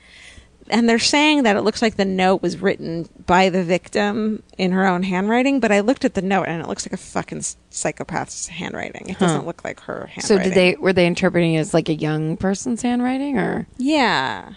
and 0.70 0.88
they're 0.88 0.98
saying 0.98 1.42
that 1.42 1.57
it 1.57 1.62
looks 1.62 1.83
like 1.83 1.96
the 1.96 2.05
note 2.05 2.42
was 2.42 2.59
written 2.59 3.09
by 3.27 3.50
the 3.50 3.62
victim 3.62 4.42
in 4.57 4.72
her 4.72 4.87
own 4.87 5.03
handwriting, 5.03 5.61
but 5.61 5.70
I 5.70 5.81
looked 5.81 6.05
at 6.05 6.14
the 6.14 6.22
note 6.22 6.44
and 6.44 6.62
it 6.62 6.68
looks 6.68 6.87
like 6.87 6.92
a 6.92 6.96
fucking 6.96 7.40
psychopath's 7.70 8.48
handwriting. 8.48 9.09
It 9.09 9.18
doesn't 9.18 9.46
look 9.46 9.64
like 9.64 9.81
her 9.81 10.07
handwriting. 10.07 10.22
So 10.22 10.38
did 10.38 10.55
they 10.55 10.77
were 10.77 10.92
they 10.92 11.07
interpreting 11.07 11.55
it 11.55 11.59
as 11.59 11.74
like 11.74 11.88
a 11.88 11.94
young 11.94 12.37
person's 12.37 12.83
handwriting 12.83 13.38
or 13.38 13.66
Yeah, 13.77 14.55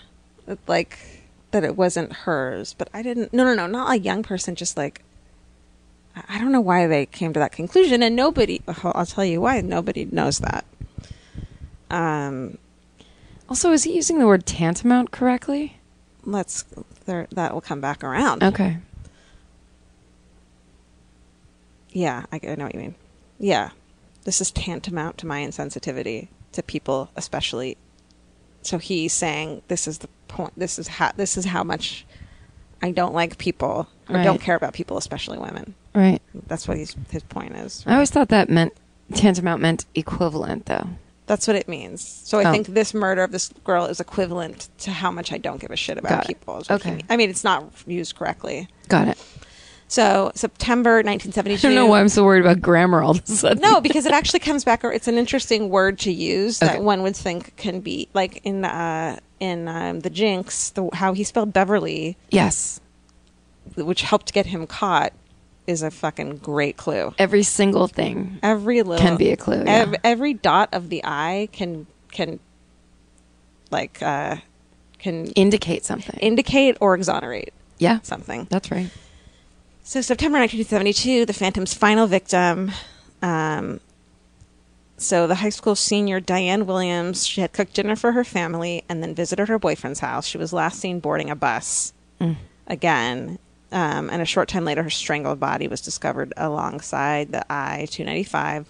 like 0.68 0.98
that 1.52 1.64
it 1.64 1.76
wasn't 1.76 2.14
hers, 2.14 2.74
but 2.78 2.90
I 2.94 3.02
didn't. 3.02 3.34
No, 3.34 3.44
no, 3.44 3.54
no, 3.54 3.68
not 3.68 3.92
a 3.92 4.00
young 4.00 4.24
person. 4.24 4.56
Just 4.56 4.78
like 4.78 5.04
I 6.30 6.40
don't 6.40 6.52
know 6.52 6.62
why 6.62 6.88
they 6.88 7.06
came 7.06 7.34
to 7.34 7.40
that 7.40 7.52
conclusion, 7.52 8.02
and 8.02 8.16
nobody. 8.16 8.62
I'll 8.84 9.06
tell 9.06 9.26
you 9.26 9.42
why. 9.42 9.62
Nobody 9.62 10.06
knows 10.06 10.40
that. 10.40 10.66
Um, 11.90 12.58
also 13.50 13.72
is 13.72 13.84
he 13.84 13.96
using 13.96 14.20
the 14.20 14.28
word 14.28 14.46
tantamount 14.46 15.12
correctly? 15.12 15.77
Let's. 16.28 16.64
There, 17.06 17.28
that 17.32 17.54
will 17.54 17.62
come 17.62 17.82
back 17.82 18.04
around. 18.04 18.44
Okay. 18.44 18.78
Yeah, 21.92 22.26
I, 22.32 22.40
I 22.48 22.56
know 22.56 22.66
what 22.66 22.76
you 22.76 22.82
mean. 22.82 22.96
Yeah, 23.40 23.72
this 24.26 24.42
is 24.42 24.52
tantamount 24.52 25.18
to 25.20 25.26
my 25.28 25.40
insensitivity 25.42 26.28
to 26.52 26.62
people, 26.62 27.10
especially. 27.16 27.78
So 28.62 28.78
he's 28.78 29.14
saying 29.14 29.62
this 29.68 29.88
is 29.88 30.00
the 30.00 30.10
point. 30.28 30.54
This 30.58 30.78
is 30.78 30.88
how 30.88 31.12
this 31.16 31.38
is 31.38 31.46
how 31.46 31.64
much 31.64 32.06
I 32.82 32.92
don't 32.92 33.14
like 33.14 33.38
people 33.38 33.88
or 34.10 34.16
Right. 34.18 34.24
don't 34.24 34.42
care 34.42 34.56
about 34.56 34.74
people, 34.74 34.98
especially 34.98 35.38
women. 35.40 35.74
Right. 35.96 36.22
That's 36.48 36.68
what 36.68 36.78
he's, 36.78 36.96
his 37.10 37.24
point 37.24 37.56
is. 37.56 37.84
I 37.88 37.94
always 37.96 38.12
thought 38.12 38.30
that 38.30 38.50
meant 38.50 38.74
tantamount 39.14 39.62
meant 39.62 39.86
equivalent 39.96 40.66
though. 40.68 40.90
That's 41.28 41.46
what 41.48 41.56
it 41.56 41.68
means. 41.68 42.02
So 42.24 42.40
I 42.40 42.46
Oh. 42.50 42.52
think 42.52 42.68
this 42.68 42.94
murder 42.94 43.22
of 43.24 43.32
this 43.32 43.50
girl 43.64 43.86
is 43.86 44.00
equivalent 44.00 44.70
to 44.80 44.92
how 44.92 45.12
much 45.12 45.32
I 45.32 45.38
don't 45.38 45.60
give 45.60 45.72
a 45.72 45.76
shit 45.76 45.98
about 45.98 46.10
Got 46.10 46.28
people. 46.28 46.58
is 46.60 46.70
what 46.70 46.82
he 46.82 46.90
Okay. 46.90 46.96
mean- 46.98 47.06
I 47.10 47.18
mean, 47.18 47.30
it's 47.30 47.44
not 47.44 47.66
used 47.86 48.16
correctly. 48.16 48.68
Got 48.88 49.10
it. 49.10 49.18
So 49.90 50.32
September 50.36 51.02
1972. 51.04 51.68
I 51.68 51.70
don't 51.70 51.76
know 51.76 51.86
why 51.88 52.00
I'm 52.02 52.10
so 52.10 52.24
worried 52.26 52.42
about 52.42 52.62
grammar 52.62 53.02
all 53.02 53.12
of 53.12 53.22
a 53.24 53.28
sudden. 53.32 53.62
No, 53.62 53.80
because 53.80 54.06
it 54.06 54.12
actually 54.12 54.40
comes 54.40 54.64
back. 54.66 54.84
Or 54.84 54.92
it's 54.92 55.08
an 55.08 55.18
interesting 55.18 55.70
word 55.70 56.00
to 56.00 56.12
use 56.12 56.60
that 56.60 56.76
Okay. 56.76 56.80
one 56.82 57.04
would 57.04 57.16
think 57.16 57.56
can 57.58 57.80
be 57.82 58.08
like 58.14 58.42
in 58.44 58.66
uh, 58.66 59.18
in 59.40 59.68
um, 59.68 60.00
the 60.02 60.10
Jinx, 60.10 60.72
the, 60.72 60.90
how 60.94 61.14
he 61.14 61.24
spelled 61.24 61.54
Beverly, 61.54 62.18
Yes. 62.32 62.80
which 63.76 64.02
helped 64.02 64.34
get 64.34 64.48
him 64.48 64.66
caught, 64.66 65.14
is 65.68 65.84
a 65.84 65.92
fucking 65.92 66.38
great 66.38 66.78
clue. 66.78 67.14
Every 67.20 67.44
single 67.44 67.88
thing. 67.88 68.40
Every 68.42 68.82
little 68.82 69.06
Can 69.06 69.18
be 69.18 69.30
a 69.32 69.38
clue, 69.38 69.64
yeah. 69.66 69.72
ev- 69.82 69.96
every 70.04 70.34
dot 70.34 70.70
of 70.74 70.90
the 70.90 71.02
I 71.04 71.50
can 71.52 71.86
can 72.12 72.40
like 73.70 74.02
uh, 74.02 74.38
can 74.98 75.28
Indicate 75.32 75.84
something. 75.86 76.18
indicate 76.22 76.78
or 76.82 76.96
exonerate 76.96 77.54
yeah. 77.78 78.00
something. 78.02 78.48
That's 78.50 78.72
right. 78.72 78.90
So 79.84 80.02
September 80.02 80.40
1972, 80.40 81.26
the 81.26 81.34
Phantom's 81.34 81.74
final 81.74 82.08
victim. 82.08 82.72
Um, 83.22 83.80
so 84.98 85.28
the 85.28 85.36
high 85.36 85.50
school 85.50 85.76
senior 85.76 86.20
Diane 86.20 86.66
Williams, 86.66 87.26
she 87.26 87.42
had 87.42 87.54
cooked 87.54 87.74
dinner 87.76 87.96
for 87.96 88.12
her 88.14 88.24
family 88.24 88.84
and 88.90 89.04
then 89.04 89.14
visited 89.14 89.48
her 89.48 89.60
boyfriend's 89.60 90.00
house. 90.00 90.26
She 90.28 90.38
was 90.38 90.52
last 90.52 90.80
seen 90.80 91.00
boarding 91.00 91.30
a 91.30 91.36
bus 91.36 91.94
again. 92.68 93.38
Um, 93.72 94.10
and 94.10 94.22
a 94.22 94.26
short 94.26 94.48
time 94.48 94.66
later, 94.66 94.84
her 94.84 94.90
strangled 94.90 95.40
body 95.40 95.68
was 95.68 95.82
discovered 95.82 96.34
alongside 96.38 97.32
the 97.32 97.46
I 97.52 97.88
295, 97.90 98.68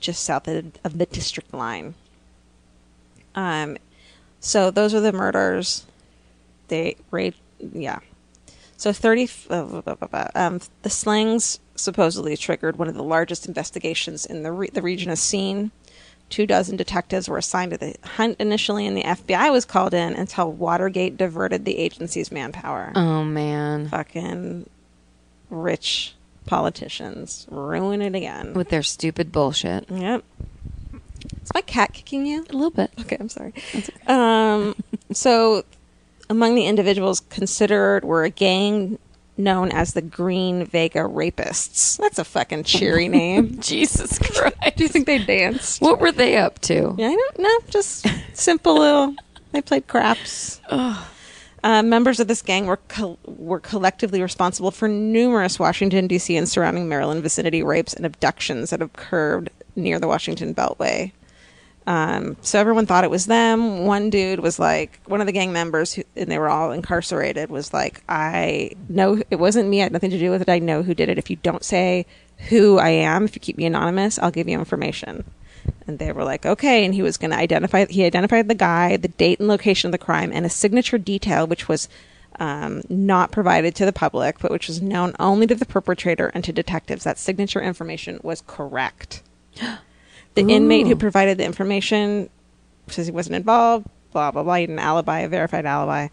just 0.00 0.24
south 0.24 0.48
of, 0.48 0.72
the 0.82 1.06
district 1.06 1.52
line. 1.52 1.94
Um, 3.34 3.76
so 4.40 4.70
those 4.70 4.94
are 4.94 5.00
the 5.00 5.12
murders. 5.12 5.86
They 6.68 6.96
rape, 7.10 7.34
yeah. 7.60 7.98
So 8.76 8.92
30, 8.92 9.30
uh, 9.50 10.28
um, 10.34 10.60
the 10.82 10.90
slings 10.90 11.60
supposedly 11.76 12.36
triggered 12.36 12.76
one 12.76 12.88
of 12.88 12.94
the 12.94 13.02
largest 13.02 13.46
investigations 13.46 14.24
in 14.24 14.42
the 14.42 14.52
re- 14.52 14.70
the 14.70 14.82
region 14.82 15.10
has 15.10 15.20
seen. 15.20 15.70
Two 16.30 16.46
dozen 16.46 16.76
detectives 16.76 17.28
were 17.28 17.38
assigned 17.38 17.72
to 17.72 17.78
the 17.78 17.94
hunt 18.02 18.36
initially, 18.40 18.86
and 18.86 18.96
the 18.96 19.04
FBI 19.04 19.52
was 19.52 19.64
called 19.64 19.94
in 19.94 20.14
until 20.14 20.50
Watergate 20.50 21.16
diverted 21.16 21.64
the 21.64 21.78
agency's 21.78 22.32
manpower. 22.32 22.92
Oh 22.94 23.22
man. 23.24 23.88
Fucking 23.88 24.68
rich 25.50 26.14
politicians 26.46 27.46
ruin 27.50 28.02
it 28.02 28.14
again. 28.14 28.54
With 28.54 28.68
their 28.70 28.82
stupid 28.82 29.32
bullshit. 29.32 29.88
Yep. 29.90 30.24
Is 31.42 31.54
my 31.54 31.60
cat 31.62 31.92
kicking 31.92 32.26
you? 32.26 32.44
A 32.50 32.52
little 32.52 32.70
bit. 32.70 32.90
Okay, 33.00 33.16
I'm 33.18 33.28
sorry. 33.28 33.52
Um, 34.06 34.74
so, 35.12 35.64
among 36.28 36.54
the 36.54 36.66
individuals 36.66 37.20
considered 37.20 38.04
were 38.04 38.24
a 38.24 38.30
gang 38.30 38.98
known 39.36 39.70
as 39.72 39.94
the 39.94 40.02
Green 40.02 40.66
Vega 40.66 41.00
Rapists. 41.00 41.96
That's 41.98 42.18
a 42.18 42.24
fucking 42.24 42.64
cheery 42.64 43.08
name. 43.08 43.56
Jesus 43.60 44.18
Christ. 44.18 44.56
Do 44.76 44.84
you 44.84 44.88
think 44.88 45.06
they 45.06 45.18
danced? 45.18 45.80
What 45.80 46.00
were 46.00 46.12
they 46.12 46.36
up 46.36 46.60
to? 46.60 46.94
Yeah, 46.96 47.08
I 47.08 47.14
don't 47.14 47.38
know. 47.40 47.58
Just 47.68 48.06
simple 48.32 48.78
little. 48.78 49.14
They 49.52 49.62
played 49.62 49.86
craps. 49.86 50.60
Uh, 50.68 51.82
members 51.82 52.20
of 52.20 52.28
this 52.28 52.42
gang 52.42 52.66
were 52.66 52.76
col- 52.88 53.18
were 53.24 53.60
collectively 53.60 54.20
responsible 54.20 54.70
for 54.70 54.88
numerous 54.88 55.58
Washington 55.58 56.06
D.C. 56.06 56.36
and 56.36 56.48
surrounding 56.48 56.88
Maryland 56.88 57.22
vicinity 57.22 57.62
rapes 57.62 57.94
and 57.94 58.04
abductions 58.04 58.70
that 58.70 58.82
occurred 58.82 59.50
near 59.76 59.98
the 59.98 60.06
Washington 60.08 60.54
Beltway. 60.54 61.12
Um, 61.86 62.36
so 62.40 62.58
everyone 62.58 62.86
thought 62.86 63.04
it 63.04 63.10
was 63.10 63.26
them. 63.26 63.84
One 63.84 64.08
dude 64.08 64.40
was 64.40 64.58
like, 64.58 64.98
one 65.04 65.20
of 65.20 65.26
the 65.26 65.32
gang 65.32 65.52
members, 65.52 65.92
who, 65.92 66.02
and 66.16 66.30
they 66.30 66.38
were 66.38 66.48
all 66.48 66.72
incarcerated, 66.72 67.50
was 67.50 67.74
like, 67.74 68.02
I 68.08 68.72
know 68.88 69.22
it 69.30 69.36
wasn't 69.36 69.68
me. 69.68 69.80
I 69.80 69.84
had 69.84 69.92
nothing 69.92 70.10
to 70.10 70.18
do 70.18 70.30
with 70.30 70.42
it. 70.42 70.48
I 70.48 70.58
know 70.58 70.82
who 70.82 70.94
did 70.94 71.08
it. 71.08 71.18
If 71.18 71.28
you 71.28 71.36
don't 71.36 71.64
say 71.64 72.06
who 72.48 72.78
I 72.78 72.88
am, 72.88 73.24
if 73.24 73.34
you 73.34 73.40
keep 73.40 73.58
me 73.58 73.66
anonymous, 73.66 74.18
I'll 74.18 74.30
give 74.30 74.48
you 74.48 74.58
information. 74.58 75.24
And 75.86 75.98
they 75.98 76.12
were 76.12 76.24
like, 76.24 76.46
okay. 76.46 76.84
And 76.84 76.94
he 76.94 77.02
was 77.02 77.18
going 77.18 77.32
to 77.32 77.36
identify, 77.36 77.84
he 77.84 78.04
identified 78.04 78.48
the 78.48 78.54
guy, 78.54 78.96
the 78.96 79.08
date 79.08 79.38
and 79.38 79.48
location 79.48 79.88
of 79.88 79.92
the 79.92 79.98
crime, 79.98 80.30
and 80.32 80.46
a 80.46 80.50
signature 80.50 80.98
detail, 80.98 81.46
which 81.46 81.68
was 81.68 81.88
um, 82.38 82.82
not 82.88 83.30
provided 83.30 83.74
to 83.76 83.84
the 83.84 83.92
public, 83.92 84.38
but 84.38 84.50
which 84.50 84.68
was 84.68 84.80
known 84.80 85.14
only 85.20 85.46
to 85.46 85.54
the 85.54 85.66
perpetrator 85.66 86.28
and 86.34 86.42
to 86.44 86.52
detectives. 86.52 87.04
That 87.04 87.18
signature 87.18 87.60
information 87.60 88.20
was 88.22 88.42
correct. 88.46 89.22
The 90.34 90.42
inmate 90.42 90.86
who 90.86 90.96
provided 90.96 91.38
the 91.38 91.44
information 91.44 92.28
says 92.88 93.06
he 93.06 93.12
wasn't 93.12 93.36
involved, 93.36 93.86
blah, 94.12 94.30
blah, 94.30 94.42
blah. 94.42 94.54
He 94.54 94.62
had 94.62 94.70
an 94.70 94.78
alibi, 94.78 95.20
a 95.20 95.28
verified 95.28 95.64
alibi. 95.64 96.08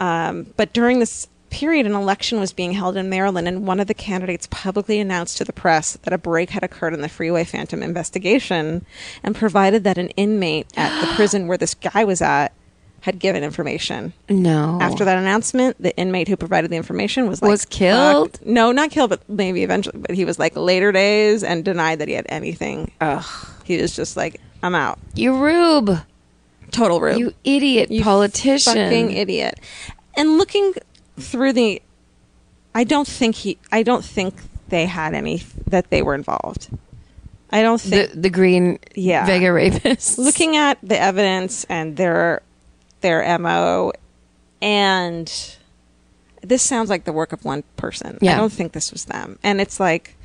Um, 0.00 0.52
but 0.56 0.72
during 0.72 0.98
this 0.98 1.28
period, 1.50 1.86
an 1.86 1.94
election 1.94 2.40
was 2.40 2.52
being 2.52 2.72
held 2.72 2.96
in 2.96 3.08
Maryland, 3.08 3.46
and 3.46 3.66
one 3.66 3.78
of 3.78 3.86
the 3.86 3.94
candidates 3.94 4.48
publicly 4.50 4.98
announced 4.98 5.36
to 5.38 5.44
the 5.44 5.52
press 5.52 5.98
that 6.02 6.12
a 6.12 6.18
break 6.18 6.50
had 6.50 6.62
occurred 6.62 6.94
in 6.94 7.02
the 7.02 7.08
Freeway 7.08 7.44
Phantom 7.44 7.82
investigation 7.82 8.84
and 9.22 9.36
provided 9.36 9.84
that 9.84 9.98
an 9.98 10.08
inmate 10.10 10.66
at 10.76 11.00
the 11.00 11.06
prison 11.14 11.46
where 11.46 11.58
this 11.58 11.74
guy 11.74 12.04
was 12.04 12.22
at 12.22 12.52
had 13.02 13.18
given 13.18 13.42
information. 13.44 14.12
No. 14.28 14.78
After 14.80 15.04
that 15.04 15.18
announcement, 15.18 15.76
the 15.82 15.94
inmate 15.96 16.28
who 16.28 16.36
provided 16.36 16.70
the 16.70 16.76
information 16.76 17.28
was 17.28 17.42
like 17.42 17.50
Was 17.50 17.64
killed? 17.64 18.38
No, 18.46 18.72
not 18.72 18.90
killed, 18.90 19.10
but 19.10 19.28
maybe 19.28 19.62
eventually. 19.64 19.98
But 19.98 20.12
he 20.14 20.24
was 20.24 20.38
like 20.38 20.56
later 20.56 20.92
days 20.92 21.42
and 21.44 21.64
denied 21.64 21.98
that 21.98 22.08
he 22.08 22.14
had 22.14 22.26
anything. 22.28 22.92
Ugh. 23.00 23.24
He 23.64 23.76
was 23.80 23.94
just 23.94 24.16
like, 24.16 24.40
I'm 24.62 24.74
out. 24.74 24.98
you 25.14 25.36
rube. 25.36 25.98
Total 26.70 27.00
rube. 27.00 27.18
You 27.18 27.34
idiot 27.44 27.90
You 27.90 28.02
politician. 28.02 28.74
fucking 28.74 29.10
idiot. 29.12 29.58
And 30.16 30.38
looking 30.38 30.72
through 31.18 31.52
the, 31.54 31.82
I 32.74 32.84
don't 32.84 33.06
think 33.08 33.34
he. 33.34 33.58
I 33.70 33.82
don't 33.82 34.04
think 34.04 34.34
they 34.68 34.86
had 34.86 35.12
any 35.12 35.42
that 35.66 35.90
they 35.90 36.02
were 36.02 36.14
involved. 36.14 36.68
I 37.50 37.60
don't 37.62 37.82
the 37.82 38.06
think. 38.06 38.22
the 38.22 38.30
green 38.30 38.78
Yeah. 38.94 39.26
Vega 39.26 39.46
rapists. 39.46 40.16
looking 40.18 40.56
at 40.56 40.78
the 40.82 40.98
evidence 40.98 41.64
and 41.68 41.96
their 41.96 42.40
their 43.02 43.38
mo, 43.38 43.92
and 44.60 45.56
this 46.42 46.62
sounds 46.62 46.90
like 46.90 47.04
the 47.04 47.12
work 47.12 47.32
of 47.32 47.44
one 47.44 47.62
person. 47.76 48.18
Yeah. 48.20 48.34
I 48.34 48.36
don't 48.36 48.52
think 48.52 48.72
this 48.72 48.92
was 48.92 49.04
them. 49.04 49.38
And 49.42 49.60
it's 49.60 49.78
like 49.78 50.16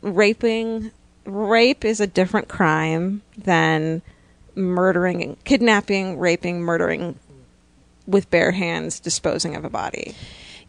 raping. 0.00 0.90
Rape 1.24 1.84
is 1.84 2.00
a 2.00 2.06
different 2.06 2.48
crime 2.48 3.22
than 3.36 4.02
murdering, 4.54 5.36
kidnapping, 5.44 6.18
raping, 6.18 6.62
murdering 6.62 7.18
with 8.06 8.28
bare 8.30 8.50
hands, 8.50 8.98
disposing 8.98 9.54
of 9.54 9.64
a 9.64 9.70
body. 9.70 10.14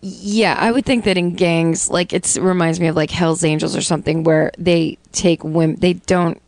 Yeah, 0.01 0.55
I 0.59 0.71
would 0.71 0.85
think 0.85 1.05
that 1.05 1.17
in 1.17 1.35
gangs, 1.35 1.89
like 1.89 2.13
it's, 2.13 2.35
it 2.35 2.41
reminds 2.41 2.79
me 2.79 2.87
of 2.87 2.95
like 2.95 3.09
Hell's 3.09 3.43
Angels 3.43 3.75
or 3.75 3.81
something, 3.81 4.23
where 4.23 4.51
they 4.57 4.97
take 5.11 5.43
women. 5.43 5.77
They 5.77 5.93
don't 5.93 6.41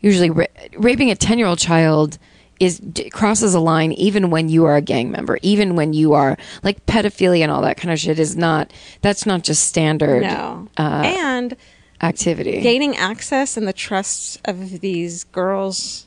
usually 0.00 0.30
ra- 0.30 0.46
raping 0.76 1.10
a 1.10 1.14
ten 1.14 1.38
year 1.38 1.46
old 1.46 1.58
child 1.58 2.18
is 2.62 2.80
crosses 3.12 3.54
a 3.54 3.60
line 3.60 3.92
even 3.92 4.30
when 4.30 4.48
you 4.48 4.64
are 4.64 4.76
a 4.76 4.80
gang 4.80 5.10
member, 5.10 5.38
even 5.42 5.74
when 5.74 5.92
you 5.92 6.12
are 6.14 6.36
like 6.62 6.84
pedophilia 6.86 7.42
and 7.42 7.50
all 7.50 7.62
that 7.62 7.76
kind 7.76 7.92
of 7.92 7.98
shit 7.98 8.18
is 8.18 8.36
not. 8.36 8.72
That's 9.00 9.26
not 9.26 9.42
just 9.42 9.64
standard 9.64 10.22
No. 10.22 10.68
uh, 10.78 11.02
and 11.04 11.56
activity. 12.00 12.60
gaining 12.60 12.96
access 12.96 13.56
and 13.56 13.66
the 13.66 13.72
trust 13.72 14.40
of 14.44 14.80
these 14.80 15.24
girls 15.24 16.06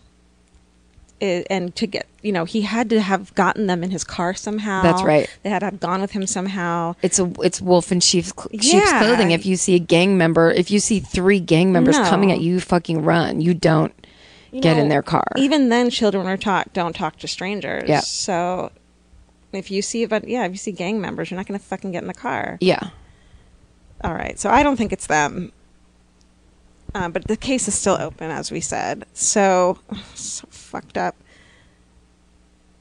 and 1.21 1.73
to 1.75 1.87
get 1.87 2.05
you 2.21 2.31
know 2.31 2.43
he 2.43 2.61
had 2.61 2.89
to 2.89 2.99
have 2.99 3.33
gotten 3.35 3.67
them 3.67 3.83
in 3.83 3.89
his 3.89 4.03
car 4.03 4.33
somehow 4.33 4.81
That's 4.83 5.01
right. 5.01 5.29
they 5.43 5.49
had 5.49 5.59
to 5.59 5.67
have 5.67 5.79
gone 5.79 6.01
with 6.01 6.11
him 6.11 6.27
somehow 6.27 6.95
it's 7.01 7.19
a 7.19 7.31
it's 7.41 7.61
wolf 7.61 7.91
in 7.91 8.01
sheep's, 8.01 8.33
cl- 8.37 8.49
sheep's 8.51 8.73
Yeah. 8.91 8.99
clothing. 8.99 9.31
If 9.31 9.45
you 9.45 9.55
see 9.55 9.75
a 9.75 9.79
gang 9.79 10.17
member, 10.17 10.51
if 10.51 10.69
you 10.69 10.79
see 10.79 10.99
three 10.99 11.39
gang 11.39 11.71
members 11.71 11.97
No. 11.97 12.03
coming 12.03 12.31
at 12.33 12.41
you, 12.41 12.55
you 12.55 12.59
fucking 12.59 13.03
run. 13.03 13.39
You 13.39 13.53
don't 13.53 13.93
You 14.55 14.61
get 14.61 14.77
know, 14.77 14.83
in 14.83 14.89
their 14.89 15.03
car. 15.03 15.25
even 15.35 15.69
then 15.69 15.89
children 15.89 16.27
are 16.27 16.37
taught 16.37 16.71
don't 16.73 16.95
talk 16.95 17.17
to 17.19 17.27
strangers. 17.27 17.89
Yeah. 17.89 17.99
so 17.99 18.71
if 19.51 19.69
you 19.69 19.81
see 19.81 20.05
but 20.05 20.27
yeah 20.27 20.45
if 20.45 20.51
you 20.51 20.57
see 20.57 20.71
gang 20.71 21.01
members 21.01 21.29
you're 21.29 21.37
not 21.37 21.45
going 21.45 21.59
to 21.59 21.65
fucking 21.65 21.91
get 21.91 22.01
in 22.01 22.07
the 22.07 22.13
car. 22.13 22.57
Yeah. 22.61 22.89
all 24.03 24.13
right. 24.13 24.39
So 24.39 24.49
i 24.49 24.63
don't 24.63 24.77
think 24.77 24.93
it's 24.93 25.07
them. 25.07 25.51
Uh, 26.93 27.09
but 27.09 27.27
the 27.27 27.35
case 27.35 27.67
is 27.67 27.75
still 27.75 27.97
open 27.99 28.31
as 28.31 28.51
we 28.51 28.61
said. 28.61 29.05
So 29.13 29.79
so 30.15 30.47
fucked 30.49 30.97
up. 30.97 31.15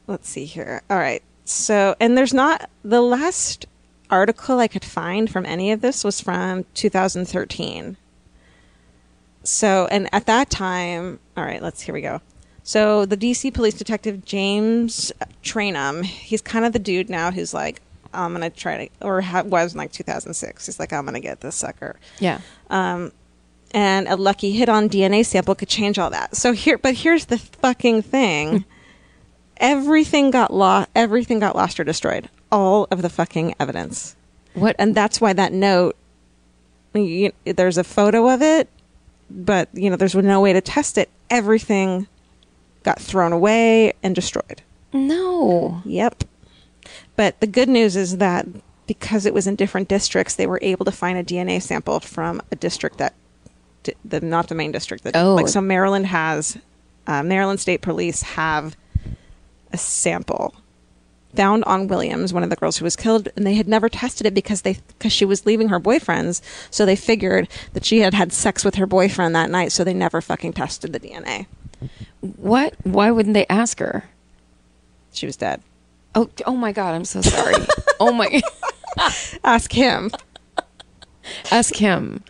Let's 0.06 0.28
see 0.28 0.44
here. 0.44 0.82
All 0.88 0.98
right. 0.98 1.22
So 1.44 1.96
and 1.98 2.16
there's 2.16 2.34
not 2.34 2.70
the 2.84 3.00
last 3.00 3.66
article 4.10 4.60
i 4.60 4.68
could 4.68 4.84
find 4.84 5.30
from 5.30 5.44
any 5.46 5.72
of 5.72 5.80
this 5.80 6.04
was 6.04 6.20
from 6.20 6.64
2013 6.74 7.96
so 9.44 9.87
and 9.90 10.09
at 10.12 10.26
that 10.26 10.50
time 10.50 11.18
all 11.37 11.44
right 11.44 11.62
let's 11.62 11.80
here 11.83 11.94
we 11.94 12.00
go 12.00 12.20
so 12.62 13.04
the 13.04 13.16
dc 13.16 13.52
police 13.54 13.74
detective 13.74 14.24
james 14.24 15.12
trainum 15.42 16.02
he's 16.04 16.40
kind 16.40 16.64
of 16.64 16.72
the 16.72 16.78
dude 16.78 17.09
now 17.11 17.30
who's 17.30 17.52
like 17.54 17.80
i'm 18.14 18.33
gonna 18.33 18.48
try 18.50 18.87
to 18.87 19.07
or 19.07 19.20
ha- 19.20 19.42
was 19.42 19.74
in 19.74 19.78
like 19.78 19.92
2006 19.92 20.66
he's 20.66 20.80
like 20.80 20.92
i'm 20.92 21.04
gonna 21.04 21.20
get 21.20 21.40
this 21.40 21.54
sucker 21.54 21.96
Yeah. 22.20 22.40
um, 22.70 23.12
and 23.72 24.07
a 24.09 24.14
lucky 24.16 24.52
hit 24.52 24.68
on 24.68 24.88
DNA 24.88 25.26
sample 25.26 25.57
could 25.57 25.68
change 25.68 25.98
all 25.98 26.09
that. 26.11 26.37
So 26.37 26.52
here, 26.52 26.78
but 26.78 26.94
here's 26.94 27.24
the 27.24 27.38
fucking 27.38 28.02
thing: 28.02 28.64
everything 29.57 30.30
got 30.30 30.52
lost. 30.52 30.88
Everything 30.94 31.40
got 31.40 31.57
lost 31.57 31.80
or 31.80 31.85
destroyed. 31.85 32.28
All 32.52 32.87
of 32.92 33.02
the 33.02 33.09
fucking 33.11 33.57
evidence, 33.59 34.14
What 34.54 34.76
and 34.78 34.94
that's 34.94 35.20
why 35.20 35.33
that 35.33 35.52
note. 35.52 35.96
You, 36.94 37.33
there's 37.44 37.76
a 37.76 37.83
photo 37.83 38.28
of 38.30 38.40
it, 38.42 38.68
but 39.30 39.68
you 39.72 39.90
know 39.90 39.96
there's 39.96 40.14
no 40.14 40.40
way 40.40 40.52
to 40.52 40.60
test 40.60 40.98
it. 40.98 41.10
Everything 41.30 42.06
got 42.82 43.00
thrown 43.00 43.32
away 43.32 43.92
and 44.02 44.14
destroyed. 44.14 44.62
No. 44.92 45.82
Yep. 45.84 46.24
But 47.16 47.40
the 47.40 47.46
good 47.46 47.68
news 47.68 47.96
is 47.96 48.18
that 48.18 48.46
because 48.87 49.24
it 49.24 49.32
was 49.34 49.46
in 49.46 49.56
different 49.56 49.88
districts, 49.88 50.34
they 50.34 50.46
were 50.46 50.58
able 50.62 50.84
to 50.84 50.92
find 50.92 51.18
a 51.18 51.24
DNA 51.24 51.60
sample 51.62 52.00
from 52.00 52.42
a 52.52 52.56
district 52.56 52.98
that, 52.98 53.14
the 54.04 54.20
not 54.20 54.48
the 54.48 54.54
main 54.54 54.70
district. 54.72 55.04
That, 55.04 55.16
Oh. 55.16 55.34
like 55.34 55.48
so, 55.48 55.60
Maryland 55.62 56.06
has, 56.06 56.58
uh, 57.06 57.22
Maryland 57.22 57.60
State 57.60 57.80
Police 57.80 58.22
have 58.22 58.76
a 59.72 59.78
sample 59.78 60.54
found 61.37 61.64
on 61.64 61.88
Williams, 61.88 62.33
one 62.33 62.42
of 62.42 62.51
the 62.51 62.57
girls 62.57 62.77
who 62.79 62.85
was 62.85 62.97
killed, 62.97 63.29
and 63.37 63.47
they 63.47 63.55
had 63.55 63.68
never 63.68 63.88
tested 63.88 64.27
it 64.27 64.35
because 64.35 64.62
they 64.62 64.79
because 64.88 65.12
she 65.12 65.25
was 65.25 65.47
leaving 65.47 65.68
her 65.68 65.79
boyfriend's, 65.79 66.40
so 66.70 66.85
they 66.87 66.97
figured 66.97 67.49
that 67.73 67.85
she 67.85 68.01
had 68.01 68.14
had 68.14 68.33
sex 68.33 68.64
with 68.64 68.77
her 68.77 68.87
boyfriend 68.87 69.35
that 69.35 69.51
night, 69.51 69.73
so 69.73 69.85
they 69.85 69.94
never 69.94 70.20
fucking 70.20 70.53
tested 70.53 70.92
the 70.92 71.01
DNA. 71.01 71.47
What? 72.20 72.75
Why 72.85 73.11
wouldn't 73.11 73.35
they 73.35 73.47
ask 73.49 73.79
her? 73.81 74.05
She 75.12 75.27
was 75.27 75.37
dead. 75.37 75.62
Oh, 76.14 76.31
oh 76.47 76.57
my 76.57 76.73
god, 76.73 76.94
I'm 76.94 77.05
so 77.05 77.20
sorry. 77.20 77.55
oh 78.01 78.12
my 78.12 78.40
Ask 79.44 79.73
him. 79.73 80.11
ask 81.51 81.75
him. 81.75 82.23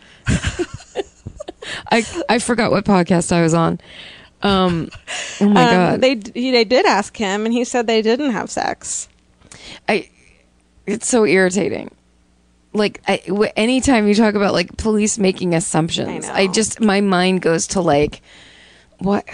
I 1.91 2.05
I 2.29 2.39
forgot 2.39 2.71
what 2.71 2.85
podcast 2.85 3.31
I 3.31 3.41
was 3.41 3.53
on. 3.53 3.79
Um 4.45 4.89
oh 5.41 5.49
my 5.49 5.63
Um, 5.63 5.69
god. 5.71 6.01
They 6.01 6.15
they 6.15 6.63
did 6.63 6.85
ask 6.85 7.15
him, 7.17 7.45
and 7.45 7.53
he 7.53 7.63
said 7.65 7.87
they 7.87 8.01
didn't 8.01 8.31
have 8.31 8.49
sex. 8.51 9.07
I 9.89 10.09
it's 10.85 11.07
so 11.07 11.25
irritating. 11.25 11.89
Like 12.73 13.01
I, 13.07 13.21
w- 13.27 13.51
anytime 13.55 14.07
you 14.07 14.13
talk 14.15 14.35
about 14.35 14.53
like 14.53 14.77
police 14.77 15.17
making 15.17 15.55
assumptions, 15.55 16.27
I 16.29 16.41
I, 16.41 16.47
just 16.47 16.79
my 16.81 17.01
mind 17.01 17.41
goes 17.41 17.67
to 17.67 17.81
like 17.81 18.21
what 18.99 19.25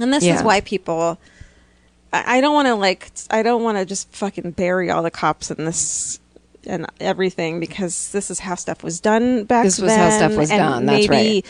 And 0.00 0.12
this 0.12 0.24
Yeah. 0.24 0.36
is 0.36 0.42
why 0.42 0.60
people. 0.60 1.18
I, 2.12 2.38
I 2.38 2.40
don't 2.40 2.54
want 2.54 2.66
to 2.68 2.74
like. 2.74 3.10
I 3.30 3.42
don't 3.42 3.62
want 3.62 3.78
to 3.78 3.84
just 3.84 4.10
fucking 4.14 4.52
bury 4.52 4.90
all 4.90 5.02
the 5.02 5.10
cops 5.10 5.50
in 5.50 5.64
this 5.64 6.18
and 6.66 6.86
everything 7.00 7.60
because 7.60 8.10
this 8.12 8.30
is 8.30 8.38
how 8.40 8.54
stuff 8.54 8.82
was 8.82 9.00
done 9.00 9.44
back 9.44 9.64
This 9.64 9.76
then. 9.76 9.84
was 9.86 9.94
how 9.96 10.10
stuff 10.10 10.36
was 10.36 10.50
and 10.50 10.58
done, 10.58 10.86
that's 10.86 11.08
right. 11.08 11.44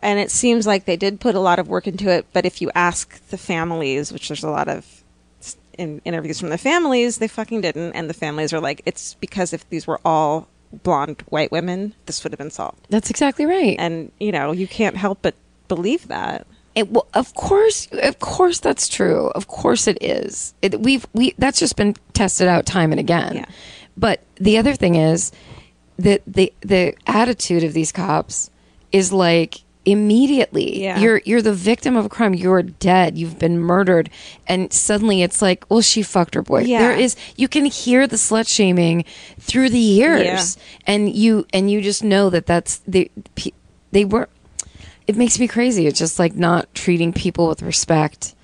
And 0.00 0.18
it 0.18 0.30
seems 0.30 0.66
like 0.66 0.84
they 0.84 0.96
did 0.96 1.20
put 1.20 1.34
a 1.34 1.40
lot 1.40 1.58
of 1.58 1.68
work 1.68 1.86
into 1.86 2.10
it. 2.10 2.26
But 2.32 2.46
if 2.46 2.62
you 2.62 2.70
ask 2.74 3.20
the 3.28 3.38
families, 3.38 4.12
which 4.12 4.28
there's 4.28 4.44
a 4.44 4.50
lot 4.50 4.68
of 4.68 5.04
in 5.76 6.00
interviews 6.04 6.40
from 6.40 6.50
the 6.50 6.58
families, 6.58 7.18
they 7.18 7.28
fucking 7.28 7.60
didn't. 7.60 7.92
And 7.92 8.10
the 8.10 8.14
families 8.14 8.52
are 8.52 8.60
like, 8.60 8.82
it's 8.84 9.14
because 9.14 9.52
if 9.52 9.68
these 9.70 9.86
were 9.86 10.00
all 10.04 10.48
blonde 10.72 11.22
white 11.28 11.50
women, 11.50 11.94
this 12.06 12.22
would 12.22 12.32
have 12.32 12.38
been 12.38 12.50
solved. 12.50 12.86
that's 12.90 13.10
exactly 13.10 13.46
right. 13.46 13.76
And 13.78 14.12
you 14.20 14.32
know, 14.32 14.52
you 14.52 14.68
can't 14.68 14.96
help 14.96 15.20
but 15.22 15.34
believe 15.68 16.08
that. 16.08 16.46
It, 16.74 16.90
well, 16.90 17.06
of 17.14 17.34
course, 17.34 17.88
of 17.92 18.18
course, 18.20 18.60
that's 18.60 18.88
true. 18.88 19.28
Of 19.28 19.48
course, 19.48 19.88
it 19.88 19.98
is. 20.02 20.54
It, 20.62 20.80
we've 20.80 21.06
we 21.12 21.34
that's 21.38 21.58
just 21.58 21.76
been 21.76 21.94
tested 22.12 22.48
out 22.48 22.66
time 22.66 22.92
and 22.92 23.00
again. 23.00 23.36
Yeah. 23.36 23.44
But 23.96 24.22
the 24.36 24.58
other 24.58 24.74
thing 24.74 24.94
is 24.94 25.32
that 25.98 26.22
the 26.26 26.52
the 26.60 26.94
attitude 27.06 27.64
of 27.64 27.72
these 27.72 27.90
cops 27.90 28.50
is 28.92 29.12
like 29.12 29.62
immediately 29.90 30.82
Yeah. 30.82 30.98
you're 30.98 31.20
you're 31.24 31.42
the 31.42 31.52
victim 31.52 31.96
of 31.96 32.04
a 32.04 32.08
crime 32.08 32.34
you're 32.34 32.62
dead 32.62 33.16
you've 33.16 33.38
been 33.38 33.58
murdered 33.58 34.10
and 34.46 34.72
suddenly 34.72 35.22
it's 35.22 35.40
like 35.40 35.64
well 35.70 35.80
she 35.80 36.02
fucked 36.02 36.34
her 36.34 36.42
boy 36.42 36.60
Yeah. 36.60 36.80
there 36.80 36.92
is 36.92 37.16
you 37.36 37.48
can 37.48 37.64
hear 37.64 38.06
the 38.06 38.16
slut 38.16 38.48
shaming 38.48 39.04
through 39.38 39.70
the 39.70 39.78
years 39.78 40.58
and 40.86 41.14
you 41.14 41.46
and 41.52 41.70
you 41.70 41.80
just 41.80 42.04
know 42.04 42.28
that 42.30 42.46
that's 42.46 42.78
they 42.86 43.10
they 43.92 44.04
were 44.04 44.28
it 45.06 45.16
makes 45.16 45.40
me 45.40 45.48
crazy. 45.48 45.86
It's 45.86 45.98
just 45.98 46.18
like 46.18 46.34
not 46.34 46.74
treating 46.74 47.14
people 47.14 47.48
with 47.48 47.62
respect, 47.62 48.34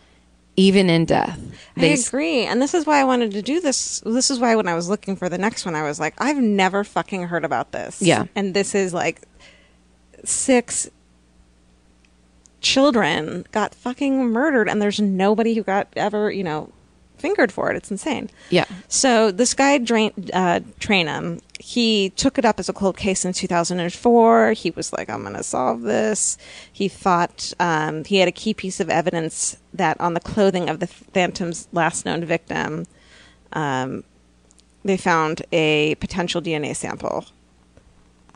even 0.56 0.88
in 0.88 1.04
death. 1.04 1.38
They 1.76 1.92
I 1.92 1.96
agree. 1.96 2.44
And 2.46 2.62
this 2.62 2.72
is 2.72 2.86
why 2.86 3.00
I 3.02 3.04
wanted 3.04 3.32
to 3.32 3.42
do 3.42 3.60
this. 3.60 4.00
This 4.06 4.30
is 4.30 4.38
why 4.40 4.56
when 4.56 4.66
I 4.66 4.74
was 4.74 4.88
looking 4.88 5.14
for 5.14 5.28
the 5.28 5.36
next 5.36 5.66
one, 5.66 5.74
I 5.74 5.82
was 5.82 6.00
like, 6.00 6.14
I've 6.16 6.38
never 6.38 6.82
fucking 6.82 7.24
heard 7.24 7.44
about 7.44 7.72
this. 7.72 8.00
Yeah. 8.00 8.24
And 8.34 8.54
this 8.54 8.74
is 8.74 8.94
like 8.94 9.20
six 10.24 10.88
children 12.64 13.46
got 13.52 13.74
fucking 13.74 14.30
murdered, 14.30 14.68
and 14.68 14.82
there's 14.82 14.98
nobody 14.98 15.54
who 15.54 15.62
got 15.62 15.86
ever, 15.94 16.30
you 16.30 16.42
know, 16.42 16.72
fingered 17.18 17.52
for 17.52 17.70
it. 17.70 17.76
It's 17.76 17.90
insane. 17.90 18.30
Yeah. 18.50 18.64
So 18.88 19.30
this 19.30 19.54
guy, 19.54 19.78
Drain, 19.78 20.12
uh, 20.32 20.60
Trainum, 20.80 21.40
he 21.60 22.10
took 22.10 22.38
it 22.38 22.44
up 22.44 22.58
as 22.58 22.68
a 22.68 22.72
cold 22.72 22.96
case 22.96 23.24
in 23.24 23.32
2004. 23.32 24.52
He 24.52 24.70
was 24.70 24.92
like, 24.92 25.08
I'm 25.08 25.22
going 25.22 25.34
to 25.34 25.42
solve 25.42 25.82
this. 25.82 26.36
He 26.72 26.88
thought 26.88 27.52
um, 27.60 28.04
he 28.04 28.16
had 28.16 28.28
a 28.28 28.32
key 28.32 28.54
piece 28.54 28.80
of 28.80 28.90
evidence 28.90 29.56
that 29.72 30.00
on 30.00 30.14
the 30.14 30.20
clothing 30.20 30.68
of 30.68 30.80
the 30.80 30.86
Phantom's 30.86 31.68
last 31.72 32.04
known 32.04 32.24
victim, 32.24 32.86
um, 33.52 34.04
they 34.84 34.96
found 34.96 35.42
a 35.52 35.94
potential 35.96 36.42
DNA 36.42 36.74
sample. 36.74 37.26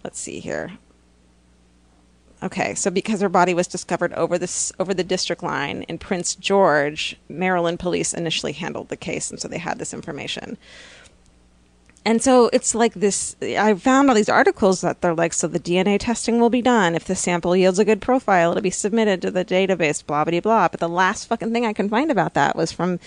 Let's 0.05 0.19
see 0.19 0.41
here. 0.41 0.73
Okay, 2.41 2.75
so 2.75 2.91
because 2.91 3.21
her 3.21 3.29
body 3.29 3.53
was 3.53 3.67
discovered 3.67 4.13
over 4.13 4.39
this 4.39 4.73
over 4.79 4.95
the 4.95 5.03
district 5.03 5.43
line 5.43 5.83
in 5.83 5.99
Prince 5.99 6.37
George, 6.37 7.17
Maryland 7.29 7.81
police 7.81 8.15
initially 8.15 8.53
handled 8.53 8.89
the 8.89 8.97
case, 8.97 9.31
and 9.31 9.41
so 9.41 9.49
they 9.49 9.59
had 9.59 9.79
this 9.79 9.93
information. 9.93 10.57
And 12.05 12.23
so 12.23 12.49
it's 12.53 12.75
like 12.75 12.95
this. 12.95 13.37
I 13.43 13.75
found 13.75 14.09
all 14.09 14.15
these 14.15 14.29
articles 14.29 14.81
that 14.83 15.03
they're 15.03 15.15
like, 15.15 15.33
so 15.33 15.49
the 15.49 15.61
DNA 15.61 15.99
testing 15.99 16.41
will 16.41 16.49
be 16.49 16.63
done. 16.63 16.95
If 16.95 17.05
the 17.05 17.17
sample 17.17 17.57
yields 17.57 17.81
a 17.81 17.85
good 17.85 18.01
profile, 18.01 18.53
it'll 18.53 18.63
be 18.63 18.71
submitted 18.71 19.21
to 19.23 19.31
the 19.31 19.45
database. 19.45 20.07
Blah 20.07 20.25
blah 20.25 20.41
blah. 20.41 20.69
But 20.69 20.81
the 20.81 20.89
last 20.89 21.27
fucking 21.27 21.53
thing 21.53 21.67
I 21.67 21.73
can 21.73 21.89
find 21.89 22.11
about 22.11 22.35
that 22.35 22.55
was 22.57 22.71
from 22.71 23.01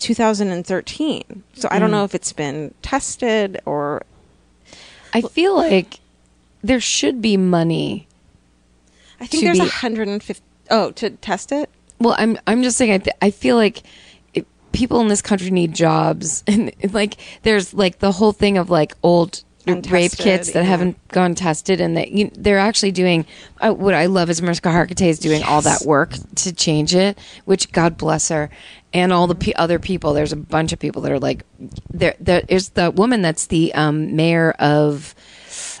2013. 0.00 1.44
So 1.54 1.68
I 1.70 1.78
don't 1.78 1.88
mm. 1.88 1.92
know 1.92 2.04
if 2.04 2.14
it's 2.14 2.32
been 2.32 2.74
tested 2.82 3.60
or 3.64 4.02
I 5.14 5.22
feel 5.22 5.56
like 5.56 6.00
there 6.62 6.80
should 6.80 7.22
be 7.22 7.36
money. 7.36 8.08
I 9.22 9.26
think 9.26 9.44
there's 9.44 9.58
be- 9.58 9.64
150. 9.64 10.44
Oh, 10.70 10.90
to 10.92 11.10
test 11.10 11.52
it. 11.52 11.70
Well, 12.00 12.16
I'm 12.18 12.38
I'm 12.46 12.62
just 12.62 12.76
saying. 12.76 12.92
I, 12.92 12.98
th- 12.98 13.16
I 13.22 13.30
feel 13.30 13.54
like 13.54 13.82
it, 14.34 14.46
people 14.72 15.00
in 15.00 15.08
this 15.08 15.22
country 15.22 15.50
need 15.50 15.74
jobs, 15.74 16.42
and 16.48 16.72
like 16.92 17.16
there's 17.42 17.72
like 17.72 18.00
the 18.00 18.12
whole 18.12 18.32
thing 18.32 18.58
of 18.58 18.68
like 18.68 18.94
old 19.02 19.44
rape 19.66 20.10
kits 20.10 20.50
that 20.52 20.60
yeah. 20.60 20.62
haven't 20.62 21.08
gone 21.08 21.36
tested, 21.36 21.80
and 21.80 21.96
that 21.96 22.10
you, 22.10 22.32
they're 22.34 22.58
actually 22.58 22.90
doing. 22.90 23.24
Uh, 23.60 23.72
what 23.72 23.94
I 23.94 24.06
love 24.06 24.28
is 24.28 24.42
Mariska 24.42 24.70
Hargitay 24.70 25.06
is 25.06 25.20
doing 25.20 25.44
all 25.44 25.62
that 25.62 25.82
work 25.82 26.14
to 26.36 26.52
change 26.52 26.94
it, 26.94 27.16
which 27.44 27.70
God 27.70 27.96
bless 27.96 28.28
her, 28.28 28.50
and 28.92 29.12
all 29.12 29.28
the 29.28 29.36
pe 29.36 29.52
other 29.52 29.78
people. 29.78 30.14
There's 30.14 30.32
a 30.32 30.36
bunch 30.36 30.72
of 30.72 30.80
people 30.80 31.02
that 31.02 31.12
are 31.12 31.20
like, 31.20 31.44
there. 31.92 32.16
There 32.18 32.42
is 32.48 32.70
the 32.70 32.90
woman 32.90 33.22
that's 33.22 33.46
the 33.46 33.72
um, 33.74 34.16
mayor 34.16 34.50
of. 34.58 35.14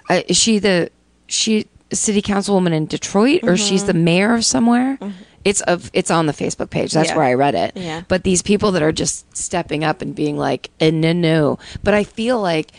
Uh, 0.08 0.22
is 0.28 0.36
she 0.36 0.58
the 0.60 0.90
she 1.32 1.66
city 1.92 2.22
councilwoman 2.22 2.72
in 2.72 2.86
Detroit, 2.86 3.40
or 3.44 3.56
she's 3.56 3.84
the 3.84 3.94
mayor 3.94 4.34
of 4.34 4.44
somewhere? 4.44 4.98
It's 5.44 5.60
of 5.62 5.90
it's 5.92 6.10
on 6.10 6.26
the 6.26 6.32
Facebook 6.32 6.70
page. 6.70 6.92
That's 6.92 7.10
Yeah. 7.10 7.16
where 7.16 7.26
I 7.26 7.34
read 7.34 7.54
it. 7.54 7.72
Yeah. 7.74 8.02
But 8.06 8.22
these 8.24 8.42
people 8.42 8.70
that 8.72 8.82
are 8.82 8.92
just 8.92 9.36
stepping 9.36 9.82
up 9.82 10.00
and 10.00 10.14
being 10.14 10.36
like, 10.36 10.70
eh, 10.80 10.90
no, 10.90 11.12
no. 11.12 11.58
But 11.82 11.94
I 11.94 12.04
feel 12.04 12.40
like 12.40 12.70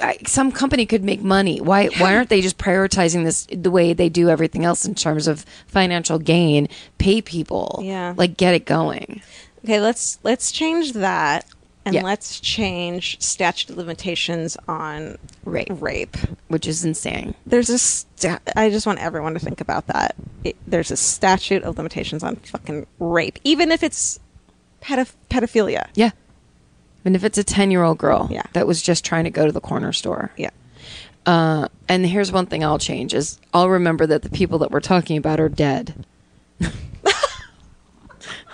I, 0.00 0.18
some 0.26 0.50
company 0.50 0.86
could 0.86 1.04
make 1.04 1.22
money. 1.22 1.60
Why 1.60 1.86
why 1.98 2.16
aren't 2.16 2.28
they 2.28 2.40
just 2.40 2.58
prioritizing 2.58 3.22
this 3.22 3.46
the 3.52 3.70
way 3.70 3.92
they 3.92 4.08
do 4.08 4.28
everything 4.28 4.64
else 4.64 4.84
in 4.84 4.96
terms 4.96 5.28
of 5.28 5.46
financial 5.68 6.18
gain? 6.18 6.68
Pay 6.98 7.22
people. 7.22 7.80
Yeah. 7.84 8.12
Like 8.16 8.36
get 8.36 8.54
it 8.54 8.66
going. 8.66 9.22
Okay, 9.64 9.80
let's 9.80 10.18
let's 10.24 10.50
change 10.50 10.94
that 10.94 11.46
and 11.84 11.94
Yeah. 11.94 12.02
let's 12.02 12.40
change 12.40 13.20
statute 13.20 13.70
of 13.70 13.76
limitations 13.76 14.56
on 14.68 15.18
Rape. 15.44 15.68
Rape. 15.70 16.16
Which 16.48 16.66
is 16.66 16.84
insane. 16.84 17.34
There's 17.46 17.68
a 17.70 17.78
sta- 17.78 18.38
I 18.56 18.70
just 18.70 18.86
want 18.86 19.00
everyone 19.00 19.34
to 19.34 19.40
think 19.40 19.60
about 19.60 19.86
that. 19.88 20.14
It, 20.44 20.56
there's 20.66 20.90
a 20.90 20.96
statute 20.96 21.62
of 21.62 21.76
limitations 21.76 22.22
on 22.22 22.36
fucking 22.36 22.86
rape, 22.98 23.38
even 23.44 23.70
if 23.72 23.82
it's 23.82 24.18
pedoph- 24.82 25.14
pedophilia. 25.30 25.86
Yeah. 25.94 26.10
And 27.04 27.14
if 27.16 27.24
it's 27.24 27.36
a 27.38 27.44
ten 27.44 27.70
year 27.70 27.82
old 27.82 27.98
girl 27.98 28.28
Yeah. 28.30 28.44
that 28.54 28.66
was 28.66 28.80
just 28.82 29.04
trying 29.04 29.24
to 29.24 29.30
go 29.30 29.44
to 29.46 29.52
the 29.52 29.60
corner 29.60 29.92
store. 29.92 30.30
Yeah. 30.36 30.50
Uh, 31.26 31.68
and 31.88 32.04
here's 32.06 32.30
one 32.32 32.46
thing 32.46 32.62
I'll 32.64 32.78
change 32.78 33.14
is 33.14 33.38
I'll 33.52 33.68
remember 33.70 34.06
that 34.06 34.22
the 34.22 34.30
people 34.30 34.58
that 34.60 34.70
we're 34.70 34.80
talking 34.80 35.16
about 35.16 35.40
are 35.40 35.48
dead. 35.48 36.04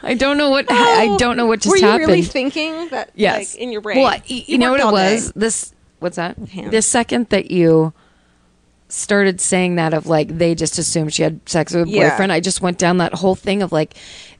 I 0.02 0.14
don't 0.14 0.36
know 0.38 0.50
what 0.50 0.66
I 0.70 1.16
don't 1.18 1.36
know 1.36 1.46
what 1.46 1.60
just 1.60 1.70
Were 1.70 1.76
you 1.76 1.84
happened. 1.86 2.08
really 2.08 2.22
thinking 2.22 2.88
that? 2.88 3.10
yes, 3.14 3.54
Like, 3.54 3.62
in 3.62 3.70
your 3.72 3.80
brain. 3.80 3.98
Well, 3.98 4.10
y- 4.10 4.44
you, 4.46 4.58
know 4.58 4.70
what 4.72 4.80
it 4.80 4.84
all 4.86 4.94
day. 4.96 5.14
was. 5.14 5.32
This 5.32 5.74
what's 5.98 6.16
that? 6.16 6.36
The 6.70 6.82
second 6.82 7.28
that 7.28 7.50
you 7.50 7.92
started 8.88 9.40
saying 9.40 9.76
that 9.76 9.94
of 9.94 10.06
like 10.06 10.36
they 10.38 10.54
just 10.54 10.78
assumed 10.78 11.14
she 11.14 11.22
had 11.22 11.40
sex 11.48 11.72
with 11.74 11.86
a 11.86 11.90
Yeah. 11.90 12.10
boyfriend, 12.10 12.32
I 12.32 12.40
just 12.40 12.60
went 12.60 12.78
down 12.78 12.98
that 12.98 13.14
whole 13.14 13.34
thing 13.36 13.62
of 13.62 13.70
like 13.72 13.94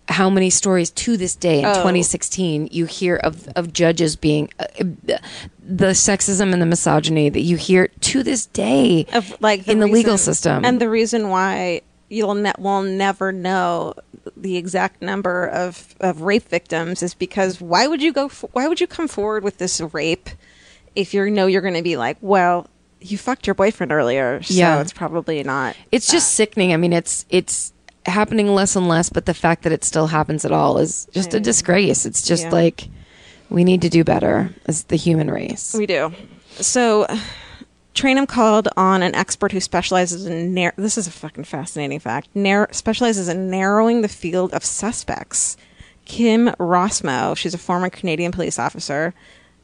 how 0.09 0.29
many 0.29 0.51
stories 0.51 0.91
to 0.91 1.17
this 1.17 1.37
day 1.37 1.61
in 1.61 1.67
Oh. 1.67 1.75
2016 1.75 2.69
you 2.73 2.87
hear 2.87 3.15
of 3.17 3.47
of 3.55 3.73
judges 3.73 4.17
being 4.17 4.51
uh, 4.59 4.65
the 5.63 5.89
sexism 5.93 6.53
and 6.53 6.61
the 6.61 6.67
misogyny 6.67 7.29
that 7.29 7.43
you 7.43 7.57
hear 7.57 7.89
to 8.01 8.25
this 8.25 8.47
day 8.47 9.07
of 9.13 9.37
like 9.41 9.69
in 9.69 9.79
the 9.79 9.87
legal 9.87 10.15
reason- 10.15 10.19
system. 10.35 10.65
and 10.65 10.81
the 10.81 10.91
reason 10.91 11.29
why 11.29 11.83
you'll 12.11 12.35
ne- 12.35 12.53
will 12.59 12.83
never 12.83 13.33
know 13.33 13.95
the 14.37 14.57
exact 14.59 15.01
number 15.01 15.47
of, 15.47 15.95
of 16.01 16.21
rape 16.21 16.47
victims 16.49 17.03
is 17.03 17.15
because 17.15 17.61
why 17.61 17.87
would 17.87 18.03
you 18.03 18.13
go 18.13 18.27
f- 18.27 18.45
why 18.53 18.69
would 18.69 18.81
you 18.81 18.87
come 18.87 19.09
forward 19.09 19.43
with 19.43 19.57
this 19.59 19.81
rape 19.81 20.29
if 20.95 21.15
you 21.15 21.31
know 21.31 21.47
you're 21.47 21.63
going 21.63 21.73
to 21.75 21.83
be 21.83 21.97
like 21.97 22.17
well 22.21 22.67
you 23.01 23.17
fucked 23.17 23.47
your 23.47 23.55
boyfriend 23.55 23.93
earlier 23.93 24.43
so 24.43 24.53
Yeah. 24.53 24.81
it's 24.83 24.93
probably 24.93 25.43
not 25.43 25.75
it's 25.93 26.11
just 26.11 26.33
sickening. 26.35 26.75
I 26.75 26.77
mean, 26.77 26.93
it's 26.93 27.25
it's 27.31 27.73
happening 28.07 28.49
less 28.55 28.77
and 28.77 28.89
less, 28.89 29.09
but 29.09 29.25
the 29.27 29.35
fact 29.35 29.63
that 29.63 29.73
it 29.73 29.85
still 29.85 30.09
happens 30.09 30.45
at 30.45 30.53
all 30.53 30.79
is 30.79 31.07
just 31.13 31.33
a 31.33 31.41
disgrace. 31.41 32.05
It's 32.05 32.23
just 32.27 32.45
Yeah. 32.45 32.51
like 32.51 32.89
we 33.49 33.63
need 33.65 33.83
to 33.83 33.89
do 33.89 34.05
better 34.05 34.51
as 34.67 34.85
the 34.85 34.97
human 34.97 35.31
race. 35.31 35.75
We 35.77 35.87
do. 35.87 36.13
So, 36.61 37.07
Trainum 37.95 38.29
called 38.29 38.69
on 38.77 39.03
an 39.03 39.15
expert 39.15 39.53
who 39.53 39.61
specializes 39.61 40.25
in 40.27 40.55
nar- 40.55 40.75
this 40.77 40.97
is 40.97 41.07
a 41.07 41.11
fucking 41.11 41.45
fascinating 41.45 41.99
fact. 41.99 42.29
Nar- 42.35 42.69
specializes 42.73 43.29
in 43.29 43.51
narrowing 43.51 44.03
the 44.03 44.09
field 44.09 44.53
of 44.55 44.65
suspects. 44.65 45.57
Kim 46.05 46.49
Rossmo, 46.59 47.37
she's 47.37 47.55
a 47.55 47.59
former 47.59 47.91
Canadian 47.91 48.33
police 48.33 48.59
officer 48.59 49.13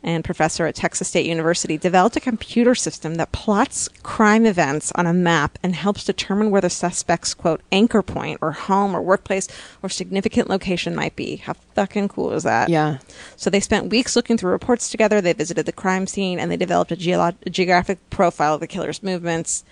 and 0.07 0.25
professor 0.25 0.67
at 0.67 0.77
Texas 0.77 1.09
State 1.09 1.27
University, 1.27 1.77
developed 1.77 2.17
a 2.17 2.21
computer 2.21 2.77
system 2.77 3.17
that 3.17 3.33
plots 3.33 3.89
crime 4.05 4.47
events 4.47 4.93
on 4.95 5.05
a 5.05 5.13
map 5.13 5.59
and 5.65 5.75
helps 5.75 6.05
determine 6.05 6.51
where 6.51 6.61
the 6.61 6.71
suspect's 6.71 7.35
quote 7.35 7.61
anchor 7.73 8.03
point 8.03 8.39
or 8.41 8.53
home 8.53 8.95
or 8.95 9.03
workplace 9.03 9.49
or 9.83 9.89
significant 9.89 10.49
location 10.49 10.95
might 10.95 11.17
be. 11.17 11.37
How 11.37 11.55
fucking 11.75 12.09
cool 12.09 12.33
is 12.33 12.45
that? 12.45 12.69
Yeah. 12.69 12.99
So 13.35 13.51
they 13.51 13.59
spent 13.59 13.91
weeks 13.91 14.15
looking 14.15 14.39
through 14.39 14.53
reports 14.53 14.89
together. 14.91 15.21
They 15.21 15.33
visited 15.33 15.67
the 15.67 15.73
crime 15.73 16.07
scene 16.07 16.39
and 16.39 16.53
they 16.53 16.57
developed 16.57 16.93
a, 16.93 16.97
geolo- 16.97 17.35
a 17.45 17.51
geographic 17.51 17.99
profile 18.09 18.55
of 18.55 18.61
the 18.61 18.69
killer's 18.69 19.03
movements. 19.03 19.65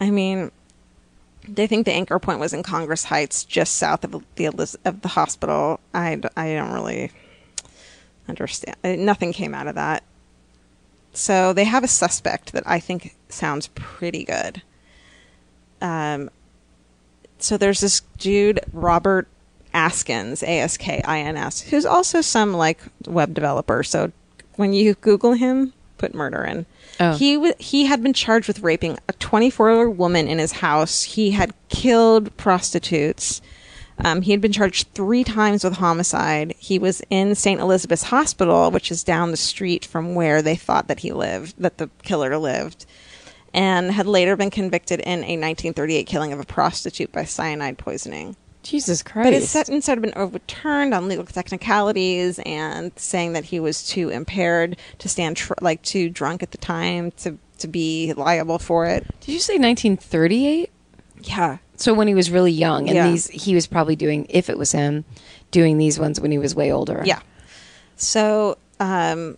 I 0.00 0.10
mean, 0.10 0.50
they 1.48 1.68
think 1.68 1.86
the 1.86 1.92
anchor 1.92 2.18
point 2.18 2.40
was 2.40 2.52
in 2.52 2.64
Congress 2.64 3.04
Heights, 3.04 3.44
just 3.44 3.76
south 3.76 4.02
of 4.02 4.24
the 4.34 4.78
of 4.84 5.00
the 5.00 5.08
hospital. 5.08 5.78
I, 5.94 6.20
I 6.36 6.54
don't 6.54 6.72
really 6.72 7.12
understand. 8.30 8.76
uh, 8.82 8.96
Nothing 8.96 9.32
came 9.34 9.54
out 9.54 9.66
of 9.66 9.74
that. 9.74 10.02
So 11.12 11.52
they 11.52 11.64
have 11.64 11.84
a 11.84 11.88
suspect 11.88 12.52
that 12.52 12.62
I 12.66 12.78
think 12.80 13.14
sounds 13.28 13.66
pretty 13.74 14.24
good. 14.24 14.62
Um, 15.82 16.30
so 17.38 17.56
there's 17.56 17.80
this 17.80 18.00
dude 18.18 18.60
Robert 18.72 19.26
Askins, 19.74 20.42
A 20.42 20.60
S 20.60 20.76
K 20.76 21.02
I 21.04 21.18
N 21.20 21.36
S, 21.36 21.60
who's 21.62 21.86
also 21.86 22.20
some 22.20 22.52
like 22.54 22.80
web 23.06 23.34
developer. 23.34 23.82
So 23.82 24.12
when 24.56 24.72
you 24.72 24.94
Google 24.94 25.32
him, 25.32 25.72
put 25.98 26.14
murder 26.14 26.44
in. 26.44 26.66
Oh. 26.98 27.16
He 27.16 27.34
w- 27.34 27.54
he 27.58 27.86
had 27.86 28.02
been 28.02 28.12
charged 28.12 28.46
with 28.46 28.60
raping 28.60 28.98
a 29.08 29.12
24 29.14 29.70
year 29.70 29.86
old 29.88 29.98
woman 29.98 30.28
in 30.28 30.38
his 30.38 30.52
house. 30.52 31.02
He 31.02 31.30
had 31.32 31.54
killed 31.68 32.36
prostitutes. 32.36 33.40
Um, 34.04 34.22
he 34.22 34.30
had 34.32 34.40
been 34.40 34.52
charged 34.52 34.88
three 34.94 35.24
times 35.24 35.64
with 35.64 35.74
homicide. 35.74 36.54
He 36.58 36.78
was 36.78 37.02
in 37.10 37.34
St. 37.34 37.60
Elizabeth's 37.60 38.04
Hospital, 38.04 38.70
which 38.70 38.90
is 38.90 39.04
down 39.04 39.30
the 39.30 39.36
street 39.36 39.84
from 39.84 40.14
where 40.14 40.42
they 40.42 40.56
thought 40.56 40.88
that 40.88 41.00
he 41.00 41.12
lived, 41.12 41.54
that 41.58 41.78
the 41.78 41.90
killer 42.02 42.36
lived, 42.38 42.86
and 43.52 43.90
had 43.90 44.06
later 44.06 44.36
been 44.36 44.50
convicted 44.50 45.00
in 45.00 45.18
a 45.24 45.36
1938 45.36 46.06
killing 46.06 46.32
of 46.32 46.40
a 46.40 46.44
prostitute 46.44 47.12
by 47.12 47.24
cyanide 47.24 47.78
poisoning. 47.78 48.36
Jesus 48.62 49.02
Christ. 49.02 49.26
But 49.26 49.32
his 49.32 49.48
sentence 49.48 49.86
had 49.86 50.02
been 50.02 50.12
overturned 50.16 50.92
on 50.92 51.08
legal 51.08 51.24
technicalities 51.24 52.38
and 52.44 52.92
saying 52.96 53.32
that 53.32 53.46
he 53.46 53.58
was 53.58 53.86
too 53.86 54.10
impaired 54.10 54.76
to 54.98 55.08
stand, 55.08 55.38
tr- 55.38 55.54
like 55.60 55.82
too 55.82 56.10
drunk 56.10 56.42
at 56.42 56.50
the 56.50 56.58
time 56.58 57.10
to 57.12 57.38
to 57.58 57.68
be 57.68 58.12
liable 58.14 58.58
for 58.58 58.86
it. 58.86 59.06
Did 59.20 59.32
you 59.32 59.38
say 59.38 59.58
1938? 59.58 60.70
Yeah, 61.22 61.58
So 61.80 61.94
when 61.94 62.06
he 62.08 62.14
was 62.14 62.30
really 62.30 62.52
young, 62.52 62.88
and 62.88 62.94
Yeah. 62.96 63.10
these 63.10 63.26
he 63.28 63.54
was 63.54 63.66
probably 63.66 63.96
doing, 63.96 64.26
if 64.28 64.48
it 64.50 64.56
was 64.58 64.72
him, 64.72 65.04
doing 65.50 65.78
these 65.78 65.98
ones 65.98 66.20
when 66.20 66.30
he 66.30 66.38
was 66.38 66.54
way 66.54 66.70
older. 66.72 67.02
yeah. 67.04 67.20
So 67.96 68.56
um, 68.78 69.36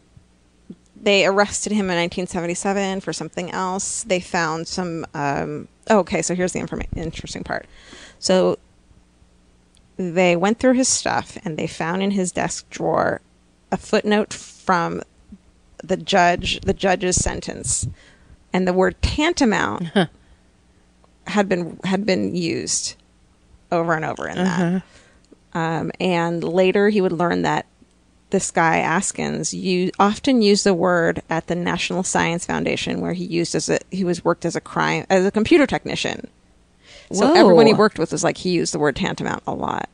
they 1.00 1.24
arrested 1.26 1.72
him 1.72 1.90
in 1.90 1.96
1977 1.96 3.00
for 3.00 3.12
something 3.12 3.50
else. 3.50 4.02
They 4.04 4.20
found 4.20 4.68
some. 4.68 5.06
Um, 5.14 5.68
oh, 5.88 5.98
okay, 6.00 6.20
so 6.22 6.34
here's 6.34 6.52
the 6.52 6.60
informa- 6.60 6.86
interesting 6.96 7.42
part. 7.44 7.66
So 8.18 8.58
they 9.96 10.36
went 10.36 10.58
through 10.58 10.74
his 10.74 10.88
stuff 10.88 11.38
and 11.44 11.56
they 11.56 11.66
found 11.66 12.02
in 12.02 12.12
his 12.12 12.32
desk 12.32 12.68
drawer 12.70 13.20
a 13.70 13.76
footnote 13.76 14.32
from 14.32 15.02
the 15.82 15.96
judge, 15.96 16.60
the 16.60 16.72
judge's 16.74 17.16
sentence, 17.16 17.86
and 18.52 18.66
the 18.66 18.72
word 18.72 19.00
tantamount 19.02 19.88
had 21.26 21.48
been 21.48 21.78
had 21.84 22.04
been 22.06 22.34
used 22.34 22.94
over 23.70 23.94
and 23.94 24.04
over 24.04 24.28
in 24.28 24.36
that. 24.36 24.82
Um, 25.54 25.90
and 26.00 26.42
later, 26.42 26.88
he 26.88 27.00
would 27.00 27.12
learn 27.12 27.42
that 27.42 27.66
this 28.30 28.50
guy 28.50 28.80
Askins 28.80 29.52
you 29.52 29.90
often 29.98 30.40
used 30.40 30.64
the 30.64 30.72
word 30.72 31.20
at 31.28 31.46
the 31.48 31.54
National 31.54 32.02
Science 32.02 32.46
Foundation, 32.46 33.00
where 33.00 33.12
he 33.12 33.24
used 33.24 33.54
as 33.54 33.68
a 33.68 33.78
he 33.90 34.04
was 34.04 34.24
worked 34.24 34.44
as 34.44 34.56
a 34.56 34.60
crime 34.60 35.04
as 35.10 35.26
a 35.26 35.30
computer 35.30 35.66
technician. 35.66 36.28
So 37.12 37.26
Whoa. 37.26 37.34
everyone 37.34 37.66
he 37.66 37.74
worked 37.74 37.98
with 37.98 38.12
was 38.12 38.24
like 38.24 38.38
he 38.38 38.50
used 38.52 38.72
the 38.72 38.78
word 38.78 38.96
tantamount 38.96 39.42
a 39.46 39.52
lot. 39.54 39.88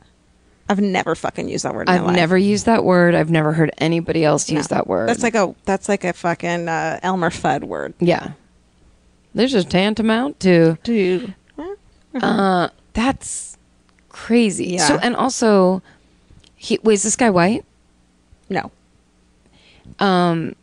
I've 0.69 0.79
never 0.79 1.15
fucking 1.15 1.49
used 1.49 1.65
that 1.65 1.73
word. 1.75 1.89
In 1.89 1.95
I've 1.95 2.01
my 2.01 2.07
life. 2.07 2.15
never 2.15 2.37
used 2.37 2.67
that 2.67 2.83
word. 2.85 3.15
I've 3.15 3.31
never 3.31 3.51
heard 3.51 3.71
anybody 3.79 4.23
else 4.23 4.49
use 4.49 4.69
No. 4.71 4.75
that 4.77 4.87
word. 4.87 5.09
That's 5.09 5.23
like 5.23 5.35
a 5.35 5.53
that's 5.65 5.89
like 5.89 6.03
a 6.05 6.13
fucking 6.13 6.69
uh, 6.69 6.99
Elmer 7.03 7.31
Fudd 7.31 7.63
word. 7.65 7.93
yeah. 7.99 8.31
There's 9.33 9.53
is 9.53 9.65
tantamount 9.65 10.39
to 10.41 10.77
Dude, 10.83 11.33
uh 12.21 12.69
that's 12.93 13.57
crazy. 14.09 14.65
Yeah. 14.73 14.87
So 14.87 14.97
and 15.01 15.15
also 15.15 15.81
he 16.55 16.79
was 16.83 17.03
this 17.03 17.15
guy 17.15 17.29
white? 17.29 17.63
no, 18.49 18.71
Um 19.99 20.55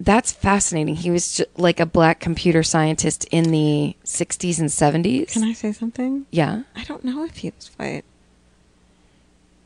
that's 0.00 0.32
fascinating. 0.32 0.96
He 0.96 1.10
was 1.10 1.36
ju- 1.36 1.44
like 1.56 1.78
a 1.78 1.86
black 1.86 2.18
computer 2.18 2.62
scientist 2.64 3.26
in 3.30 3.50
the 3.52 3.94
60s 4.04 4.58
and 4.58 4.68
70s. 4.68 5.32
can 5.32 5.44
I 5.44 5.52
say 5.52 5.72
something? 5.72 6.26
yeah. 6.30 6.62
I 6.74 6.82
don't 6.84 7.04
know 7.04 7.24
if 7.24 7.36
he 7.38 7.52
was 7.56 7.68
white. 7.76 8.04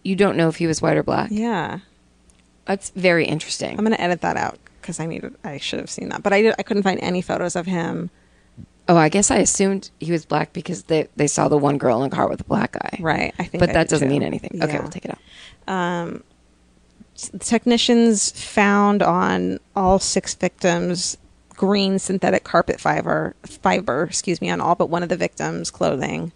You 0.03 0.17
don't 0.17 0.37
know 0.37 0.49
if 0.49 0.57
he 0.57 0.67
was 0.67 0.81
white 0.83 0.97
or 0.97 1.03
black. 1.03 1.29
Yeah, 1.33 1.81
That's 2.67 2.91
very 2.91 3.25
interesting. 3.27 3.79
I'm 3.79 3.85
gonna 3.85 3.97
edit 3.99 4.21
that 4.21 4.37
out 4.37 4.59
because 4.81 5.01
I 5.01 5.07
needed. 5.07 5.35
I 5.45 5.59
should 5.59 5.81
have 5.81 5.91
seen 5.91 6.09
that, 6.11 6.23
but 6.23 6.33
I 6.33 6.43
did, 6.43 6.55
I 6.59 6.63
couldn't 6.63 6.83
find 6.83 7.01
any 7.01 7.21
photos 7.23 7.57
of 7.57 7.67
him. 7.67 8.11
Oh, 8.89 8.97
I 8.97 9.09
guess 9.09 9.31
I 9.31 9.37
assumed 9.37 9.91
he 10.01 10.11
was 10.13 10.25
black 10.25 10.53
because 10.53 10.85
they 10.85 11.09
they 11.17 11.27
saw 11.27 11.49
the 11.49 11.59
one 11.59 11.79
girl 11.79 12.03
in 12.03 12.11
the 12.11 12.15
car 12.17 12.29
with 12.29 12.41
a 12.41 12.45
black 12.45 12.73
guy. 12.73 12.99
Right, 13.01 13.35
I 13.39 13.45
think, 13.45 13.61
But 13.61 13.71
I 13.71 13.73
that 13.75 13.83
did 13.85 13.91
doesn't 13.91 14.09
too. 14.09 14.13
mean 14.13 14.23
anything. 14.23 14.63
Okay, 14.63 14.73
Yeah. 14.73 14.81
we'll 14.81 14.91
take 14.91 15.05
it 15.05 15.11
out. 15.13 15.73
um, 15.75 16.25
s- 17.15 17.31
technicians 17.41 18.31
found 18.33 19.03
on 19.03 19.59
all 19.77 19.99
six 19.99 20.35
victims 20.35 21.17
green 21.51 21.99
synthetic 21.99 22.45
carpet 22.45 22.81
fiber 22.81 23.35
fiber 23.45 24.05
excuse 24.05 24.41
me 24.41 24.49
on 24.49 24.61
all 24.61 24.77
but 24.77 24.89
one 24.89 25.03
of 25.03 25.09
the 25.09 25.17
victims 25.17 25.73
clothing 25.73 26.31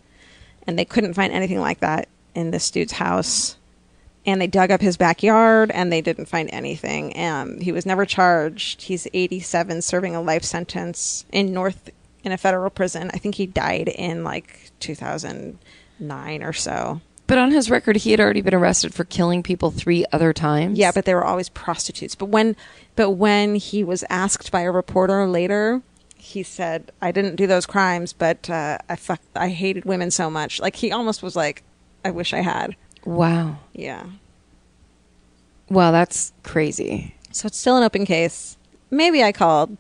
and 0.67 0.77
they 0.77 0.85
couldn't 0.85 1.15
find 1.15 1.33
anything 1.33 1.61
like 1.61 1.79
that 1.79 2.09
in 2.35 2.51
this 2.51 2.69
dude's 2.73 2.91
house 2.95 3.57
and 4.27 4.41
they 4.41 4.49
dug 4.49 4.73
up 4.73 4.81
his 4.81 4.97
backyard 4.97 5.71
and 5.73 5.93
they 5.93 6.01
didn't 6.01 6.27
find 6.27 6.51
anything 6.53 7.17
um, 7.17 7.61
he 7.61 7.71
was 7.71 7.87
never 7.87 8.05
charged 8.05 8.83
he's 8.83 9.07
87 9.15 9.81
serving 9.83 10.17
a 10.17 10.21
life 10.21 10.43
sentence 10.43 11.25
in 11.31 11.53
north 11.55 11.91
in 12.25 12.33
a 12.33 12.39
federal 12.39 12.71
prison 12.71 13.11
i 13.15 13.19
think 13.19 13.35
he 13.37 13.47
died 13.47 13.89
in 13.89 14.23
like 14.25 14.71
2009 14.81 16.43
or 16.43 16.53
so 16.53 17.01
But 17.27 17.39
on 17.39 17.51
his 17.51 17.71
record, 17.71 17.97
he 17.97 18.11
had 18.11 18.21
already 18.21 18.43
been 18.43 18.55
arrested 18.55 18.93
for 18.93 19.05
killing 19.05 19.43
people 19.43 19.71
three 19.71 20.05
other 20.13 20.33
times. 20.35 20.77
Yeah, 20.79 20.93
but 20.93 21.05
they 21.07 21.15
were 21.15 21.25
always 21.25 21.49
prostitutes. 21.49 22.15
But 22.15 22.27
when 22.27 22.57
but 22.95 23.11
when 23.13 23.55
he 23.55 23.83
was 23.85 24.05
asked 24.11 24.51
by 24.53 24.63
a 24.63 24.71
reporter 24.71 25.27
later, 25.27 25.81
he 26.19 26.43
said, 26.43 26.93
"I 27.01 27.11
didn't 27.13 27.37
do 27.37 27.47
those 27.47 27.65
crimes, 27.65 28.13
but 28.13 28.51
uh, 28.51 28.77
I 28.89 28.97
fuck, 28.97 29.21
I 29.35 29.49
hated 29.49 29.85
women 29.87 30.11
so 30.11 30.29
much." 30.29 30.61
Like 30.61 30.77
he 30.77 30.93
almost 30.93 31.23
was 31.23 31.35
like, 31.35 31.63
"I 32.05 32.11
wish 32.11 32.35
I 32.35 32.43
had." 32.43 32.77
wow, 33.07 33.57
Yeah. 33.73 34.05
wow, 35.71 35.91
that's 35.91 36.33
crazy. 36.43 37.15
So 37.31 37.47
it's 37.47 37.57
still 37.59 37.77
an 37.79 37.83
open 37.85 38.05
case. 38.05 38.57
Maybe 38.91 39.23
I 39.23 39.33
called 39.33 39.77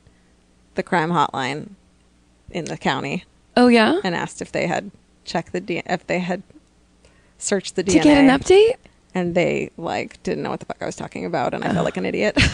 the 0.74 0.82
crime 0.82 1.10
hotline 1.10 1.70
in 2.52 2.64
the 2.66 2.76
county 2.78 3.24
Oh 3.56 3.68
yeah, 3.68 4.00
and 4.04 4.14
asked 4.14 4.40
if 4.40 4.52
they 4.52 4.66
had 4.66 4.90
checked 5.24 5.52
the 5.52 5.60
D- 5.60 5.82
if 5.86 6.06
they 6.06 6.20
had 6.20 6.42
searched 7.38 7.76
the 7.76 7.82
DNA 7.84 7.92
to 7.92 7.98
get 8.00 8.18
an 8.18 8.28
update. 8.40 8.74
and 9.14 9.34
they 9.34 9.70
like 9.76 10.22
didn't 10.22 10.42
know 10.42 10.50
what 10.50 10.60
the 10.60 10.66
fuck 10.66 10.78
I 10.80 10.86
was 10.86 10.96
talking 10.96 11.24
about, 11.24 11.52
and 11.54 11.64
I 11.64 11.72
felt 11.72 11.84
like 11.84 11.96
an 11.96 12.06
idiot. 12.06 12.38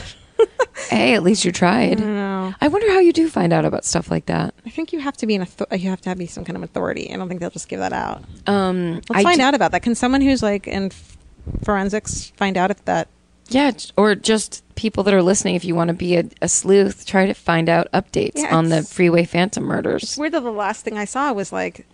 Hey, 0.91 1.15
at 1.15 1.23
least 1.25 1.45
you 1.45 1.51
tried. 1.53 1.99
no. 1.99 2.55
I 2.61 2.69
wonder 2.69 2.89
how 2.93 3.01
you 3.01 3.13
do 3.13 3.29
find 3.29 3.53
out 3.53 3.65
about 3.65 3.85
stuff 3.85 4.11
like 4.11 4.27
that. 4.27 4.55
I 4.65 4.71
think 4.71 4.93
you 4.93 5.01
have 5.01 5.17
to 5.19 5.27
be 5.27 5.35
an 5.35 5.43
author- 5.43 5.67
you 5.77 5.91
have 5.91 6.01
to 6.03 6.15
be 6.15 6.27
some 6.27 6.45
kind 6.45 6.57
of 6.57 6.63
authority. 6.63 7.13
I 7.13 7.17
don't 7.17 7.29
think 7.29 7.41
they'll 7.41 7.51
just 7.51 7.69
give 7.69 7.81
that 7.81 7.93
out. 7.93 8.23
Um, 8.47 8.95
Let's 8.95 9.11
I 9.11 9.23
find 9.25 9.37
d- 9.39 9.43
out 9.43 9.55
about 9.55 9.73
that. 9.73 9.83
Can 9.83 9.95
someone 9.97 10.21
who's 10.23 10.43
like 10.43 10.67
in 10.69 10.85
f- 10.87 11.19
forensics 11.65 12.33
find 12.37 12.57
out 12.57 12.71
if 12.71 12.83
that? 12.87 13.09
Yeah, 13.49 13.73
or 13.97 14.15
just 14.15 14.63
people 14.75 15.03
that 15.05 15.15
are 15.15 15.23
listening. 15.23 15.55
If 15.55 15.65
you 15.65 15.75
want 15.75 15.89
to 15.89 15.95
be 15.95 16.17
a, 16.17 16.25
a 16.43 16.49
sleuth, 16.49 17.07
try 17.07 17.27
to 17.27 17.35
find 17.35 17.69
out 17.69 17.91
updates 17.93 18.33
Yeah, 18.37 18.55
on 18.55 18.69
the 18.69 18.83
Freeway 18.83 19.25
Phantom 19.25 19.63
It's 19.65 19.69
murders. 19.69 20.17
weird 20.19 20.33
that 20.33 20.41
the 20.45 20.51
last 20.53 20.85
thing 20.85 20.97
I 20.99 21.05
saw 21.05 21.33
was 21.33 21.53
like 21.53 21.87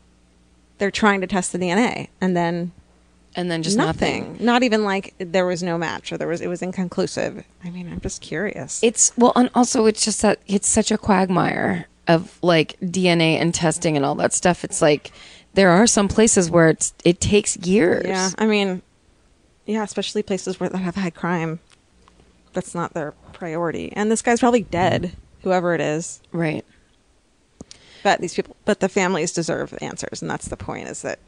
they're 0.78 0.90
trying 0.90 1.20
to 1.20 1.26
test 1.26 1.52
the 1.52 1.58
DNA, 1.58 2.08
and 2.20 2.36
then 2.36 2.72
And 3.36 3.50
then 3.50 3.62
just 3.62 3.76
nothing. 3.76 4.32
nothing. 4.32 4.44
Not 4.44 4.62
even 4.64 4.84
like 4.84 5.14
there 5.18 5.46
was 5.46 5.62
no 5.62 5.78
match 5.78 6.12
or 6.12 6.18
there 6.18 6.28
was 6.28 6.40
it 6.40 6.48
was 6.48 6.62
inconclusive. 6.62 7.44
I 7.64 7.70
mean, 7.70 7.88
I'm 7.90 8.00
just 8.00 8.20
curious. 8.20 8.82
It's 8.82 9.12
well, 9.16 9.32
and 9.36 9.50
also 9.54 9.86
it's 9.86 10.04
just 10.04 10.20
that 10.22 10.40
it's 10.46 10.68
such 10.68 10.90
a 10.90 10.98
quagmire 10.98 11.86
of 12.08 12.38
like 12.42 12.78
DNA 12.80 13.40
and 13.40 13.54
testing 13.54 13.96
and 13.96 14.04
all 14.04 14.14
that 14.16 14.32
stuff. 14.34 14.62
It's 14.64 14.82
like 14.82 15.10
there 15.54 15.70
are 15.70 15.86
some 15.86 16.08
places 16.08 16.50
where 16.50 16.68
it's 16.68 16.92
it 17.04 17.20
takes 17.20 17.56
years. 17.58 18.04
yeah, 18.06 18.30
I 18.36 18.46
mean, 18.46 18.82
yeah, 19.66 19.82
especially 19.82 20.22
places 20.22 20.60
where 20.60 20.68
that 20.68 20.78
have 20.78 20.96
high 20.96 21.10
crime. 21.10 21.60
That's 22.52 22.74
not 22.74 22.94
their 22.94 23.12
priority, 23.32 23.92
and 23.92 24.10
this 24.10 24.22
guy's 24.22 24.40
probably 24.40 24.62
dead. 24.62 25.16
Whoever 25.42 25.74
it 25.74 25.80
is, 25.80 26.20
Right. 26.32 26.64
But 28.02 28.20
these 28.20 28.34
people, 28.34 28.56
but 28.64 28.80
the 28.80 28.88
families 28.88 29.32
deserve 29.32 29.76
answers, 29.80 30.22
and 30.22 30.30
that's 30.30 30.48
the 30.48 30.56
point: 30.56 30.88
is 30.88 31.02
that 31.02 31.18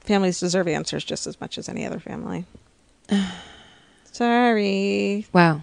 families 0.00 0.40
deserve 0.40 0.68
answers 0.68 1.04
just 1.04 1.26
as 1.26 1.40
much 1.40 1.58
as 1.58 1.68
any 1.68 1.86
other 1.86 2.00
family. 2.00 2.44
Sorry. 4.12 5.26
Wow. 5.32 5.62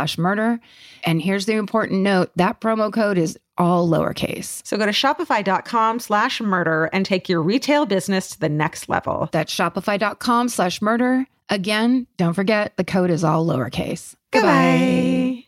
slash 0.01 0.17
murder. 0.17 0.59
And 1.03 1.21
here's 1.21 1.45
the 1.45 1.53
important 1.53 2.01
note 2.01 2.31
that 2.35 2.59
promo 2.59 2.91
code 2.91 3.17
is 3.19 3.37
all 3.57 3.87
lowercase. 3.87 4.65
So 4.65 4.75
go 4.77 4.85
to 4.87 4.91
shopify.com 4.91 5.99
slash 5.99 6.41
murder 6.41 6.85
and 6.91 7.05
take 7.05 7.29
your 7.29 7.41
retail 7.43 7.85
business 7.85 8.29
to 8.31 8.39
the 8.39 8.49
next 8.49 8.89
level. 8.89 9.29
That's 9.31 9.53
shopify.com 9.53 10.49
slash 10.49 10.81
murder. 10.81 11.27
Again, 11.49 12.07
don't 12.17 12.33
forget 12.33 12.75
the 12.77 12.83
code 12.83 13.11
is 13.11 13.23
all 13.23 13.45
lowercase. 13.45 14.15
Goodbye. 14.31 15.43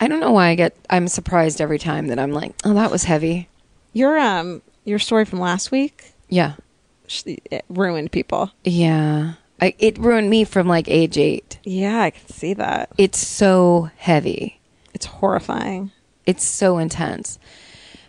I 0.00 0.08
don't 0.08 0.20
know 0.20 0.32
why 0.32 0.48
I 0.48 0.54
get 0.54 0.76
I'm 0.90 1.06
surprised 1.08 1.60
every 1.60 1.78
time 1.78 2.08
that 2.08 2.18
I'm 2.18 2.32
like, 2.32 2.54
oh, 2.64 2.74
that 2.74 2.90
was 2.90 3.04
heavy. 3.04 3.48
Your 3.92 4.18
um 4.18 4.62
your 4.84 4.98
story 4.98 5.24
from 5.24 5.38
last 5.40 5.70
week 5.70 6.12
Yeah. 6.28 6.54
sh- 7.06 7.22
it 7.26 7.64
ruined 7.68 8.10
people. 8.12 8.50
Yeah. 8.64 9.34
I, 9.60 9.74
it 9.78 9.98
ruined 9.98 10.30
me 10.30 10.44
from 10.44 10.68
like 10.68 10.88
age 10.88 11.18
eight. 11.18 11.58
Yeah, 11.64 12.02
I 12.02 12.10
can 12.10 12.28
see 12.28 12.54
that. 12.54 12.90
It's 12.96 13.18
so 13.18 13.90
heavy. 13.96 14.60
It's 14.94 15.06
horrifying. 15.06 15.90
It's 16.26 16.44
so 16.44 16.78
intense. 16.78 17.38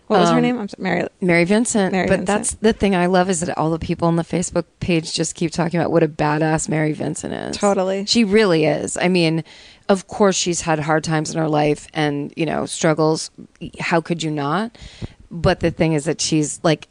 What 0.07 0.21
was 0.21 0.29
her 0.31 0.37
Um, 0.37 0.41
name? 0.41 0.57
I'm 0.59 0.67
sorry, 0.67 0.81
Mary. 0.83 1.07
Mary 1.21 1.43
Vincent. 1.45 1.91
Mary 1.91 2.07
but 2.07 2.19
Vincent. 2.21 2.27
that's 2.27 2.53
the 2.55 2.73
thing 2.73 2.95
I 2.95 3.05
love 3.05 3.29
is 3.29 3.41
that 3.41 3.55
all 3.57 3.69
the 3.69 3.77
people 3.79 4.07
on 4.07 4.15
the 4.15 4.23
Facebook 4.23 4.65
page 4.79 5.13
just 5.13 5.35
keep 5.35 5.51
talking 5.51 5.79
about 5.79 5.91
what 5.91 6.01
a 6.01 6.07
badass 6.07 6.67
Mary 6.67 6.93
Vincent 6.93 7.31
is. 7.33 7.57
Totally. 7.57 8.05
She 8.07 8.23
really 8.23 8.65
is. 8.65 8.97
I 8.97 9.07
mean, 9.07 9.43
of 9.87 10.07
course 10.07 10.35
she's 10.35 10.61
had 10.61 10.79
hard 10.79 11.03
times 11.03 11.29
in 11.31 11.37
her 11.39 11.47
life 11.47 11.87
and, 11.93 12.33
you 12.35 12.45
know, 12.47 12.65
struggles. 12.65 13.29
How 13.79 14.01
could 14.01 14.23
you 14.23 14.31
not? 14.31 14.77
But 15.29 15.59
the 15.59 15.69
thing 15.69 15.93
is 15.93 16.05
that 16.05 16.21
she's 16.21 16.59
like, 16.63 16.87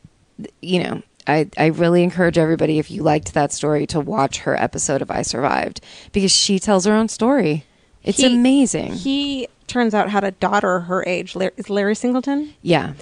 you 0.62 0.82
know, 0.84 1.02
I, 1.28 1.48
I 1.58 1.66
really 1.66 2.02
encourage 2.02 2.38
everybody, 2.38 2.78
if 2.78 2.90
you 2.90 3.02
liked 3.02 3.34
that 3.34 3.52
story, 3.52 3.86
to 3.88 4.00
watch 4.00 4.38
her 4.38 4.56
episode 4.56 5.02
of 5.02 5.10
I 5.10 5.22
Survived 5.22 5.80
because 6.12 6.32
she 6.32 6.58
tells 6.58 6.86
her 6.86 6.92
own 6.94 7.08
story. 7.08 7.64
It's 8.02 8.18
He- 8.18 8.26
amazing. 8.34 8.94
He 8.94 9.48
turns 9.66 9.92
out 9.94 10.08
had 10.10 10.24
a 10.24 10.30
daughter 10.30 10.80
her 10.80 11.04
age. 11.06 11.36
Larry, 11.36 11.52
is 11.58 11.68
Larry 11.68 11.94
Singleton, 11.94 12.54
yeah. 12.62 12.94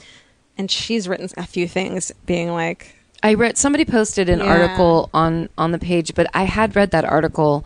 and 0.58 0.70
she's 0.70 1.06
written 1.08 1.28
a 1.36 1.46
few 1.46 1.68
things, 1.68 2.10
being 2.26 2.50
like, 2.50 2.96
I 3.22 3.34
read 3.34 3.56
somebody 3.56 3.84
posted 3.84 4.28
an 4.28 4.40
Yeah. 4.40 4.46
article 4.46 5.08
on 5.14 5.48
on 5.56 5.70
the 5.72 5.78
page, 5.78 6.14
but 6.14 6.26
I 6.34 6.44
had 6.44 6.76
read 6.76 6.90
that 6.90 7.04
article, 7.04 7.64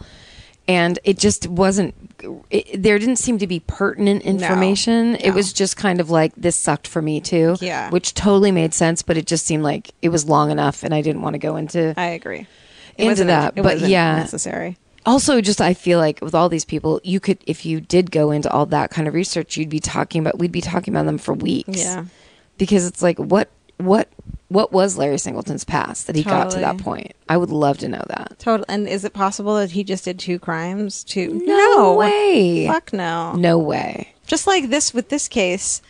and 0.69 0.99
it 1.05 1.19
just 1.19 1.49
wasn't. 1.49 1.95
It, 2.51 2.83
there 2.83 2.99
didn't 2.99 3.17
seem 3.17 3.39
to 3.39 3.47
be 3.47 3.61
pertinent 3.61 4.23
information. 4.23 5.17
It 5.17 5.31
no. 5.31 5.35
was 5.35 5.53
just 5.53 5.77
kind 5.77 6.01
of 6.01 6.11
like 6.11 6.35
this 6.37 6.57
sucked 6.57 6.87
for 6.87 7.03
me 7.03 7.21
too. 7.21 7.57
Yeah. 7.61 7.91
which 7.91 8.15
totally 8.15 8.53
made 8.53 8.75
sense, 8.75 9.03
but 9.03 9.17
it 9.17 9.27
just 9.27 9.47
seemed 9.47 9.63
like 9.63 9.91
it 10.03 10.09
was 10.11 10.25
long 10.27 10.51
enough, 10.51 10.83
and 10.83 10.95
I 10.95 11.03
didn't 11.03 11.23
want 11.23 11.35
to 11.35 11.39
go 11.39 11.57
into. 11.57 11.95
I 11.97 12.07
agree. 12.07 12.47
Into 12.99 13.25
that, 13.25 13.55
it 13.57 13.63
but 13.63 13.81
yeah. 13.81 14.17
necessary. 14.17 14.77
also, 15.07 15.41
just 15.41 15.61
I 15.61 15.73
feel 15.75 15.99
like 15.99 16.21
with 16.21 16.35
all 16.35 16.49
these 16.49 16.65
people, 16.67 17.01
you 17.03 17.19
could 17.21 17.39
if 17.47 17.65
you 17.65 17.81
did 17.81 18.11
go 18.11 18.31
into 18.31 18.51
all 18.51 18.67
that 18.67 18.91
kind 18.91 19.09
of 19.09 19.15
research, 19.15 19.57
you'd 19.57 19.71
be 19.71 19.81
talking 19.81 20.21
about. 20.21 20.39
We'd 20.39 20.53
be 20.53 20.61
talking 20.61 20.93
about 20.95 21.07
them 21.07 21.17
for 21.19 21.33
weeks. 21.33 21.79
Yeah. 21.83 22.05
because 22.59 22.87
it's 22.87 23.01
like 23.01 23.19
what 23.19 23.49
what 23.81 24.09
what 24.49 24.73
was 24.73 24.97
Larry 24.99 25.19
Singleton's 25.19 25.65
past 25.65 26.07
that 26.09 26.17
he 26.17 26.23
got 26.25 26.51
to 26.53 26.59
that 26.59 26.79
point? 26.79 27.13
I 27.29 27.37
would 27.37 27.51
love 27.51 27.79
to 27.79 27.89
know 27.89 28.03
that. 28.09 28.37
Total. 28.39 28.67
And 28.69 28.89
is 28.89 29.05
it 29.05 29.13
possible 29.13 29.55
that 29.57 29.71
he 29.71 29.85
just 29.85 30.05
did 30.05 30.19
two 30.19 30.39
crimes? 30.41 31.05
Two? 31.05 31.41
No 31.45 31.95
way. 31.95 32.67
Fuck 32.67 32.93
no. 32.93 33.33
No 33.35 33.59
way. 33.59 34.13
Just 34.27 34.47
like 34.49 34.69
this 34.71 34.93
with 34.93 35.09
this 35.09 35.29
case, 35.29 35.83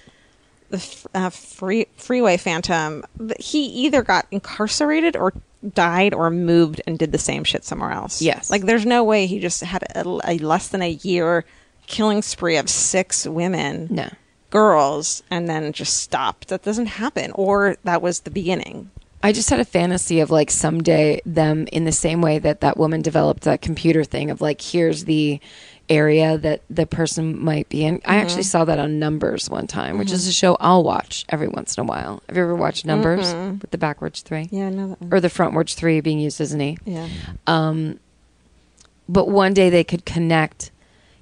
the 0.69 0.77
f- 0.77 1.07
uh, 1.15 1.31
free, 1.31 1.87
freeway 1.97 2.37
phantom. 2.37 3.03
th- 3.19 3.33
He 3.39 3.65
either 3.65 4.03
got 4.03 4.27
incarcerated 4.31 5.17
or 5.17 5.33
died 5.75 6.13
or 6.13 6.31
moved 6.31 6.83
and 6.87 6.99
did 6.99 7.13
the 7.13 7.19
same 7.19 7.45
shit 7.45 7.65
somewhere 7.65 7.93
else. 7.93 8.21
Yes. 8.21 8.51
Like 8.51 8.63
there's 8.67 8.85
no 8.87 9.05
way 9.05 9.25
he 9.27 9.41
just 9.41 9.63
had 9.63 9.83
a, 9.95 10.07
a 10.25 10.39
less 10.39 10.69
than 10.69 10.83
a 10.83 10.91
year 10.91 11.45
killing 11.87 12.21
spree 12.23 12.57
of 12.59 12.69
six 12.69 13.27
women. 13.27 13.89
No. 13.91 14.09
Girls 14.51 15.23
and 15.31 15.49
then 15.49 15.73
just 15.73 15.99
stopped. 15.99 16.49
That 16.49 16.63
doesn't 16.63 16.87
happen. 16.87 17.33
Or 17.35 17.77
that 17.85 18.03
was 18.03 18.21
the 18.21 18.31
beginning. 18.31 18.91
I 19.23 19.33
just 19.33 19.51
had 19.51 19.61
a 19.61 19.65
fantasy 19.65 20.21
of 20.21 20.31
like 20.31 20.51
someday 20.51 21.21
them 21.27 21.67
in 21.73 21.85
the 21.85 21.93
same 21.93 22.23
way 22.23 22.39
that 22.39 22.63
that 22.63 22.79
woman 22.79 23.03
developed 23.03 23.43
that 23.43 23.61
computer 23.61 24.03
thing 24.03 24.31
of 24.31 24.41
like 24.41 24.61
here's 24.61 25.05
the 25.05 25.41
area 25.91 26.39
that 26.39 26.63
the 26.71 26.87
person 26.87 27.39
might 27.39 27.69
be 27.69 27.85
in. 27.85 28.01
I 28.07 28.17
actually 28.17 28.43
mm-hmm. 28.43 28.49
saw 28.49 28.65
that 28.65 28.79
on 28.79 28.99
Numbers 28.99 29.51
one 29.51 29.67
time, 29.67 29.99
which 29.99 30.13
is 30.13 30.27
a 30.27 30.31
mm-hmm. 30.31 30.35
show 30.35 30.57
I'll 30.61 30.85
watch 30.85 31.27
every 31.29 31.49
once 31.49 31.77
in 31.77 31.83
a 31.83 31.85
while. 31.85 32.23
Have 32.29 32.37
you 32.37 32.43
ever 32.45 32.55
watched 32.55 32.87
Numbers 32.87 33.35
mm-hmm. 33.35 33.59
with 33.59 33.73
the 33.73 33.79
backwards 33.79 34.23
three? 34.23 34.49
Yeah, 34.51 34.69
I 34.69 34.71
know 34.71 34.89
that 34.91 35.01
one. 35.01 35.13
Or 35.13 35.21
the 35.21 35.29
frontwards 35.29 35.75
three 35.75 36.01
being 36.01 36.21
used 36.21 36.41
as 36.41 36.53
an 36.53 36.61
E? 36.63 36.79
Yeah. 36.85 37.09
Um, 37.47 37.99
but 39.09 39.29
one 39.29 39.53
day 39.53 39.69
they 39.69 39.85
could 39.85 40.07
connect 40.07 40.71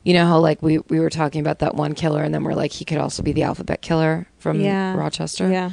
you 0.08 0.14
know 0.14 0.26
how 0.26 0.38
like 0.38 0.62
we, 0.62 0.78
we 0.88 0.98
were 1.00 1.10
talking 1.10 1.42
about 1.42 1.58
that 1.58 1.74
one 1.74 1.94
killer 1.94 2.22
and 2.22 2.32
then 2.32 2.42
we're 2.42 2.54
like 2.54 2.72
he 2.72 2.84
could 2.84 2.96
also 2.98 3.22
be 3.22 3.32
the 3.32 3.42
alphabet 3.42 3.82
killer 3.82 4.26
from 4.38 4.58
Yeah. 4.60 4.94
rochester 4.96 5.50
Yeah. 5.50 5.70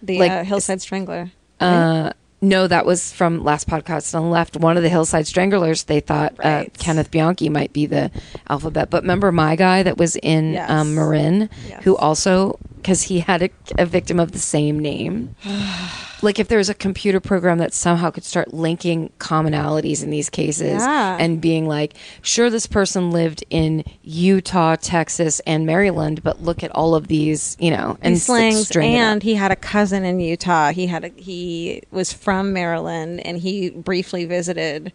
The 0.00 0.18
Like, 0.20 0.30
uh, 0.30 0.44
Hillside 0.44 0.80
Strangler. 0.80 1.30
uh 1.60 2.12
no 2.40 2.66
that 2.66 2.84
was 2.86 3.12
from 3.12 3.42
last 3.44 3.68
podcast 3.68 4.14
on 4.14 4.22
the 4.22 4.28
left 4.28 4.56
one 4.56 4.76
of 4.76 4.82
the 4.82 4.88
hillside 4.88 5.26
stranglers 5.26 5.84
they 5.84 6.00
thought 6.00 6.32
uh, 6.44 6.64
kenneth 6.78 7.10
bianchi 7.10 7.48
might 7.48 7.72
be 7.72 7.86
the 7.86 8.10
alphabet 8.48 8.90
but 8.90 9.02
remember 9.02 9.30
my 9.32 9.54
guy 9.56 9.82
that 9.82 9.96
was 9.98 10.16
in 10.16 10.52
Yes. 10.54 10.70
um, 10.70 10.94
marin 10.94 11.48
Yes. 11.68 11.82
who 11.84 11.96
also 11.96 12.58
because 12.82 13.02
he 13.02 13.20
had 13.20 13.42
a, 13.42 13.50
a 13.78 13.86
victim 13.86 14.18
of 14.20 14.32
the 14.32 14.38
same 14.38 14.78
name 14.78 15.34
like 16.22 16.38
if 16.38 16.46
there 16.48 16.58
was 16.58 16.68
a 16.68 16.74
computer 16.74 17.18
program 17.20 17.58
that 17.58 17.72
somehow 17.74 18.10
could 18.10 18.24
start 18.24 18.52
linking 18.54 19.10
commonalities 19.18 20.02
in 20.02 20.10
these 20.10 20.28
cases 20.30 20.80
Yeah. 20.82 21.16
and 21.18 21.40
being 21.40 21.66
like 21.66 21.94
sure 22.22 22.50
this 22.50 22.66
person 22.66 23.10
lived 23.10 23.44
in 23.50 23.84
utah 24.02 24.76
texas 24.76 25.40
and 25.46 25.66
maryland 25.66 26.22
but 26.22 26.42
look 26.42 26.62
at 26.62 26.70
all 26.72 26.94
of 26.94 27.08
these 27.08 27.56
you 27.60 27.70
know 27.70 27.96
and 28.02 28.14
These 28.14 28.26
slangs, 28.26 28.66
string 28.68 28.92
it 28.92 28.96
up. 28.98 29.02
and 29.12 29.22
he 29.22 29.34
had 29.34 29.50
a 29.52 29.56
cousin 29.56 30.04
in 30.04 30.20
Utah. 30.20 30.72
He 30.72 30.86
had 30.86 31.04
a, 31.04 31.08
he 31.16 31.82
was 31.90 32.12
from 32.12 32.52
Maryland, 32.52 33.20
and 33.26 33.38
he 33.38 33.70
briefly 33.70 34.24
visited 34.24 34.92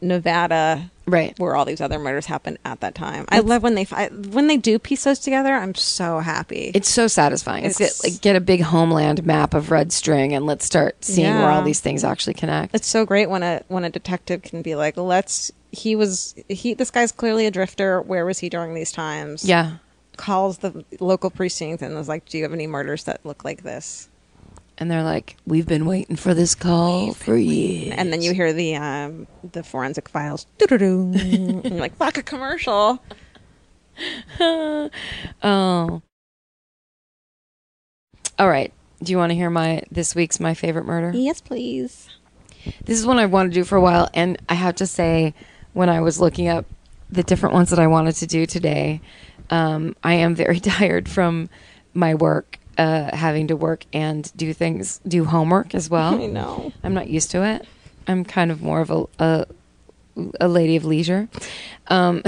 Nevada, 0.00 0.90
right 1.06 1.38
where 1.38 1.54
all 1.54 1.64
these 1.64 1.80
other 1.80 1.98
murders 1.98 2.26
happened 2.26 2.58
at 2.64 2.80
that 2.80 2.94
time. 2.94 3.24
I 3.28 3.38
love 3.40 3.62
when 3.62 3.74
they 3.74 3.84
fi- 3.84 4.08
when 4.08 4.46
they 4.48 4.56
do 4.56 4.78
piece 4.78 5.04
those 5.04 5.18
together. 5.20 5.54
I'm 5.54 5.74
so 5.74 6.18
happy. 6.20 6.72
It's 6.74 6.88
so 6.88 7.06
satisfying. 7.06 7.64
It's, 7.64 7.80
It's- 7.80 8.00
get, 8.02 8.10
like 8.12 8.20
get 8.22 8.36
a 8.36 8.40
big 8.40 8.62
homeland 8.62 9.24
map 9.24 9.54
of 9.54 9.70
red 9.70 9.92
string 9.92 10.34
and 10.34 10.46
let's 10.46 10.64
start 10.64 11.04
seeing 11.04 11.32
where 11.34 11.48
all 11.50 11.60
Yeah. 11.60 11.64
these 11.64 11.80
things 11.80 12.04
actually 12.04 12.34
connect. 12.34 12.74
it's 12.74 12.88
so 12.88 13.04
great 13.06 13.30
when 13.30 13.42
a 13.42 13.62
when 13.68 13.84
a 13.84 13.90
detective 13.90 14.42
can 14.42 14.62
be 14.62 14.74
like, 14.74 14.96
let's. 14.96 15.52
He 15.72 15.94
was 15.96 16.34
he. 16.48 16.74
This 16.74 16.90
guy's 16.90 17.12
clearly 17.12 17.46
a 17.46 17.50
drifter. 17.50 18.00
Where 18.00 18.24
was 18.24 18.38
he 18.38 18.48
during 18.48 18.74
these 18.74 18.92
times? 18.92 19.44
yeah. 19.44 19.76
calls 20.16 20.58
the 20.58 20.82
local 21.00 21.28
precinct 21.28 21.82
and 21.82 21.94
was 21.94 22.08
like, 22.08 22.24
"Do 22.26 22.38
you 22.38 22.44
have 22.44 22.52
any 22.54 22.66
murders 22.66 23.04
that 23.04 23.20
look 23.24 23.44
like 23.44 23.62
this?" 23.62 24.08
And 24.78 24.90
they're 24.90 25.02
like, 25.02 25.36
we've 25.46 25.66
been 25.66 25.86
waiting 25.86 26.16
for 26.16 26.34
this 26.34 26.54
call 26.54 27.14
for 27.14 27.34
years. 27.36 27.94
And 27.96 28.12
then 28.12 28.20
you 28.20 28.34
hear 28.34 28.52
the 28.52 28.76
um, 28.76 29.26
the 29.52 29.62
forensic 29.62 30.08
files, 30.08 30.46
and 30.70 31.70
like, 31.80 31.96
"Fuck 31.96 32.18
a 32.18 32.22
commercial." 32.22 33.02
oh. 34.40 34.90
All 38.38 38.48
right. 38.48 38.70
Do 39.02 39.12
you 39.12 39.18
want 39.18 39.30
to 39.30 39.34
hear 39.34 39.48
my 39.48 39.82
this 39.90 40.14
week's 40.14 40.40
my 40.40 40.52
favorite 40.54 40.84
murder? 40.84 41.10
Yes, 41.16 41.40
please. 41.40 42.10
This 42.84 42.98
is 42.98 43.06
one 43.06 43.18
I've 43.18 43.32
wanted 43.32 43.50
to 43.50 43.60
do 43.60 43.64
for 43.64 43.76
a 43.76 43.80
while, 43.80 44.10
and 44.12 44.36
I 44.48 44.54
have 44.54 44.74
to 44.76 44.86
say, 44.86 45.34
when 45.72 45.88
I 45.88 46.00
was 46.00 46.20
looking 46.20 46.48
up 46.48 46.66
the 47.10 47.22
different 47.22 47.54
ones 47.54 47.70
that 47.70 47.78
I 47.78 47.86
wanted 47.86 48.16
to 48.16 48.26
do 48.26 48.44
today, 48.46 49.00
um, 49.50 49.94
I 50.02 50.14
am 50.14 50.34
very 50.34 50.60
tired 50.60 51.08
from 51.08 51.48
my 51.94 52.14
work. 52.14 52.58
Uh, 52.78 53.14
having 53.16 53.46
to 53.48 53.56
work 53.56 53.84
and 53.92 54.30
do 54.36 54.52
things, 54.52 55.00
do 55.06 55.24
homework 55.24 55.74
as 55.74 55.88
well. 55.90 56.14
I 56.22 56.26
know. 56.26 56.72
I'm 56.82 56.94
not 56.94 57.08
used 57.08 57.30
to 57.32 57.42
it. 57.44 57.66
I'm 58.08 58.24
kind 58.24 58.50
of 58.50 58.62
more 58.62 58.80
of 58.80 58.90
a 58.90 59.04
a, 59.18 59.46
a 60.40 60.48
lady 60.48 60.76
of 60.76 60.84
leisure, 60.84 61.28
um, 61.88 62.22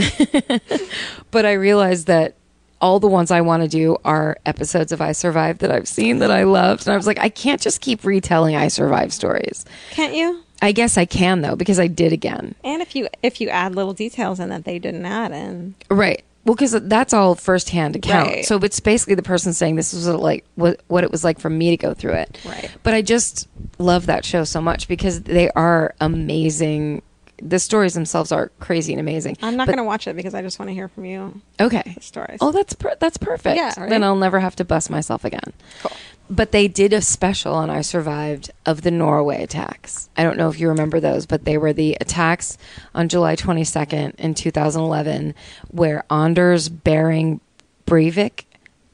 but 1.30 1.46
I 1.46 1.53
realized 1.53 2.07
that 2.07 2.34
all 2.80 3.01
the 3.01 3.09
ones 3.09 3.30
I 3.30 3.40
want 3.40 3.62
to 3.62 3.68
do 3.68 3.96
are 4.05 4.38
episodes 4.46 4.92
of 4.92 5.01
I 5.01 5.12
Survived 5.12 5.61
that 5.61 5.70
I've 5.70 5.88
seen 5.88 6.18
that 6.18 6.30
I 6.30 6.44
loved, 6.44 6.86
and 6.86 6.92
I 6.92 6.96
was 6.96 7.07
like, 7.07 7.18
I 7.18 7.28
can't 7.28 7.61
just 7.61 7.80
keep 7.80 8.05
retelling 8.05 8.57
I 8.57 8.68
Survived 8.68 9.12
stories. 9.12 9.64
Can't 9.90 10.14
you? 10.14 10.42
I 10.61 10.72
guess 10.72 10.99
I 10.99 11.05
can 11.05 11.40
though 11.40 11.55
because 11.57 11.78
I 11.78 11.86
did 11.86 12.12
again. 12.12 12.55
And 12.64 12.82
if 12.82 12.96
you 12.96 13.09
if 13.22 13.40
you 13.40 13.49
add 13.49 13.74
little 13.76 13.92
details 13.92 14.40
in 14.40 14.49
that 14.49 14.64
they 14.64 14.78
didn't 14.78 15.07
add 15.07 15.32
in, 15.32 15.74
Right. 15.88 16.24
Well, 16.49 16.55
because 16.55 16.72
that's 16.72 17.12
all 17.12 17.34
firsthand 17.34 17.94
account. 17.94 18.26
Right. 18.26 18.44
So 18.46 18.57
it's 18.57 18.80
basically 18.80 19.16
the 19.16 19.22
person 19.22 19.53
saying 19.53 19.76
this 19.76 19.92
was 19.92 20.09
like 20.09 20.46
what 20.55 20.80
what 20.88 21.05
it 21.05 21.11
was 21.11 21.22
like 21.22 21.38
for 21.38 21.51
me 21.51 21.68
to 21.68 21.76
go 21.76 21.92
through 21.92 22.14
it. 22.14 22.38
Right. 22.42 22.70
But 22.82 22.94
I 22.94 23.03
just 23.03 23.46
love 23.78 24.07
that 24.07 24.24
show 24.24 24.44
so 24.44 24.62
much 24.62 24.88
because 24.88 25.24
they 25.24 25.51
are 25.51 25.94
amazing. 26.01 27.03
The 27.41 27.59
stories 27.59 27.95
themselves 27.95 28.32
are 28.32 28.51
crazy 28.59 28.93
and 28.93 29.01
amazing. 29.01 29.36
I'm 29.43 29.57
not 29.57 29.66
But- 29.68 29.76
to 29.76 29.84
watch 29.84 30.07
it 30.09 30.16
because 30.16 30.34
I 30.34 30.43
just 30.43 30.59
want 30.59 30.70
to 30.70 30.74
hear 30.74 30.89
from 30.89 31.05
you 31.05 31.41
Okay. 31.61 31.97
stories. 32.01 32.39
Oh, 32.41 32.51
that's 32.53 32.72
per- 32.74 32.97
that's 32.99 33.16
perfect. 33.16 33.57
Yeah, 33.57 33.72
right? 33.78 33.89
Then 33.89 34.03
I'll 34.03 34.16
never 34.16 34.41
have 34.41 34.57
to 34.57 34.64
bust 34.64 34.91
myself 34.91 35.24
again. 35.24 35.53
Cool. 35.82 35.93
But 36.30 36.53
they 36.53 36.68
did 36.68 36.93
a 36.93 37.01
special 37.01 37.55
on 37.55 37.70
I 37.70 37.80
Survived 37.80 38.51
of 38.66 38.82
the 38.82 38.91
Norway 38.91 39.43
attacks. 39.43 40.11
I 40.16 40.24
don't 40.24 40.36
know 40.36 40.49
if 40.51 40.61
you 40.61 40.68
remember 40.68 41.01
those, 41.01 41.24
but 41.26 41.45
they 41.45 41.57
were 41.57 41.72
the 41.72 41.97
attacks 42.01 42.59
on 42.95 43.09
July 43.09 43.34
22nd 43.34 44.14
in 44.18 44.34
2011 44.34 45.34
where 45.70 46.05
Anders 46.11 46.68
Behring 46.68 47.41
Breivik, 47.86 48.45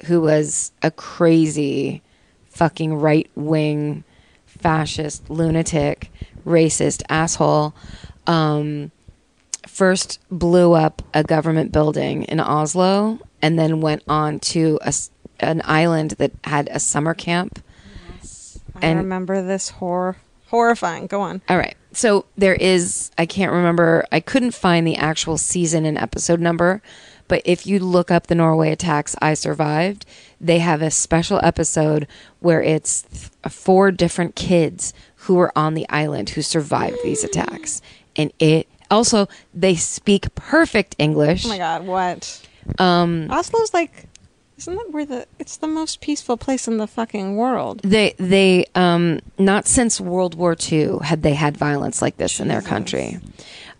who 0.04 0.20
was 0.20 0.70
a 0.82 0.90
crazy 0.92 2.02
fucking 2.50 2.94
right 2.94 3.28
wing 3.34 4.04
fascist 4.46 5.28
lunatic, 5.28 6.12
racist 6.46 7.02
asshole, 7.08 7.74
um, 8.26 8.90
first 9.66 10.20
blew 10.30 10.72
up 10.72 11.02
a 11.12 11.22
government 11.22 11.72
building 11.72 12.24
in 12.24 12.40
Oslo 12.40 13.18
and 13.42 13.58
then 13.58 13.80
went 13.80 14.02
on 14.08 14.40
to 14.40 14.78
a 14.82 14.92
an 15.40 15.62
island 15.64 16.12
that 16.12 16.32
had 16.44 16.68
a 16.70 16.78
summer 16.78 17.12
camp. 17.14 17.62
Yes. 18.16 18.58
I 18.76 18.86
and- 18.86 18.98
remember 18.98 19.42
this 19.42 19.70
horror 19.70 20.16
horrifying. 20.46 21.06
Go 21.08 21.20
on. 21.20 21.42
All 21.48 21.56
right. 21.58 21.74
So 21.92 22.26
there 22.36 22.54
is, 22.54 23.10
I 23.18 23.26
can't 23.26 23.52
remember, 23.52 24.04
I 24.12 24.20
couldn't 24.20 24.54
find 24.54 24.86
the 24.86 24.96
actual 24.96 25.36
season 25.38 25.84
and 25.84 25.98
episode 25.98 26.40
number, 26.40 26.80
but 27.26 27.42
if 27.44 27.66
you 27.66 27.78
look 27.80 28.10
up 28.10 28.26
the 28.26 28.34
Norway 28.34 28.70
attacks, 28.70 29.16
I 29.20 29.34
survived, 29.34 30.06
they 30.40 30.58
have 30.58 30.82
a 30.82 30.90
special 30.90 31.40
episode 31.42 32.06
where 32.40 32.62
it's 32.62 33.02
th- 33.02 33.52
four 33.52 33.90
different 33.90 34.36
kids 34.36 34.92
who 35.16 35.34
were 35.34 35.56
on 35.56 35.74
the 35.74 35.88
island 35.88 36.30
who 36.30 36.42
survived 36.42 36.98
these 37.02 37.24
attacks. 37.24 37.80
And 38.16 38.32
it 38.38 38.68
also, 38.90 39.28
they 39.52 39.74
speak 39.74 40.34
perfect 40.34 40.94
English. 40.98 41.44
Oh 41.46 41.48
my 41.48 41.58
god, 41.58 41.86
what? 41.86 42.46
Um 42.78 43.28
Oslo's 43.28 43.74
like 43.74 44.08
isn't 44.56 44.76
that 44.76 44.90
where 44.92 45.04
the 45.04 45.26
it's 45.38 45.56
the 45.56 45.66
most 45.66 46.00
peaceful 46.00 46.36
place 46.36 46.68
in 46.68 46.78
the 46.78 46.86
fucking 46.86 47.36
world? 47.36 47.80
They 47.82 48.14
they 48.18 48.66
um 48.74 49.20
not 49.38 49.66
since 49.66 50.00
World 50.00 50.34
War 50.34 50.56
II 50.70 50.98
had 51.02 51.22
they 51.22 51.34
had 51.34 51.56
violence 51.56 52.00
like 52.00 52.16
this 52.16 52.40
in 52.40 52.48
their 52.48 52.62
country. 52.62 53.18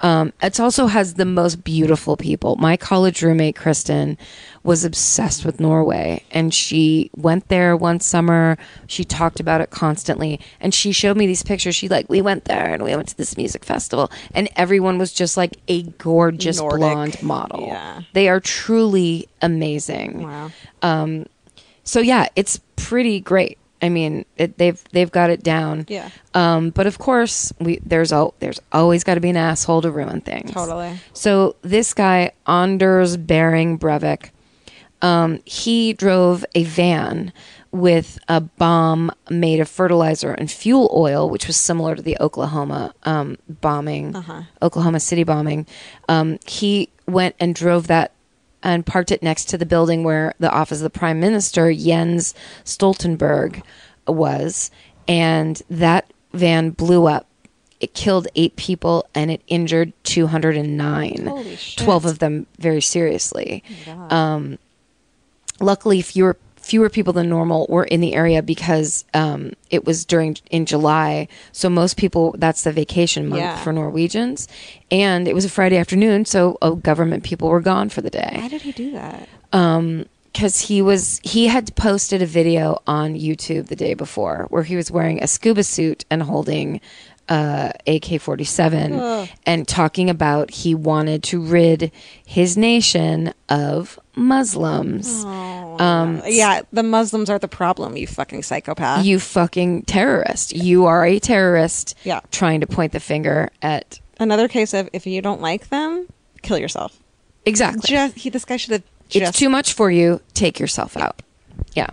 Um, 0.01 0.33
it 0.43 0.61
also 0.61 0.87
has 0.87 1.15
the 1.15 1.25
most 1.25 1.65
beautiful 1.65 2.17
people. 2.17 2.57
My 2.57 2.77
college 2.77 3.23
roommate 3.23 3.57
Kristen 3.57 4.19
was 4.63 4.85
obsessed 4.85 5.45
with 5.45 5.61
Norway, 5.61 6.23
and 6.31 6.53
she 6.53 7.11
went 7.17 7.49
there 7.49 7.77
one 7.77 8.01
summer. 8.01 8.59
She 8.87 9.05
talked 9.05 9.41
about 9.41 9.61
it 9.61 9.71
constantly, 9.71 10.41
and 10.61 10.75
she 10.75 10.93
showed 10.93 11.17
me 11.17 11.27
these 11.27 11.43
pictures. 11.43 11.77
She 11.77 11.89
like, 11.89 12.09
we 12.09 12.23
went 12.23 12.45
there 12.45 12.73
and 12.73 12.83
we 12.83 12.95
went 12.95 13.09
to 13.09 13.17
this 13.17 13.37
music 13.37 13.65
festival, 13.65 14.11
and 14.35 14.49
everyone 14.57 14.99
was 14.99 15.13
just 15.13 15.37
like 15.37 15.59
a 15.69 15.83
gorgeous 15.83 16.59
Nordic. 16.59 16.79
blonde 16.79 17.23
model. 17.23 17.67
Yeah. 17.67 18.03
They 18.13 18.29
are 18.29 18.41
truly 18.41 19.29
amazing. 19.41 20.23
Wow. 20.25 20.51
Um, 20.83 21.27
So 21.85 22.01
yeah, 22.01 22.29
it's 22.35 22.61
pretty 22.77 23.21
great. 23.21 23.59
I 23.85 23.91
mean, 23.91 24.25
it, 24.39 24.57
they've 24.57 24.83
they've 24.93 25.11
got 25.11 25.29
it 25.29 25.43
down. 25.43 25.85
Yeah. 25.89 26.09
Um, 26.33 26.71
but 26.71 26.87
of 26.87 26.97
course, 26.97 27.53
we 27.61 27.81
there's 27.85 28.15
al- 28.15 28.33
there's 28.39 28.59
always 28.73 29.05
got 29.05 29.17
to 29.17 29.21
be 29.21 29.29
an 29.29 29.37
asshole 29.37 29.83
to 29.83 29.91
ruin 29.91 30.23
things. 30.23 30.53
Totally. 30.53 30.99
So 31.13 31.57
this 31.61 31.93
guy 31.93 32.33
Anders 32.47 33.19
Behring 33.19 33.79
Breivik, 33.79 34.31
um, 35.03 35.41
he 35.45 35.93
drove 35.93 36.47
a 36.55 36.65
van 36.65 37.31
with 37.73 38.19
a 38.27 38.41
bomb 38.41 39.11
made 39.29 39.61
of 39.61 39.69
fertilizer 39.69 40.33
and 40.33 40.51
fuel 40.51 40.91
oil, 40.97 41.29
which 41.29 41.47
was 41.47 41.59
similar 41.59 41.95
to 41.95 42.01
the 42.01 42.17
Oklahoma 42.21 42.95
um, 43.03 43.37
bombing, 43.61 44.17
Oklahoma 44.63 45.01
City 45.01 45.25
bombing. 45.25 45.67
Um, 46.09 46.39
he 46.47 46.89
went 47.07 47.35
and 47.39 47.55
drove 47.55 47.89
that 47.89 48.14
and 48.65 48.85
parked 48.85 49.13
it 49.13 49.23
next 49.23 49.45
to 49.51 49.59
the 49.59 49.67
building 49.67 50.03
where 50.03 50.35
the 50.41 50.51
office 50.51 50.79
of 50.79 50.83
the 50.85 50.91
prime 50.91 51.21
minister 51.21 51.73
Jens 51.73 52.35
Stoltenberg 52.65 53.63
was, 54.09 54.71
and 55.07 55.63
that 55.71 56.11
van 56.33 56.71
blew 56.71 57.07
up. 57.07 57.27
It 57.81 57.93
killed 57.93 58.27
eight 58.35 58.57
people 58.57 59.07
and 59.15 59.31
it 59.31 59.43
injured 59.47 59.93
209. 60.05 61.27
Holy 61.27 61.57
shit. 61.57 61.85
12 61.85 62.07
of 62.07 62.19
them 62.19 62.47
very 62.59 62.81
seriously. 62.81 63.63
Um, 64.09 64.59
luckily, 65.61 66.01
fewer 66.01 66.39
fewer 66.65 66.89
people 66.89 67.13
than 67.13 67.29
normal 67.29 67.67
were 67.69 67.85
in 67.85 68.01
the 68.01 68.15
area 68.15 68.43
because 68.43 69.05
um, 69.15 69.53
it 69.71 69.85
was 69.85 70.05
during 70.05 70.37
in 70.51 70.65
July. 70.67 71.29
So 71.53 71.69
most 71.69 71.97
people 71.97 72.35
that's 72.39 72.63
the 72.65 72.73
vacation 72.73 73.29
month 73.29 73.41
Yeah. 73.43 73.57
for 73.63 73.73
Norwegians, 73.73 74.49
and 74.91 75.29
it 75.29 75.35
was 75.35 75.45
a 75.45 75.51
Friday 75.51 75.77
afternoon, 75.77 76.25
so 76.25 76.57
uh, 76.63 76.71
government 76.71 77.23
people 77.25 77.49
were 77.49 77.61
gone 77.61 77.89
for 77.91 78.01
the 78.01 78.11
day 78.11 78.33
Why 78.37 78.49
did 78.49 78.63
he 78.63 78.73
do 78.73 78.91
that? 78.93 79.29
because 80.33 80.61
he 80.63 80.83
was 80.83 81.21
he 81.23 81.47
had 81.47 81.75
posted 81.77 82.21
a 82.23 82.27
video 82.27 82.83
on 82.87 83.15
YouTube 83.15 83.69
the 83.69 83.77
day 83.77 83.95
before 83.95 84.47
where 84.51 84.65
he 84.65 84.75
was 84.77 84.91
wearing 84.91 85.23
a 85.23 85.27
scuba 85.29 85.63
suit 85.63 86.05
and 86.11 86.23
holding 86.25 86.81
uh, 87.29 87.73
AK 87.87 88.21
forty 88.21 88.45
seven 88.45 89.29
and 89.47 89.67
talking 89.67 90.11
about 90.11 90.51
he 90.51 90.75
wanted 90.75 91.23
to 91.25 91.41
rid 91.41 91.91
his 92.27 92.57
nation 92.57 93.33
of 93.49 93.99
Muslims. 94.15 95.25
Um, 95.25 96.23
yeah, 96.27 96.63
the 96.73 96.83
Muslims 96.83 97.29
are 97.31 97.39
the 97.39 97.49
problem, 97.49 97.97
you 97.97 98.07
fucking 98.07 98.43
psychopath. 98.43 99.05
You 99.05 99.19
fucking 99.19 99.83
terrorist! 99.83 100.55
You 100.55 100.85
are 100.87 101.05
a 101.05 101.19
terrorist. 101.19 101.97
Yeah. 102.05 102.21
trying 102.31 102.61
to 102.61 102.67
point 102.67 102.93
the 102.93 103.01
finger 103.01 103.51
at 103.63 104.01
Another 104.21 104.47
case 104.47 104.73
of 104.75 104.89
if 104.93 105.07
you 105.07 105.21
don't 105.23 105.41
like 105.41 105.71
them, 105.71 106.07
kill 106.43 106.59
yourself. 106.59 106.97
exactly. 107.47 107.83
Just 107.89 108.17
he 108.17 108.31
this 108.31 108.45
guy 108.45 108.57
should 108.57 108.73
have 108.73 108.83
just 109.09 109.31
it's 109.31 109.39
too 109.39 109.49
much 109.49 109.73
for 109.73 109.91
you. 109.91 110.21
Take 110.35 110.61
yourself 110.61 110.97
out. 110.97 111.21
Yeah. 111.75 111.89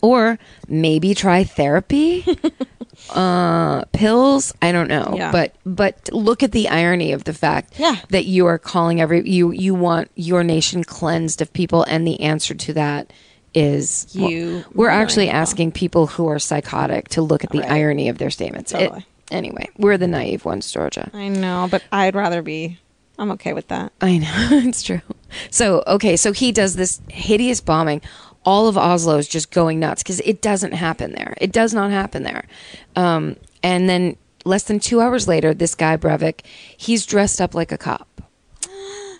Or 0.00 0.38
maybe 0.68 1.14
try 1.14 1.42
therapy, 1.44 2.24
uh, 3.10 3.84
pills. 3.92 4.52
I 4.60 4.72
don't 4.72 4.88
know, 4.88 5.14
Yeah. 5.16 5.32
but 5.32 5.54
but 5.64 6.08
look 6.12 6.42
at 6.42 6.52
the 6.52 6.68
irony 6.68 7.12
of 7.12 7.24
the 7.24 7.32
fact 7.32 7.74
Yeah. 7.78 7.96
that 8.10 8.26
you 8.26 8.46
are 8.46 8.58
calling 8.58 9.00
every 9.00 9.28
you 9.28 9.50
you 9.52 9.74
want 9.74 10.10
your 10.14 10.44
nation 10.44 10.84
cleansed 10.84 11.40
of 11.40 11.52
people, 11.52 11.82
and 11.84 12.06
the 12.06 12.20
answer 12.20 12.54
to 12.54 12.72
that 12.74 13.12
is 13.54 14.06
You 14.12 14.64
We're 14.74 14.90
actually 14.90 15.30
asking 15.30 15.72
people 15.72 16.06
who 16.06 16.28
are 16.28 16.38
psychotic 16.38 17.08
to 17.10 17.22
look 17.22 17.44
at 17.44 17.50
the 17.50 17.60
Right. 17.60 17.70
irony 17.70 18.08
of 18.10 18.18
their 18.18 18.30
statements. 18.30 18.72
It- 18.72 18.92
anyway, 19.30 19.68
we're 19.78 19.96
the 19.96 20.06
naive 20.06 20.44
ones, 20.44 20.70
Georgia. 20.70 21.10
I 21.14 21.28
know, 21.28 21.66
but 21.70 21.82
I'd 21.90 22.14
rather 22.14 22.42
be 22.42 22.78
I'm 23.18 23.32
okay 23.32 23.52
with 23.52 23.66
that. 23.68 23.90
I 24.00 24.18
know 24.18 24.28
it's 24.68 24.82
true. 24.82 25.00
So 25.50 25.82
okay, 25.86 26.16
so 26.16 26.32
he 26.32 26.52
does 26.52 26.76
this 26.76 27.00
hideous 27.08 27.60
bombing. 27.60 28.00
All 28.44 28.68
of 28.68 28.78
Oslo 28.78 29.18
is 29.18 29.28
just 29.28 29.50
going 29.50 29.78
nuts 29.80 30.02
because 30.02 30.20
it 30.20 30.40
doesn't 30.40 30.72
happen 30.72 31.12
there. 31.12 31.34
It 31.40 31.52
does 31.52 31.74
not 31.74 31.90
happen 31.90 32.22
there. 32.22 32.44
Um, 32.96 33.36
and 33.62 33.88
then 33.88 34.16
less 34.44 34.62
than 34.64 34.80
two 34.80 35.00
hours 35.00 35.28
later, 35.28 35.52
this 35.52 35.74
guy 35.74 35.96
Breivik, 35.96 36.40
he's 36.76 37.04
dressed 37.04 37.40
up 37.40 37.54
like 37.54 37.72
a 37.72 37.78
cop. 37.78 38.08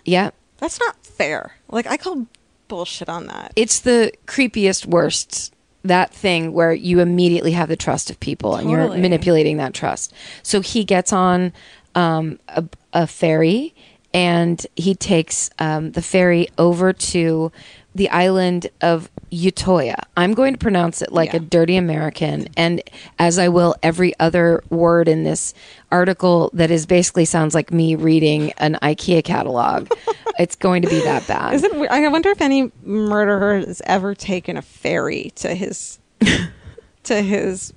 Yeah, 0.05 0.31
That's 0.57 0.79
not 0.79 1.05
fair. 1.05 1.55
Like 1.69 1.85
I 1.85 1.97
call 1.97 2.25
bullshit 2.67 3.09
on 3.09 3.27
that. 3.27 3.51
it's 3.55 3.79
the 3.81 4.11
creepiest, 4.25 4.85
worst 4.85 5.53
that 5.83 6.13
thing 6.13 6.53
where 6.53 6.73
you 6.73 6.99
immediately 6.99 7.51
have 7.51 7.67
the 7.69 7.75
trust 7.75 8.09
of 8.09 8.19
people 8.19 8.55
and 8.55 8.69
you're 8.69 8.89
manipulating 8.97 9.57
that 9.57 9.73
trust. 9.73 10.13
So 10.43 10.61
he 10.61 10.83
gets 10.83 11.13
on 11.13 11.53
um, 11.95 12.39
a, 12.47 12.63
a 12.93 13.07
ferry 13.07 13.73
and 14.13 14.65
he 14.75 14.95
takes 14.95 15.49
um, 15.59 15.91
the 15.91 16.01
ferry 16.01 16.47
over 16.57 16.91
to 16.93 17.51
the 17.99 18.09
island 18.09 18.67
of 18.81 19.11
Utoya. 19.29 19.95
I'm 20.15 20.33
going 20.33 20.53
to 20.53 20.57
pronounce 20.57 21.01
it 21.01 21.11
like 21.11 21.33
Yeah. 21.33 21.37
a 21.37 21.39
dirty 21.41 21.75
American, 21.75 22.47
and 22.55 22.81
as 23.19 23.37
I 23.37 23.49
will 23.49 23.75
every 23.83 24.17
other 24.19 24.63
word 24.69 25.07
in 25.09 25.23
this 25.23 25.53
article 25.91 26.49
that 26.53 26.71
is 26.71 26.85
basically 26.85 27.25
sounds 27.25 27.53
like 27.53 27.71
me 27.73 27.95
reading 27.95 28.53
an 28.53 28.77
IKEA 28.81 29.23
catalog. 29.23 29.91
it's 30.39 30.55
going 30.55 30.81
to 30.81 30.87
be 30.89 31.01
that 31.01 31.27
bad. 31.27 31.53
Is 31.53 31.63
it? 31.63 31.73
I 31.91 32.07
wonder 32.07 32.29
if 32.29 32.41
any 32.41 32.71
murderer 32.83 33.57
has 33.59 33.81
ever 33.85 34.15
taken 34.15 34.55
a 34.55 34.61
ferry 34.61 35.31
to 35.35 35.53
his 35.53 35.99
to 37.03 37.21
his 37.21 37.73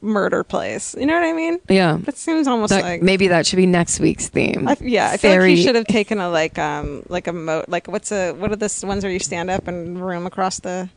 murder 0.00 0.44
place. 0.44 0.94
You 0.98 1.06
know 1.06 1.14
what 1.14 1.24
I 1.24 1.32
mean? 1.32 1.58
yeah. 1.68 1.98
That 2.02 2.16
seems 2.16 2.46
almost 2.46 2.70
That- 2.70 2.82
like 2.84 3.02
maybe 3.02 3.28
that 3.28 3.46
should 3.46 3.56
be 3.56 3.66
next 3.66 4.00
week's 4.00 4.28
theme. 4.28 4.68
I, 4.68 4.76
yeah, 4.80 5.10
I 5.10 5.16
feel 5.16 5.38
like 5.38 5.48
he 5.50 5.62
should 5.62 5.74
have 5.74 5.86
taken 5.86 6.18
a 6.18 6.28
like 6.28 6.58
um 6.58 7.02
like 7.08 7.26
a 7.26 7.32
moat 7.32 7.68
like 7.68 7.86
what's 7.88 8.12
a 8.12 8.32
what 8.32 8.50
are 8.52 8.56
the 8.56 8.84
ones 8.86 9.02
where 9.04 9.12
you 9.12 9.18
stand 9.18 9.50
up 9.50 9.66
and 9.68 10.00
room 10.04 10.26
across 10.26 10.60
the 10.60 10.88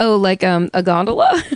Oh, 0.00 0.16
like 0.16 0.42
um 0.42 0.68
a 0.74 0.82
gondola? 0.82 1.42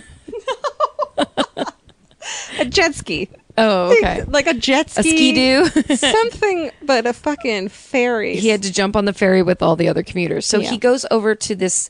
a 2.59 2.65
jet 2.65 2.95
ski. 2.95 3.29
oh, 3.57 3.91
okay. 3.97 4.23
like 4.23 4.47
a 4.47 4.53
jet 4.53 4.89
ski. 4.89 4.99
A 4.99 5.03
ski, 5.03 5.33
doo. 5.33 5.95
something, 5.95 6.71
but 6.83 7.05
a 7.05 7.13
fucking 7.13 7.69
ferry. 7.69 8.35
he 8.37 8.49
had 8.49 8.63
to 8.63 8.71
jump 8.71 8.95
on 8.95 9.05
the 9.05 9.13
ferry 9.13 9.41
with 9.41 9.61
all 9.61 9.75
the 9.75 9.87
other 9.87 10.03
commuters. 10.03 10.45
So 10.45 10.59
Yeah. 10.59 10.69
he 10.69 10.77
goes 10.77 11.05
over 11.11 11.35
to 11.35 11.55
this 11.55 11.89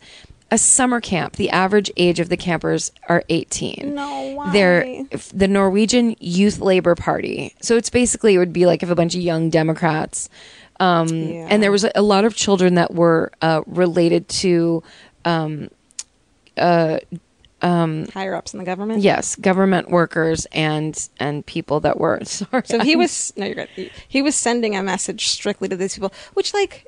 a 0.49 0.57
summer 0.57 1.01
camp. 1.01 1.35
The 1.35 1.49
average 1.49 1.91
age 1.97 2.19
of 2.19 2.29
the 2.29 2.37
campers 2.37 2.91
are 3.09 3.23
18. 3.29 3.93
No, 3.93 4.33
why? 4.35 4.53
They're 4.53 5.03
the 5.33 5.47
Norwegian 5.47 6.15
Youth 6.19 6.59
Labor 6.59 6.95
Party. 6.95 7.53
So 7.61 7.75
it's 7.75 7.89
basically 7.89 8.35
it 8.35 8.37
would 8.37 8.53
be 8.53 8.65
like 8.65 8.83
if 8.83 8.89
a 8.89 8.95
bunch 8.95 9.15
of 9.15 9.21
young 9.21 9.49
Democrats 9.49 10.29
um, 10.79 11.07
Yeah. 11.09 11.47
and 11.49 11.61
there 11.61 11.71
was 11.71 11.85
a, 11.95 12.01
lot 12.01 12.23
of 12.23 12.35
children 12.35 12.75
that 12.75 12.93
were 12.93 13.31
uh, 13.41 13.63
related 13.65 14.29
to 14.29 14.83
higher 15.25 15.69
ups 18.35 18.53
in 18.53 18.59
the 18.59 18.65
government. 18.65 19.01
yes, 19.01 19.35
government 19.35 19.89
workers 19.89 20.45
and 20.51 21.09
and 21.19 21.45
people 21.45 21.79
that 21.81 21.99
were 21.99 22.19
sorry. 22.23 22.63
So 22.65 22.79
he 22.79 22.95
was 22.95 23.33
no, 23.35 23.45
you're 23.45 23.55
good. 23.55 23.69
He 24.07 24.21
was 24.21 24.35
sending 24.35 24.75
a 24.75 24.83
message 24.83 25.27
strictly 25.27 25.67
to 25.69 25.75
these 25.75 25.95
people, 25.95 26.13
which 26.33 26.53
like. 26.53 26.85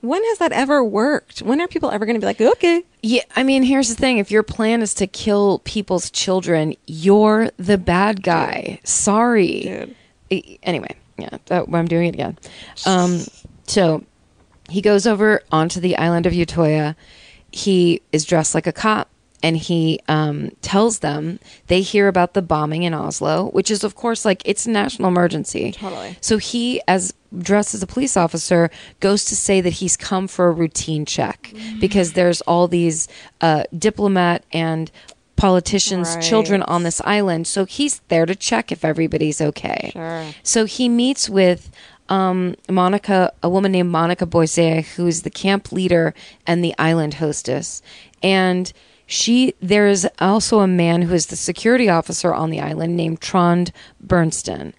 When 0.00 0.22
has 0.24 0.38
that 0.38 0.52
ever 0.52 0.84
worked? 0.84 1.40
When 1.40 1.60
are 1.60 1.66
people 1.68 1.90
ever 1.90 2.06
going 2.06 2.14
to 2.14 2.20
be 2.20 2.26
like, 2.26 2.40
okay, 2.40 2.82
Yeah, 3.02 3.22
I 3.34 3.42
mean, 3.42 3.62
here's 3.62 3.88
the 3.88 3.94
thing: 3.94 4.18
if 4.18 4.30
your 4.30 4.42
plan 4.42 4.82
is 4.82 4.94
to 4.94 5.06
kill 5.06 5.60
people's 5.60 6.10
children, 6.10 6.74
you're 6.86 7.50
the 7.56 7.78
bad 7.78 8.22
guy. 8.22 8.80
Sorry. 8.84 9.94
dude? 10.30 10.56
Anyway, 10.62 10.94
yeah, 11.18 11.38
that, 11.46 11.66
I'm 11.72 11.86
doing 11.88 12.08
it 12.08 12.14
again. 12.14 12.38
Um, 12.84 13.20
so 13.66 14.04
he 14.68 14.80
goes 14.82 15.06
over 15.06 15.40
onto 15.50 15.80
the 15.80 15.96
island 15.96 16.26
of 16.26 16.32
Utoya. 16.32 16.94
He 17.52 18.02
is 18.12 18.24
dressed 18.24 18.54
like 18.54 18.66
a 18.66 18.72
cop, 18.72 19.08
and 19.46 19.56
he 19.56 20.00
um, 20.08 20.50
tells 20.60 20.98
them 20.98 21.38
they 21.68 21.80
hear 21.80 22.08
about 22.08 22.34
the 22.34 22.42
bombing 22.42 22.82
in 22.82 22.92
Oslo, 22.92 23.50
which 23.50 23.70
is, 23.70 23.84
of 23.84 23.94
course, 23.94 24.24
like 24.24 24.42
it's 24.44 24.66
a 24.66 24.70
national 24.70 25.06
emergency. 25.06 25.70
Totally. 25.70 26.16
So 26.20 26.38
he, 26.38 26.82
as 26.88 27.14
dressed 27.38 27.72
as 27.72 27.80
a 27.80 27.86
police 27.86 28.16
officer, 28.16 28.70
goes 28.98 29.24
to 29.26 29.36
say 29.36 29.60
that 29.60 29.74
he's 29.74 29.96
come 29.96 30.26
for 30.26 30.48
a 30.48 30.50
routine 30.50 31.04
check 31.06 31.52
because 31.78 32.14
there's 32.14 32.40
all 32.40 32.66
these 32.66 33.06
uh, 33.40 33.62
diplomat 33.78 34.44
and 34.52 34.90
politicians' 35.36 36.16
Right. 36.16 36.24
children 36.24 36.62
on 36.62 36.82
this 36.82 37.00
island. 37.04 37.46
So 37.46 37.66
he's 37.66 38.00
there 38.08 38.26
to 38.26 38.34
check 38.34 38.72
if 38.72 38.84
everybody's 38.84 39.40
okay. 39.40 39.90
Sure. 39.92 40.24
So 40.42 40.64
he 40.64 40.88
meets 40.88 41.30
with 41.30 41.70
um, 42.08 42.56
Monica, 42.68 43.32
a 43.44 43.48
woman 43.48 43.70
named 43.70 43.90
Monica 43.92 44.26
Boise, 44.26 44.80
who's 44.96 45.22
the 45.22 45.30
camp 45.30 45.70
leader 45.70 46.14
and 46.48 46.64
the 46.64 46.74
island 46.80 47.14
hostess. 47.14 47.80
And 48.24 48.72
she, 49.06 49.54
there 49.60 49.86
is 49.86 50.06
also 50.18 50.60
a 50.60 50.66
man 50.66 51.02
who 51.02 51.14
is 51.14 51.26
the 51.26 51.36
security 51.36 51.88
officer 51.88 52.34
on 52.34 52.50
the 52.50 52.60
island 52.60 52.96
named 52.96 53.20
Trond 53.20 53.72
Berntsen. 54.04 54.72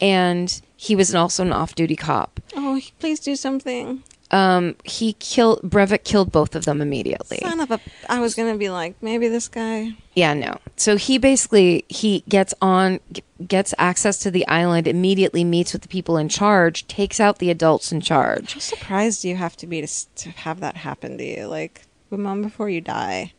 And 0.00 0.60
he 0.76 0.96
was 0.96 1.14
also 1.14 1.44
an 1.44 1.52
off 1.52 1.74
duty 1.74 1.96
cop. 1.96 2.40
Oh, 2.56 2.80
please 2.98 3.20
do 3.20 3.36
something. 3.36 4.02
Um, 4.32 4.76
he 4.82 5.12
killed, 5.14 5.60
Breivik 5.62 6.04
killed 6.04 6.32
both 6.32 6.54
of 6.54 6.64
them 6.64 6.80
immediately. 6.80 7.38
Son 7.42 7.60
of 7.60 7.70
a. 7.70 7.78
I 8.08 8.18
was 8.18 8.34
to 8.34 8.56
be 8.56 8.70
like, 8.70 8.94
maybe 9.02 9.28
this 9.28 9.46
guy. 9.46 9.92
Yeah, 10.14 10.32
no. 10.32 10.58
So 10.76 10.96
he 10.96 11.18
basically 11.18 11.84
he 11.88 12.24
gets 12.28 12.54
on 12.62 12.98
g- 13.12 13.22
gets 13.46 13.74
access 13.76 14.18
to 14.20 14.30
the 14.30 14.46
island, 14.48 14.88
immediately 14.88 15.44
meets 15.44 15.74
with 15.74 15.82
the 15.82 15.88
people 15.88 16.16
in 16.16 16.30
charge, 16.30 16.86
takes 16.86 17.20
out 17.20 17.40
the 17.40 17.50
adults 17.50 17.92
in 17.92 18.00
charge. 18.00 18.54
How 18.54 18.60
surprised 18.60 19.20
do 19.20 19.28
you 19.28 19.36
have 19.36 19.54
to 19.58 19.66
be 19.66 19.82
to, 19.82 20.06
to 20.14 20.30
have 20.30 20.60
that 20.60 20.78
happen 20.78 21.18
to 21.18 21.24
you? 21.24 21.44
Like, 21.46 21.82
moment 22.10 22.44
before 22.44 22.70
you 22.70 22.80
die. 22.80 23.34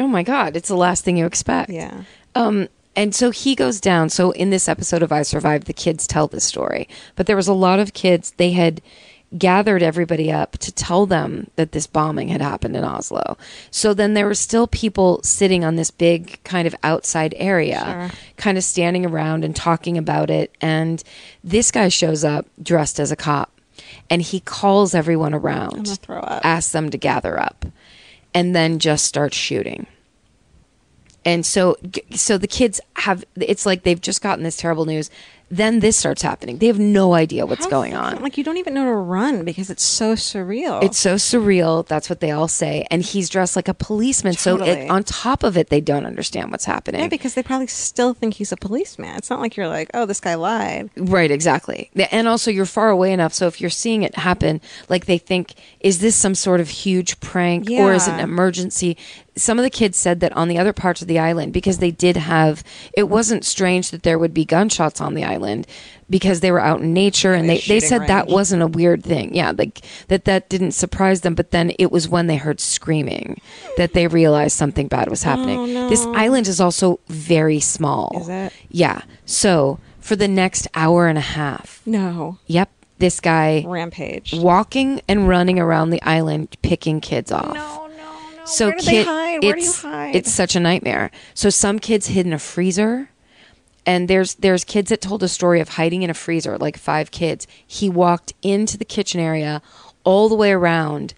Oh 0.00 0.08
my 0.08 0.22
god, 0.22 0.56
it's 0.56 0.68
the 0.68 0.76
last 0.76 1.04
thing 1.04 1.16
you 1.16 1.26
expect. 1.26 1.70
Yeah. 1.70 2.02
Um 2.34 2.68
and 2.96 3.14
so 3.14 3.30
he 3.30 3.54
goes 3.54 3.80
down. 3.80 4.10
So 4.10 4.32
in 4.32 4.50
this 4.50 4.68
episode 4.68 5.02
of 5.02 5.12
I 5.12 5.22
Survived, 5.22 5.66
the 5.66 5.72
kids 5.72 6.06
tell 6.08 6.26
this 6.26 6.44
story. 6.44 6.88
But 7.14 7.26
there 7.26 7.36
was 7.36 7.46
a 7.48 7.52
lot 7.54 7.78
of 7.78 7.92
kids 7.94 8.32
they 8.36 8.50
had 8.52 8.82
gathered 9.38 9.80
everybody 9.80 10.32
up 10.32 10.58
to 10.58 10.72
tell 10.72 11.06
them 11.06 11.48
that 11.54 11.70
this 11.70 11.86
bombing 11.86 12.26
had 12.28 12.40
happened 12.42 12.74
in 12.74 12.82
Oslo. 12.82 13.38
So 13.70 13.94
then 13.94 14.14
there 14.14 14.26
were 14.26 14.34
still 14.34 14.66
people 14.66 15.20
sitting 15.22 15.64
on 15.64 15.76
this 15.76 15.92
big 15.92 16.42
kind 16.42 16.66
of 16.66 16.74
outside 16.82 17.32
area, 17.36 18.08
Sure. 18.10 18.18
kind 18.36 18.58
of 18.58 18.64
standing 18.64 19.06
around 19.06 19.44
and 19.44 19.54
talking 19.54 19.96
about 19.96 20.30
it. 20.30 20.52
And 20.60 21.00
this 21.44 21.70
guy 21.70 21.88
shows 21.90 22.24
up 22.24 22.46
dressed 22.60 22.98
as 22.98 23.12
a 23.12 23.16
cop 23.16 23.52
and 24.10 24.20
he 24.20 24.40
calls 24.40 24.96
everyone 24.96 25.32
around, 25.32 25.88
I'm 25.88 25.96
throw 25.96 26.18
up. 26.18 26.44
asks 26.44 26.72
them 26.72 26.90
to 26.90 26.98
gather 26.98 27.38
up, 27.38 27.64
and 28.34 28.54
then 28.54 28.78
just 28.78 29.04
starts 29.04 29.36
shooting. 29.36 29.86
And 31.24 31.44
so 31.44 31.76
so 32.14 32.38
the 32.38 32.48
kids 32.48 32.80
have 32.96 33.24
it's 33.36 33.66
like 33.66 33.82
they've 33.82 34.00
just 34.00 34.22
gotten 34.22 34.42
this 34.42 34.56
terrible 34.56 34.86
news 34.86 35.10
then 35.50 35.80
this 35.80 35.96
starts 35.96 36.22
happening 36.22 36.58
they 36.58 36.66
have 36.66 36.78
no 36.78 37.14
idea 37.14 37.44
what's 37.46 37.64
How 37.64 37.70
going 37.70 37.94
on 37.94 38.22
Like, 38.22 38.38
you 38.38 38.44
don't 38.44 38.56
even 38.56 38.74
know 38.74 38.84
to 38.84 38.92
run 38.92 39.44
because 39.44 39.70
it's 39.70 39.82
so 39.82 40.14
surreal. 40.14 40.82
it's 40.82 40.98
so 40.98 41.16
surreal 41.16 41.86
that's 41.86 42.08
what 42.08 42.20
they 42.20 42.30
all 42.30 42.48
say 42.48 42.86
and 42.90 43.02
he's 43.02 43.28
dressed 43.28 43.56
like 43.56 43.68
a 43.68 43.74
policeman 43.74 44.32
so 44.34 44.62
it, 44.62 44.90
on 44.90 45.02
top 45.04 45.42
of 45.42 45.56
it 45.56 45.68
they 45.68 45.80
don't 45.80 46.06
understand 46.06 46.50
what's 46.50 46.64
happening 46.64 47.00
yeah, 47.00 47.08
because 47.08 47.34
they 47.34 47.42
probably 47.42 47.66
still 47.66 48.14
think 48.14 48.34
he's 48.34 48.52
a 48.52 48.56
policeman. 48.56 49.16
It's 49.16 49.30
not 49.30 49.40
like 49.40 49.56
you're 49.56 49.68
like, 49.68 49.90
oh, 49.94 50.06
this 50.06 50.20
guy 50.20 50.34
lied. 50.34 50.90
Right, 50.96 51.30
exactly. 51.30 51.90
And 52.10 52.28
also, 52.28 52.50
you're 52.50 52.66
far 52.66 52.90
away 52.90 53.12
enough. 53.12 53.32
So 53.34 53.46
if 53.46 53.60
you're 53.60 53.70
seeing 53.70 54.02
it 54.02 54.14
happen, 54.16 54.60
like 54.88 55.06
they 55.06 55.18
think, 55.18 55.54
is 55.80 56.00
this 56.00 56.16
some 56.16 56.34
sort 56.34 56.60
of 56.60 56.68
huge 56.68 57.20
prank 57.20 57.70
or 57.70 57.92
is 57.92 58.06
it 58.06 58.12
an 58.12 58.20
emergency? 58.20 58.96
Some 59.40 59.58
of 59.58 59.62
the 59.62 59.70
kids 59.70 59.96
said 59.96 60.20
that 60.20 60.36
on 60.36 60.48
the 60.48 60.58
other 60.58 60.74
parts 60.74 61.00
of 61.00 61.08
the 61.08 61.18
island, 61.18 61.52
because 61.52 61.78
they 61.78 61.90
did 61.90 62.16
have, 62.16 62.62
it 62.92 63.04
wasn't 63.04 63.44
strange 63.44 63.90
that 63.90 64.02
there 64.02 64.18
would 64.18 64.34
be 64.34 64.44
gunshots 64.44 65.00
on 65.00 65.14
the 65.14 65.24
island 65.24 65.66
because 66.10 66.40
they 66.40 66.52
were 66.52 66.60
out 66.60 66.80
in 66.80 66.92
nature 66.92 67.32
and 67.32 67.48
they, 67.48 67.58
they 67.60 67.80
said 67.80 68.06
that 68.08 68.26
wasn't 68.26 68.62
a 68.62 68.66
weird 68.66 69.02
thing. 69.02 69.34
Yeah, 69.34 69.52
like 69.56 69.80
that 70.08 70.26
that 70.26 70.48
didn't 70.50 70.72
surprise 70.72 71.22
them. 71.22 71.34
But 71.34 71.52
then 71.52 71.72
it 71.78 71.90
was 71.90 72.08
when 72.08 72.26
they 72.26 72.36
heard 72.36 72.60
screaming 72.60 73.40
that 73.76 73.94
they 73.94 74.06
realized 74.08 74.56
something 74.56 74.88
bad 74.88 75.08
was 75.08 75.24
oh, 75.24 75.28
happening. 75.30 75.72
This 75.88 76.04
island 76.06 76.46
is 76.46 76.60
also 76.60 77.00
very 77.08 77.60
small. 77.60 78.18
Is 78.20 78.28
it? 78.28 78.52
Yeah. 78.68 79.02
So 79.24 79.78
for 80.00 80.16
the 80.16 80.28
next 80.28 80.68
hour 80.74 81.06
and 81.06 81.16
a 81.16 81.22
half, 81.22 81.80
No. 81.86 82.38
yep, 82.46 82.70
this 82.98 83.20
guy 83.20 83.64
Rampage. 83.66 84.34
walking 84.34 85.00
and 85.08 85.28
running 85.28 85.58
around 85.58 85.90
the 85.90 86.02
island 86.02 86.56
picking 86.62 87.00
kids 87.00 87.32
off. 87.32 87.54
No, 87.54 87.54
no, 87.54 87.86
no. 87.86 87.89
So 88.44 88.68
Where 88.68 88.76
do 88.76 88.82
kid, 88.84 88.90
they 88.90 89.02
hide? 89.04 89.42
Where 89.42 89.54
do 89.54 89.60
you 89.60 89.68
it's 89.68 89.82
hide? 89.82 90.14
it's 90.14 90.32
such 90.32 90.56
a 90.56 90.60
nightmare. 90.60 91.10
So 91.34 91.50
some 91.50 91.78
kids 91.78 92.08
hid 92.08 92.26
in 92.26 92.32
a 92.32 92.38
freezer, 92.38 93.10
and 93.86 94.08
there's 94.08 94.34
there's 94.36 94.64
kids 94.64 94.90
that 94.90 95.00
told 95.00 95.22
a 95.22 95.28
story 95.28 95.60
of 95.60 95.70
hiding 95.70 96.02
in 96.02 96.10
a 96.10 96.14
freezer, 96.14 96.58
like 96.58 96.76
five 96.76 97.10
kids. 97.10 97.46
He 97.66 97.88
walked 97.88 98.32
into 98.42 98.76
the 98.76 98.84
kitchen 98.84 99.20
area, 99.20 99.62
all 100.04 100.28
the 100.28 100.34
way 100.34 100.52
around, 100.52 101.14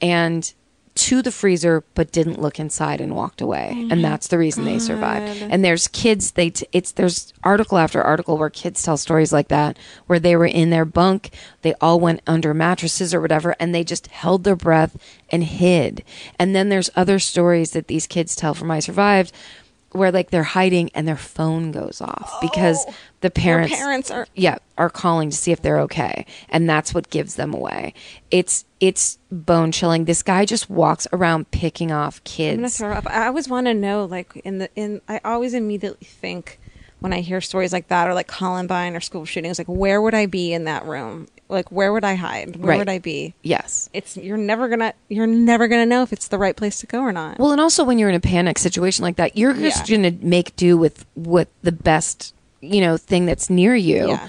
and 0.00 0.52
to 0.94 1.22
the 1.22 1.32
freezer, 1.32 1.84
but 1.94 2.12
didn't 2.12 2.40
look 2.40 2.60
inside 2.60 3.00
and 3.00 3.16
walked 3.16 3.40
away, 3.40 3.70
and 3.70 3.90
mm-hmm. 3.90 4.02
that's 4.02 4.28
the 4.28 4.38
reason 4.38 4.64
they 4.64 4.78
survived. 4.78 5.42
And 5.42 5.64
there's 5.64 5.88
kids 5.88 6.32
they 6.32 6.50
t- 6.50 6.66
it's 6.72 6.92
there's 6.92 7.32
article 7.42 7.78
after 7.78 8.02
article 8.02 8.36
where 8.36 8.50
kids 8.50 8.82
tell 8.82 8.96
stories 8.96 9.32
like 9.32 9.48
that, 9.48 9.78
where 10.06 10.18
they 10.18 10.36
were 10.36 10.46
in 10.46 10.70
their 10.70 10.84
bunk, 10.84 11.30
they 11.62 11.74
all 11.80 11.98
went 11.98 12.20
under 12.26 12.52
mattresses 12.52 13.14
or 13.14 13.20
whatever, 13.20 13.56
and 13.58 13.74
they 13.74 13.84
just 13.84 14.08
held 14.08 14.44
their 14.44 14.56
breath 14.56 14.96
and 15.30 15.44
hid. 15.44 16.04
And 16.38 16.54
then 16.54 16.68
there's 16.68 16.90
other 16.94 17.18
stories 17.18 17.70
that 17.70 17.88
these 17.88 18.06
kids 18.06 18.36
tell 18.36 18.54
from 18.54 18.70
I 18.70 18.80
Survived. 18.80 19.32
Where 19.92 20.10
like 20.10 20.30
they're 20.30 20.42
hiding 20.42 20.90
and 20.94 21.06
their 21.06 21.16
phone 21.16 21.70
goes 21.72 22.00
off 22.00 22.38
because 22.40 22.84
oh, 22.88 22.94
the 23.20 23.30
parents 23.30 23.74
parents 23.74 24.10
are- 24.10 24.26
yeah 24.34 24.58
are 24.78 24.90
calling 24.90 25.30
to 25.30 25.36
see 25.36 25.52
if 25.52 25.62
they're 25.62 25.80
okay 25.80 26.26
and 26.48 26.68
that's 26.68 26.92
what 26.94 27.10
gives 27.10 27.34
them 27.36 27.52
away 27.54 27.94
it's 28.30 28.64
it's 28.80 29.18
bone 29.30 29.70
chilling 29.70 30.06
this 30.06 30.22
guy 30.22 30.44
just 30.44 30.68
walks 30.70 31.06
around 31.12 31.50
picking 31.50 31.92
off 31.92 32.22
kids 32.24 32.54
I'm 32.54 32.60
gonna 32.60 32.70
throw 32.70 32.92
up. 32.92 33.06
I 33.08 33.26
always 33.26 33.48
want 33.48 33.66
to 33.66 33.74
know, 33.74 34.04
like 34.06 34.34
in 34.44 34.58
the 34.58 34.68
in. 34.74 35.00
I 35.08 35.20
always 35.24 35.54
immediately 35.54 36.06
think 36.06 36.58
when 37.00 37.12
I 37.12 37.20
hear 37.20 37.40
stories 37.40 37.72
like 37.72 37.88
that, 37.88 38.08
or 38.08 38.14
like 38.14 38.28
Columbine 38.28 38.94
or 38.96 39.00
school 39.00 39.24
shootings, 39.24 39.58
like 39.58 39.66
where 39.68 40.00
would 40.00 40.14
I 40.14 40.26
be 40.26 40.52
in 40.52 40.64
that 40.64 40.84
room? 40.84 41.28
Like 41.52 41.70
where 41.70 41.92
would 41.92 42.02
I 42.04 42.14
hide? 42.16 42.56
Where 42.56 42.70
Right. 42.70 42.78
would 42.78 42.88
I 42.88 42.98
be? 42.98 43.34
yes 43.42 43.88
It's 43.92 44.16
you're 44.16 44.36
never 44.36 44.68
gonna 44.68 44.94
you're 45.08 45.26
never 45.28 45.68
gonna 45.68 45.86
know 45.86 46.02
if 46.02 46.12
it's 46.12 46.28
the 46.28 46.38
right 46.38 46.56
place 46.56 46.80
to 46.80 46.86
go 46.86 47.00
or 47.00 47.12
not. 47.12 47.38
well 47.38 47.52
and 47.52 47.60
also 47.60 47.84
when 47.84 47.98
you're 47.98 48.08
in 48.08 48.14
a 48.14 48.20
panic 48.20 48.58
situation 48.58 49.04
like 49.04 49.16
that 49.16 49.36
you're 49.36 49.54
just 49.54 49.88
Yeah. 49.88 49.96
gonna 49.98 50.14
make 50.20 50.56
do 50.56 50.76
with 50.76 51.04
what 51.14 51.48
the 51.62 51.72
best 51.72 52.34
you 52.60 52.80
know 52.80 52.96
thing 52.96 53.26
that's 53.26 53.48
near 53.50 53.74
you 53.76 54.08
Yeah. 54.08 54.28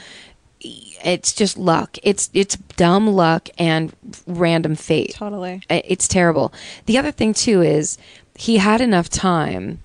it's 1.04 1.34
just 1.34 1.58
luck. 1.58 1.98
It's 2.04 2.30
it's 2.34 2.56
dumb 2.78 3.08
luck 3.08 3.50
and 3.58 3.94
random 4.28 4.76
fate. 4.76 5.14
Totally. 5.16 5.62
It's 5.70 6.08
terrible. 6.08 6.54
The 6.86 6.98
other 6.98 7.12
thing 7.12 7.34
too 7.34 7.62
is 7.62 7.98
he 8.36 8.58
had 8.58 8.80
enough 8.82 9.10
time 9.10 9.80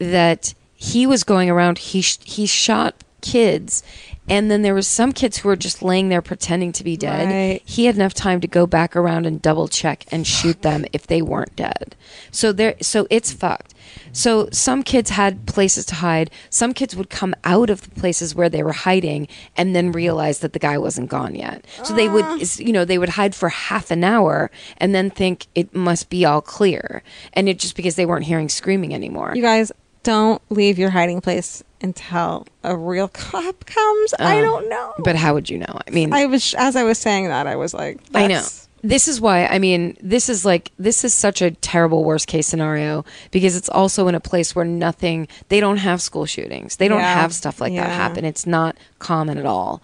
that 0.00 0.54
he 0.74 1.06
was 1.06 1.24
going 1.24 1.50
around. 1.50 1.78
He 1.78 2.00
sh- 2.02 2.18
he 2.24 2.46
shot 2.46 2.94
kids, 3.20 3.82
and 4.28 4.50
then 4.50 4.62
there 4.62 4.74
was 4.74 4.88
some 4.88 5.12
kids 5.12 5.38
who 5.38 5.48
were 5.48 5.56
just 5.56 5.82
laying 5.82 6.08
there 6.08 6.22
pretending 6.22 6.72
to 6.72 6.84
be 6.84 6.96
dead. 6.96 7.28
Right. 7.28 7.62
He 7.64 7.84
had 7.84 7.96
enough 7.96 8.14
time 8.14 8.40
to 8.40 8.46
go 8.46 8.66
back 8.66 8.96
around 8.96 9.26
and 9.26 9.40
double 9.40 9.68
check 9.68 10.06
and 10.10 10.26
shoot 10.26 10.62
them 10.62 10.84
if 10.92 11.06
they 11.06 11.20
weren't 11.20 11.54
dead. 11.56 11.94
So 12.30 12.52
there, 12.52 12.76
so 12.80 13.06
it's 13.10 13.32
fucked. 13.32 13.74
So 14.12 14.48
some 14.50 14.82
kids 14.82 15.10
had 15.10 15.46
places 15.46 15.84
to 15.86 15.96
hide. 15.96 16.30
Some 16.48 16.72
kids 16.72 16.96
would 16.96 17.10
come 17.10 17.34
out 17.44 17.68
of 17.68 17.82
the 17.82 18.00
places 18.00 18.34
where 18.34 18.48
they 18.48 18.62
were 18.62 18.72
hiding 18.72 19.28
and 19.56 19.76
then 19.76 19.92
realize 19.92 20.38
that 20.38 20.54
the 20.54 20.58
guy 20.58 20.78
wasn't 20.78 21.10
gone 21.10 21.34
yet. 21.34 21.66
So 21.82 21.94
they 21.94 22.08
would, 22.08 22.24
ah. 22.24 22.38
you 22.56 22.72
know, 22.72 22.84
they 22.84 22.98
would 22.98 23.10
hide 23.10 23.34
for 23.34 23.50
half 23.50 23.90
an 23.90 24.04
hour 24.04 24.50
and 24.78 24.94
then 24.94 25.10
think 25.10 25.48
it 25.54 25.74
must 25.74 26.08
be 26.08 26.24
all 26.24 26.40
clear. 26.40 27.02
And 27.34 27.48
it 27.48 27.58
just 27.58 27.76
because 27.76 27.96
they 27.96 28.06
weren't 28.06 28.24
hearing 28.24 28.48
screaming 28.48 28.94
anymore. 28.94 29.32
You 29.34 29.42
guys 29.42 29.70
don't 30.02 30.40
leave 30.50 30.78
your 30.78 30.90
hiding 30.90 31.20
place 31.20 31.62
until 31.84 32.46
a 32.64 32.76
real 32.76 33.08
cop 33.08 33.64
comes. 33.66 34.14
I 34.18 34.38
Uh, 34.38 34.42
don't 34.42 34.68
know. 34.68 34.92
But 34.98 35.16
how 35.16 35.34
would 35.34 35.48
you 35.50 35.58
know? 35.58 35.78
I 35.86 35.90
mean, 35.90 36.12
I 36.12 36.26
was 36.26 36.54
as 36.54 36.74
I 36.76 36.82
was 36.82 36.98
saying 36.98 37.28
that 37.28 37.46
I 37.46 37.56
was 37.56 37.72
like, 37.74 37.98
I 38.14 38.22
know. 38.22 38.28
that's- 38.34 38.68
This 38.82 39.08
is 39.08 39.18
why 39.20 39.46
I 39.46 39.58
mean 39.58 39.96
this 40.02 40.28
is 40.28 40.44
like 40.44 40.70
this 40.78 41.04
is 41.04 41.14
such 41.14 41.40
a 41.40 41.50
terrible 41.52 42.04
worst 42.04 42.26
case 42.26 42.46
scenario 42.46 43.04
because 43.30 43.56
it's 43.56 43.70
also 43.70 44.08
in 44.08 44.14
a 44.14 44.20
place 44.20 44.54
where 44.54 44.64
nothing 44.66 45.26
they 45.48 45.58
don't 45.60 45.78
have 45.78 46.02
school 46.02 46.26
shootings. 46.26 46.76
They 46.76 46.88
don't 46.88 47.00
Yeah. 47.00 47.20
have 47.22 47.32
stuff 47.32 47.60
like 47.62 47.72
that 47.76 47.88
Yeah. 47.88 47.96
happen. 48.02 48.24
It's 48.26 48.46
not 48.46 48.76
common 48.98 49.38
at 49.38 49.46
all. 49.46 49.80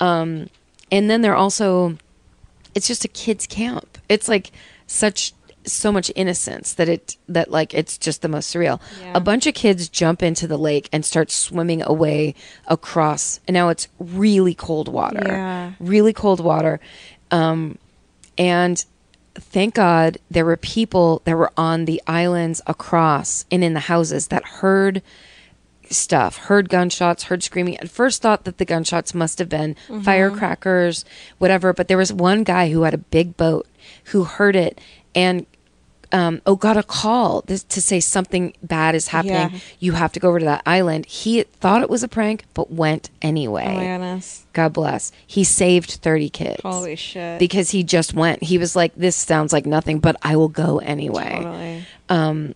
Um 0.00 0.48
and 0.90 1.08
then 1.08 1.22
they're 1.22 1.36
also 1.44 1.96
it's 2.74 2.86
just 2.86 3.04
a 3.06 3.08
kids 3.08 3.46
camp. 3.46 3.98
It's 4.10 4.28
like 4.28 4.50
such 4.86 5.32
so 5.64 5.92
much 5.92 6.10
innocence 6.14 6.74
that 6.74 6.88
it 6.88 7.16
that 7.28 7.50
like 7.50 7.74
it's 7.74 7.98
just 7.98 8.22
the 8.22 8.28
most 8.28 8.52
surreal. 8.54 8.80
Yeah. 9.00 9.12
A 9.14 9.20
bunch 9.20 9.46
of 9.46 9.54
kids 9.54 9.88
jump 9.88 10.22
into 10.22 10.46
the 10.46 10.56
lake 10.56 10.88
and 10.92 11.04
start 11.04 11.30
swimming 11.30 11.82
away 11.82 12.34
across 12.66 13.40
and 13.46 13.54
now 13.54 13.68
it's 13.68 13.88
really 13.98 14.54
cold 14.54 14.88
water. 14.88 15.22
Yeah. 15.24 15.72
Really 15.78 16.12
cold 16.12 16.40
water. 16.40 16.80
Um 17.30 17.78
and 18.36 18.84
thank 19.34 19.74
God 19.74 20.18
there 20.30 20.44
were 20.44 20.56
people 20.56 21.22
that 21.24 21.36
were 21.36 21.52
on 21.56 21.84
the 21.84 22.02
islands 22.06 22.60
across 22.66 23.44
and 23.50 23.62
in 23.62 23.74
the 23.74 23.80
houses 23.80 24.28
that 24.28 24.44
heard 24.44 25.02
stuff, 25.90 26.36
heard 26.38 26.68
gunshots, 26.68 27.24
heard 27.24 27.42
screaming. 27.42 27.76
At 27.78 27.90
first 27.90 28.22
thought 28.22 28.44
that 28.44 28.58
the 28.58 28.64
gunshots 28.64 29.14
must 29.14 29.38
have 29.38 29.48
been 29.48 29.76
firecrackers, 30.02 31.04
whatever, 31.38 31.72
but 31.72 31.88
there 31.88 31.98
was 31.98 32.12
one 32.12 32.44
guy 32.44 32.70
who 32.70 32.82
had 32.82 32.94
a 32.94 32.98
big 32.98 33.36
boat 33.36 33.66
who 34.04 34.24
heard 34.24 34.56
it 34.56 34.80
and 35.14 35.46
um, 36.12 36.42
oh, 36.46 36.56
got 36.56 36.76
a 36.76 36.82
call 36.82 37.42
this, 37.46 37.64
to 37.64 37.80
say 37.80 37.98
something 37.98 38.54
bad 38.62 38.94
is 38.94 39.08
happening. 39.08 39.34
Yeah. 39.34 39.58
You 39.80 39.92
have 39.92 40.12
to 40.12 40.20
go 40.20 40.28
over 40.28 40.38
to 40.38 40.44
that 40.44 40.62
island. 40.66 41.06
He 41.06 41.42
thought 41.42 41.82
it 41.82 41.90
was 41.90 42.02
a 42.02 42.08
prank, 42.08 42.44
but 42.54 42.70
went 42.70 43.10
anyway. 43.22 43.66
Oh 43.66 43.74
my 43.76 43.86
goodness. 43.86 44.44
God 44.52 44.72
bless. 44.74 45.10
He 45.26 45.42
saved 45.42 45.90
30 45.90 46.28
kids. 46.28 46.60
Holy 46.62 46.96
shit. 46.96 47.38
Because 47.38 47.70
he 47.70 47.82
just 47.82 48.12
went. 48.12 48.42
He 48.42 48.58
was 48.58 48.76
like, 48.76 48.94
this 48.94 49.16
sounds 49.16 49.52
like 49.52 49.64
nothing, 49.64 49.98
but 49.98 50.16
I 50.22 50.36
will 50.36 50.48
go 50.48 50.78
anyway. 50.78 51.32
totally. 51.36 51.86
Um, 52.08 52.54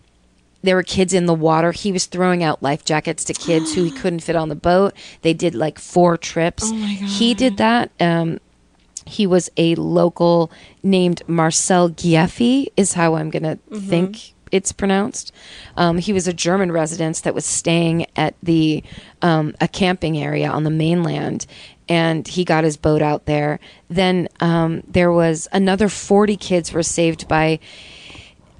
there 0.63 0.77
were 0.77 0.83
kids 0.83 1.15
in 1.15 1.27
the 1.27 1.35
water. 1.35 1.73
He 1.73 1.93
was 1.93 2.07
throwing 2.07 2.43
out 2.43 2.63
life 2.63 2.85
jackets 2.85 3.25
to 3.25 3.33
kids 3.33 3.75
who 3.75 3.85
he 3.85 3.91
couldn't 4.01 4.21
fit 4.21 4.37
on 4.37 4.49
the 4.49 4.55
boat. 4.55 4.95
They 5.23 5.33
did 5.33 5.55
like 5.55 5.79
four 5.79 6.19
trips. 6.19 6.65
Oh 6.67 6.75
my 6.75 6.95
God. 6.95 7.09
He 7.09 7.35
did 7.35 7.57
that. 7.57 7.91
Um, 8.01 8.41
he 9.07 9.27
was 9.27 9.51
a 9.57 9.75
local 9.77 10.51
named 10.83 11.23
Marcel 11.29 11.89
Gleffe, 11.91 12.67
is 12.77 12.93
how 12.95 13.15
I'm 13.15 13.31
going 13.31 13.43
to 13.45 13.57
Mm-hmm. 13.71 13.89
think 13.89 14.35
it's 14.53 14.73
pronounced. 14.73 15.33
Um, 15.77 15.99
he 15.99 16.13
was 16.13 16.29
a 16.29 16.33
German 16.33 16.71
resident 16.73 17.23
that 17.25 17.35
was 17.35 17.45
staying 17.45 18.07
at 18.17 18.35
the 18.43 18.83
um, 19.23 19.55
a 19.61 19.67
camping 19.69 20.19
area 20.19 20.49
on 20.49 20.63
the 20.65 20.71
mainland, 20.71 21.47
and 21.89 22.27
he 22.27 22.45
got 22.45 22.63
his 22.65 22.77
boat 22.77 23.03
out 23.03 23.27
there. 23.27 23.59
Then 23.89 24.29
um, 24.41 24.83
there 24.87 25.11
was 25.13 25.49
another 25.53 25.89
40 25.89 26.37
kids 26.37 26.73
were 26.73 26.83
saved 26.85 27.27
by 27.29 27.59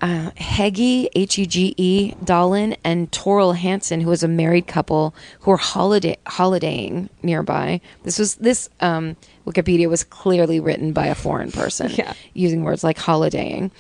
uh, 0.01 0.31
Hege 0.37 1.09
H 1.15 1.39
E 1.39 1.47
G 1.47 1.75
E 1.77 2.15
Dahlin 2.23 2.77
and 2.85 3.11
Toril 3.11 3.57
Hansen, 3.57 4.01
who 4.03 4.11
was 4.11 4.23
a 4.23 4.29
married 4.29 4.67
couple 4.67 5.15
who 5.41 5.51
were 5.53 5.57
holiday 5.57 6.17
holidaying 6.27 7.09
nearby. 7.23 7.81
This 8.03 8.19
was 8.19 8.35
this 8.37 8.69
um, 8.81 9.17
Wikipedia 9.47 9.89
was 9.89 10.05
clearly 10.05 10.61
written 10.61 10.93
by 10.93 11.07
a 11.07 11.15
foreign 11.15 11.53
person, 11.53 11.91
Yeah. 11.97 12.13
using 12.35 12.63
words 12.65 12.83
like 12.85 12.99
holidaying. 12.99 13.71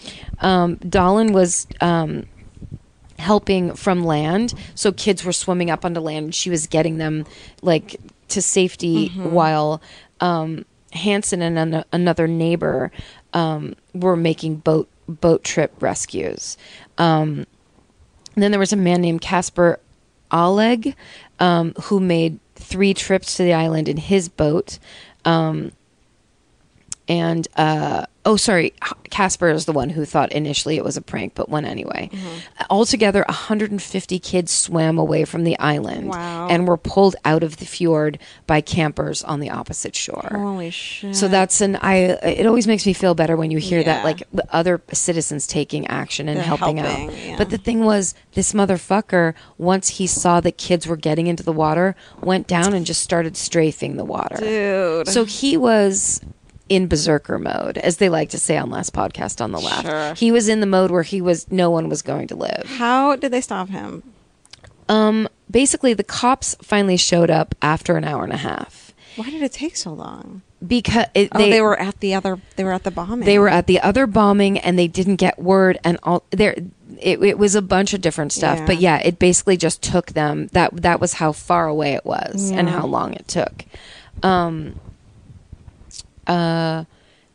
Um, 0.40 0.76
Dahlin 0.78 1.32
was. 1.32 1.66
Um, 1.80 2.26
helping 3.18 3.74
from 3.74 4.04
land 4.04 4.52
so 4.74 4.92
kids 4.92 5.24
were 5.24 5.32
swimming 5.32 5.70
up 5.70 5.86
onto 5.86 6.00
land 6.00 6.24
and 6.24 6.34
she 6.34 6.50
was 6.50 6.66
getting 6.66 6.98
them 6.98 7.24
like 7.62 7.96
to 8.28 8.42
safety 8.42 9.08
while 9.08 9.80
um 10.20 10.66
Hansen 10.92 11.40
and 11.40 11.58
an- 11.58 11.84
another 11.92 12.28
neighbor 12.28 12.92
um 13.32 13.74
were 13.94 14.16
making 14.16 14.56
boat 14.56 14.86
boat 15.08 15.42
trip 15.44 15.72
rescues 15.80 16.58
um 16.98 17.46
then 18.34 18.50
there 18.50 18.60
was 18.60 18.74
a 18.74 18.76
man 18.76 19.00
named 19.00 19.22
Casper 19.22 19.80
Oleg 20.30 20.94
um 21.40 21.72
who 21.84 22.00
made 22.00 22.38
three 22.54 22.92
trips 22.92 23.38
to 23.38 23.44
the 23.44 23.54
island 23.54 23.88
in 23.88 23.96
his 23.96 24.28
boat 24.28 24.78
um 25.26 25.72
and 27.08 27.46
uh 27.56 28.04
oh 28.24 28.36
sorry 28.36 28.72
casper 29.10 29.48
is 29.48 29.66
the 29.66 29.72
one 29.72 29.88
who 29.90 30.04
thought 30.04 30.32
initially 30.32 30.76
it 30.76 30.82
was 30.84 30.96
a 30.96 31.00
prank 31.02 31.32
but 31.36 31.48
went 31.48 31.64
anyway 31.64 32.10
altogether 32.70 33.24
150 33.28 34.18
kids 34.18 34.50
swam 34.50 34.98
away 34.98 35.24
from 35.24 35.44
the 35.44 35.56
island 35.60 36.08
Wow. 36.08 36.48
and 36.50 36.66
were 36.66 36.76
pulled 36.76 37.14
out 37.24 37.42
of 37.44 37.58
the 37.58 37.64
fjord 37.66 38.18
by 38.48 38.60
campers 38.60 39.22
on 39.22 39.38
the 39.40 39.50
opposite 39.50 39.94
shore 39.94 40.28
Holy 40.32 40.70
shit. 40.70 41.14
so 41.14 41.28
that's 41.28 41.60
an 41.60 41.76
I. 41.76 41.96
It 41.96 42.46
always 42.46 42.66
makes 42.66 42.84
me 42.86 42.92
feel 42.92 43.14
better 43.14 43.36
when 43.36 43.50
you 43.52 43.58
hear 43.58 43.82
that, 43.84 44.04
like 44.04 44.22
the 44.32 44.44
other 44.52 44.80
citizens 44.92 45.46
taking 45.46 45.86
action 45.86 46.28
and 46.28 46.38
helping, 46.40 46.78
helping, 46.78 47.08
out. 47.10 47.16
yeah. 47.16 47.36
But 47.38 47.50
the 47.50 47.58
thing 47.58 47.80
was, 47.84 48.14
this 48.34 48.52
motherfucker, 48.52 49.34
once 49.58 49.88
he 49.88 50.06
saw 50.06 50.40
that 50.40 50.58
kids 50.58 50.86
were 50.86 50.96
getting 50.96 51.26
into 51.28 51.42
the 51.42 51.52
water, 51.52 51.94
went 52.22 52.46
down 52.46 52.74
and 52.74 52.84
just 52.84 53.02
started 53.02 53.36
strafing 53.36 53.96
the 53.96 54.04
water. 54.04 54.36
Dude. 54.36 55.08
So 55.08 55.24
he 55.24 55.56
was 55.56 56.20
in 56.68 56.86
berserker 56.88 57.38
mode, 57.38 57.78
as 57.78 57.98
they 57.98 58.08
like 58.08 58.30
to 58.30 58.38
say 58.38 58.56
on 58.56 58.70
last 58.70 58.92
podcast 58.92 59.40
on 59.40 59.52
the 59.52 59.60
left. 59.60 59.86
Sure. 59.86 60.14
He 60.14 60.32
was 60.32 60.48
in 60.48 60.60
the 60.60 60.66
mode 60.66 60.90
where 60.90 61.02
he 61.02 61.20
was 61.20 61.50
no 61.50 61.70
one 61.70 61.88
was 61.88 62.02
going 62.02 62.28
to 62.28 62.36
live. 62.36 62.64
How 62.78 63.16
did 63.16 63.32
they 63.32 63.40
stop 63.40 63.68
him? 63.68 64.02
Um, 64.88 65.28
basically, 65.50 65.94
the 65.94 66.04
cops 66.04 66.56
finally 66.62 66.96
showed 66.96 67.30
up 67.30 67.54
after 67.62 67.96
an 67.96 68.04
hour 68.04 68.22
and 68.22 68.32
a 68.32 68.36
half 68.36 68.94
Why 69.16 69.30
did 69.30 69.42
it 69.42 69.52
take 69.52 69.76
so 69.76 69.92
long? 69.92 70.42
because 70.66 71.06
it, 71.14 71.28
oh, 71.32 71.38
they, 71.38 71.60
were 71.60 71.78
at 71.78 72.00
the 72.00 72.14
other. 72.14 72.40
They 72.56 72.64
were 72.64 72.72
at 72.72 72.84
the 72.84 72.90
bombing. 72.90 73.26
They 73.26 73.38
were 73.38 73.48
at 73.48 73.66
the 73.66 73.80
other 73.80 74.06
bombing 74.06 74.58
and 74.58 74.78
they 74.78 74.88
didn't 74.88 75.16
get 75.16 75.38
word 75.38 75.78
and 75.84 75.98
all 76.02 76.24
there 76.30 76.56
it, 76.98 77.22
it 77.22 77.38
was 77.38 77.54
a 77.54 77.62
bunch 77.62 77.94
of 77.94 78.00
different 78.00 78.32
stuff. 78.32 78.58
Yeah. 78.60 78.66
But 78.66 78.80
yeah, 78.80 78.98
it 78.98 79.18
basically 79.18 79.56
just 79.56 79.82
took 79.82 80.08
them 80.08 80.48
that 80.48 80.74
that 80.82 81.00
was 81.00 81.14
how 81.14 81.32
far 81.32 81.66
away 81.66 81.94
it 81.94 82.04
was 82.04 82.50
and 82.50 82.68
how 82.68 82.86
long 82.86 83.12
it 83.14 83.28
took. 83.28 83.64
Um 84.22 84.80
uh 86.26 86.84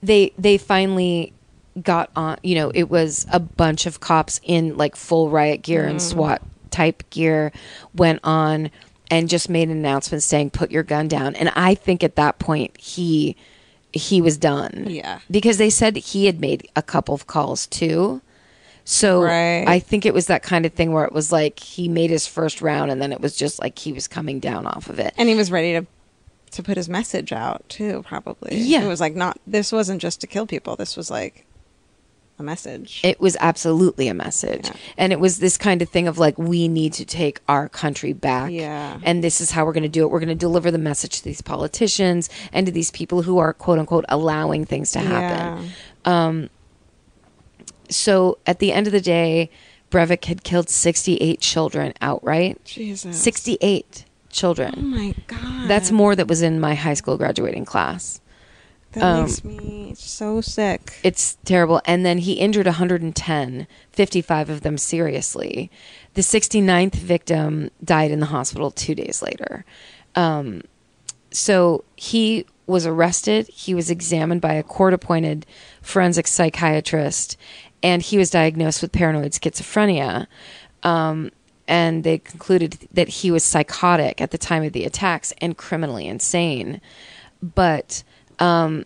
they 0.04 0.34
they 0.38 0.58
finally 0.58 1.34
got 1.82 2.10
on 2.16 2.38
you 2.44 2.56
know, 2.56 2.72
it 2.76 2.90
was 2.90 3.26
a 3.32 3.40
bunch 3.40 3.86
of 3.86 4.00
cops 4.00 4.40
in 4.44 4.76
like 4.78 4.96
full 4.96 5.30
riot 5.30 5.62
gear 5.62 5.86
and 5.86 6.00
Mm. 6.00 6.02
SWAT 6.02 6.42
type 6.70 7.10
gear 7.10 7.52
went 7.96 8.20
on 8.24 8.72
and 9.10 9.28
just 9.30 9.50
made 9.50 9.70
an 9.70 9.78
announcement 9.78 10.24
saying 10.24 10.50
put 10.52 10.72
your 10.72 10.84
gun 10.84 11.08
down. 11.08 11.36
And 11.36 11.52
I 11.56 11.76
think 11.76 12.04
at 12.04 12.16
that 12.16 12.40
point 12.40 12.78
he 12.78 13.36
he 13.94 14.22
was 14.22 14.38
done 14.38 14.86
Yeah. 14.90 15.20
because 15.30 15.58
they 15.58 15.70
said 15.70 15.98
he 15.98 16.26
had 16.26 16.40
made 16.40 16.68
a 16.78 16.82
couple 16.82 17.14
of 17.14 17.28
calls 17.28 17.68
too. 17.68 18.22
So 18.86 19.22
Right. 19.22 19.66
I 19.68 19.80
think 19.80 20.06
it 20.06 20.14
was 20.14 20.28
that 20.28 20.44
kind 20.44 20.66
of 20.66 20.74
thing 20.74 20.92
where 20.92 21.06
it 21.06 21.12
was 21.14 21.32
like 21.32 21.60
he 21.60 21.88
made 21.90 22.10
his 22.10 22.26
first 22.26 22.62
round 22.62 22.90
and 22.90 23.02
then 23.02 23.12
it 23.12 23.22
was 23.22 23.36
just 23.36 23.60
like 23.62 23.78
he 23.78 23.94
was 23.94 24.08
coming 24.08 24.40
down 24.40 24.66
off 24.66 24.90
of 24.90 24.98
it. 25.00 25.14
and 25.18 25.30
he 25.30 25.36
was 25.36 25.52
ready 25.52 25.74
to 25.74 25.86
to 26.52 26.64
put 26.64 26.78
his 26.78 26.88
message 26.90 27.32
out 27.32 27.68
too. 27.70 28.04
Probably. 28.08 28.58
Yeah. 28.58 28.84
It 28.84 28.88
was 28.88 29.00
like 29.00 29.16
not. 29.16 29.40
This 29.48 29.72
wasn't 29.72 30.02
just 30.02 30.22
to 30.22 30.28
kill 30.28 30.46
people. 30.46 30.76
This 30.76 30.96
was 30.96 31.10
like 31.10 31.46
a 32.40 32.44
message. 32.44 33.02
It 33.04 33.20
was 33.20 33.38
absolutely 33.40 34.08
a 34.08 34.14
message. 34.14 34.66
Yeah. 34.66 34.76
And 34.98 35.14
it 35.14 35.20
was 35.20 35.40
this 35.40 35.58
kind 35.58 35.82
of 35.82 35.90
thing 35.90 36.08
of 36.08 36.18
like, 36.18 36.38
we 36.38 36.68
need 36.68 36.94
to 36.94 37.06
take 37.06 37.40
our 37.48 37.70
country 37.70 38.14
back. 38.14 38.52
Yeah. 38.52 39.00
And 39.04 39.24
this 39.24 39.42
is 39.42 39.52
how 39.52 39.66
we're 39.66 39.74
going 39.74 39.84
to 39.84 39.90
do 39.90 40.04
it. 40.04 40.12
We're 40.12 40.20
going 40.20 40.30
to 40.30 40.36
deliver 40.36 40.72
the 40.72 40.78
message 40.78 41.20
to 41.20 41.24
these 41.24 41.42
politicians 41.42 42.30
and 42.52 42.66
to 42.66 42.72
these 42.72 42.92
people 42.92 43.22
who 43.22 43.38
are, 43.38 43.54
quote 43.54 43.80
unquote, 43.80 44.06
allowing 44.10 44.66
things 44.66 44.92
to 44.94 45.00
happen. 45.00 45.70
Yeah. 46.06 46.28
Um 46.28 46.50
So 47.90 48.38
at 48.48 48.60
the 48.60 48.72
end 48.72 48.88
of 48.88 48.94
the 48.94 49.02
day, 49.02 49.50
Breivik 49.92 50.26
had 50.26 50.44
killed 50.44 50.70
68 50.70 51.42
children 51.42 51.94
outright. 52.02 52.64
Jesus. 52.64 53.22
68. 53.22 54.06
Children. 54.32 54.74
Oh 54.78 54.82
my 54.82 55.16
god. 55.28 55.68
That's 55.68 55.92
more 55.92 56.16
that 56.16 56.28
was 56.28 56.42
in 56.42 56.60
my 56.60 56.76
high 56.76 56.94
school 56.94 57.18
graduating 57.18 57.66
class. 57.66 58.22
that 58.94 59.04
um, 59.04 59.26
makes 59.26 59.44
me 59.44 59.94
so 59.96 60.42
sick. 60.42 61.00
It's 61.04 61.38
terrible. 61.46 61.82
And 61.86 62.06
then 62.06 62.18
he 62.20 62.34
injured 62.34 62.66
110, 62.66 63.68
55 63.92 64.50
of 64.50 64.62
them 64.62 64.78
seriously. 64.78 65.72
The 66.14 66.22
69th 66.22 66.96
victim 66.96 67.72
died 67.84 68.12
in 68.12 68.20
the 68.20 68.26
hospital 68.28 68.72
two 68.72 68.96
days 68.96 69.22
later. 69.22 69.66
Um, 70.16 70.62
so 71.32 71.84
he 71.96 72.46
was 72.68 72.86
arrested. 72.86 73.48
He 73.48 73.74
was 73.74 73.90
examined 73.90 74.42
by 74.42 74.54
a 74.54 74.64
court 74.64 74.94
appointed 74.94 75.46
forensic 75.82 76.28
psychiatrist, 76.28 77.38
and 77.84 78.02
he 78.02 78.18
was 78.18 78.30
diagnosed 78.30 78.82
with 78.82 78.92
paranoid 78.92 79.32
schizophrenia. 79.32 80.28
Um, 80.84 81.32
and 81.72 82.04
they 82.04 82.18
concluded 82.18 82.78
that 82.92 83.08
he 83.08 83.32
was 83.32 83.46
psychotic 83.46 84.20
at 84.20 84.32
the 84.32 84.38
time 84.38 84.62
of 84.64 84.74
the 84.74 84.84
attacks 84.84 85.34
and 85.38 85.56
criminally 85.56 86.06
insane. 86.06 86.82
But 87.42 88.04
um, 88.40 88.86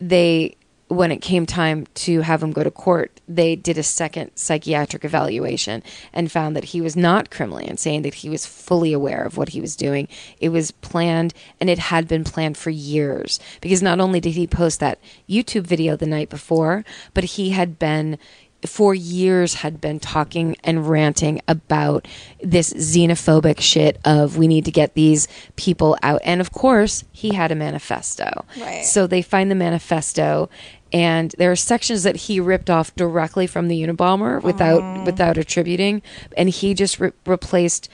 they 0.00 0.56
when 0.88 1.10
it 1.10 1.22
came 1.22 1.46
time 1.46 1.86
to 1.94 2.20
have 2.20 2.42
him 2.42 2.52
go 2.52 2.62
to 2.62 2.70
court, 2.70 3.20
they 3.26 3.56
did 3.56 3.78
a 3.78 3.82
second 3.82 4.30
psychiatric 4.34 5.04
evaluation 5.04 5.82
and 6.12 6.30
found 6.30 6.54
that 6.56 6.64
he 6.64 6.80
was 6.80 6.96
not 6.96 7.30
criminally 7.30 7.66
insane, 7.66 8.02
that 8.02 8.14
he 8.14 8.28
was 8.28 8.44
fully 8.44 8.92
aware 8.92 9.24
of 9.24 9.36
what 9.36 9.50
he 9.50 9.60
was 9.60 9.76
doing. 9.76 10.08
It 10.40 10.50
was 10.50 10.72
planned 10.72 11.32
and 11.60 11.70
it 11.70 11.78
had 11.78 12.06
been 12.06 12.24
planned 12.24 12.58
for 12.58 12.70
years 12.70 13.40
because 13.60 13.82
not 13.82 14.00
only 14.00 14.20
did 14.20 14.34
he 14.34 14.46
post 14.46 14.80
that 14.80 14.98
YouTube 15.28 15.66
video 15.66 15.96
the 15.96 16.06
night 16.06 16.28
before, 16.28 16.84
but 17.14 17.24
he 17.24 17.50
had 17.50 17.78
been 17.78 18.18
for 18.66 18.94
years 18.94 19.54
had 19.54 19.80
been 19.80 20.00
talking 20.00 20.56
and 20.64 20.88
ranting 20.88 21.40
about 21.48 22.06
this 22.42 22.72
xenophobic 22.72 23.60
shit 23.60 23.98
of 24.04 24.36
we 24.36 24.46
need 24.48 24.64
to 24.64 24.70
get 24.70 24.94
these 24.94 25.28
people 25.56 25.96
out 26.02 26.20
and 26.24 26.40
of 26.40 26.50
course 26.52 27.04
he 27.12 27.34
had 27.34 27.52
a 27.52 27.54
manifesto 27.54 28.44
Right. 28.60 28.84
so 28.84 29.06
they 29.06 29.22
find 29.22 29.50
the 29.50 29.54
manifesto 29.54 30.48
and 30.92 31.34
there 31.38 31.50
are 31.50 31.56
sections 31.56 32.04
that 32.04 32.16
he 32.16 32.40
ripped 32.40 32.70
off 32.70 32.94
directly 32.96 33.46
from 33.46 33.68
the 33.68 33.82
unabomber 33.82 34.42
without 34.42 35.04
without 35.04 35.36
attributing 35.36 36.00
and 36.36 36.48
he 36.48 36.74
just 36.74 37.00
re- 37.00 37.12
replaced 37.26 37.88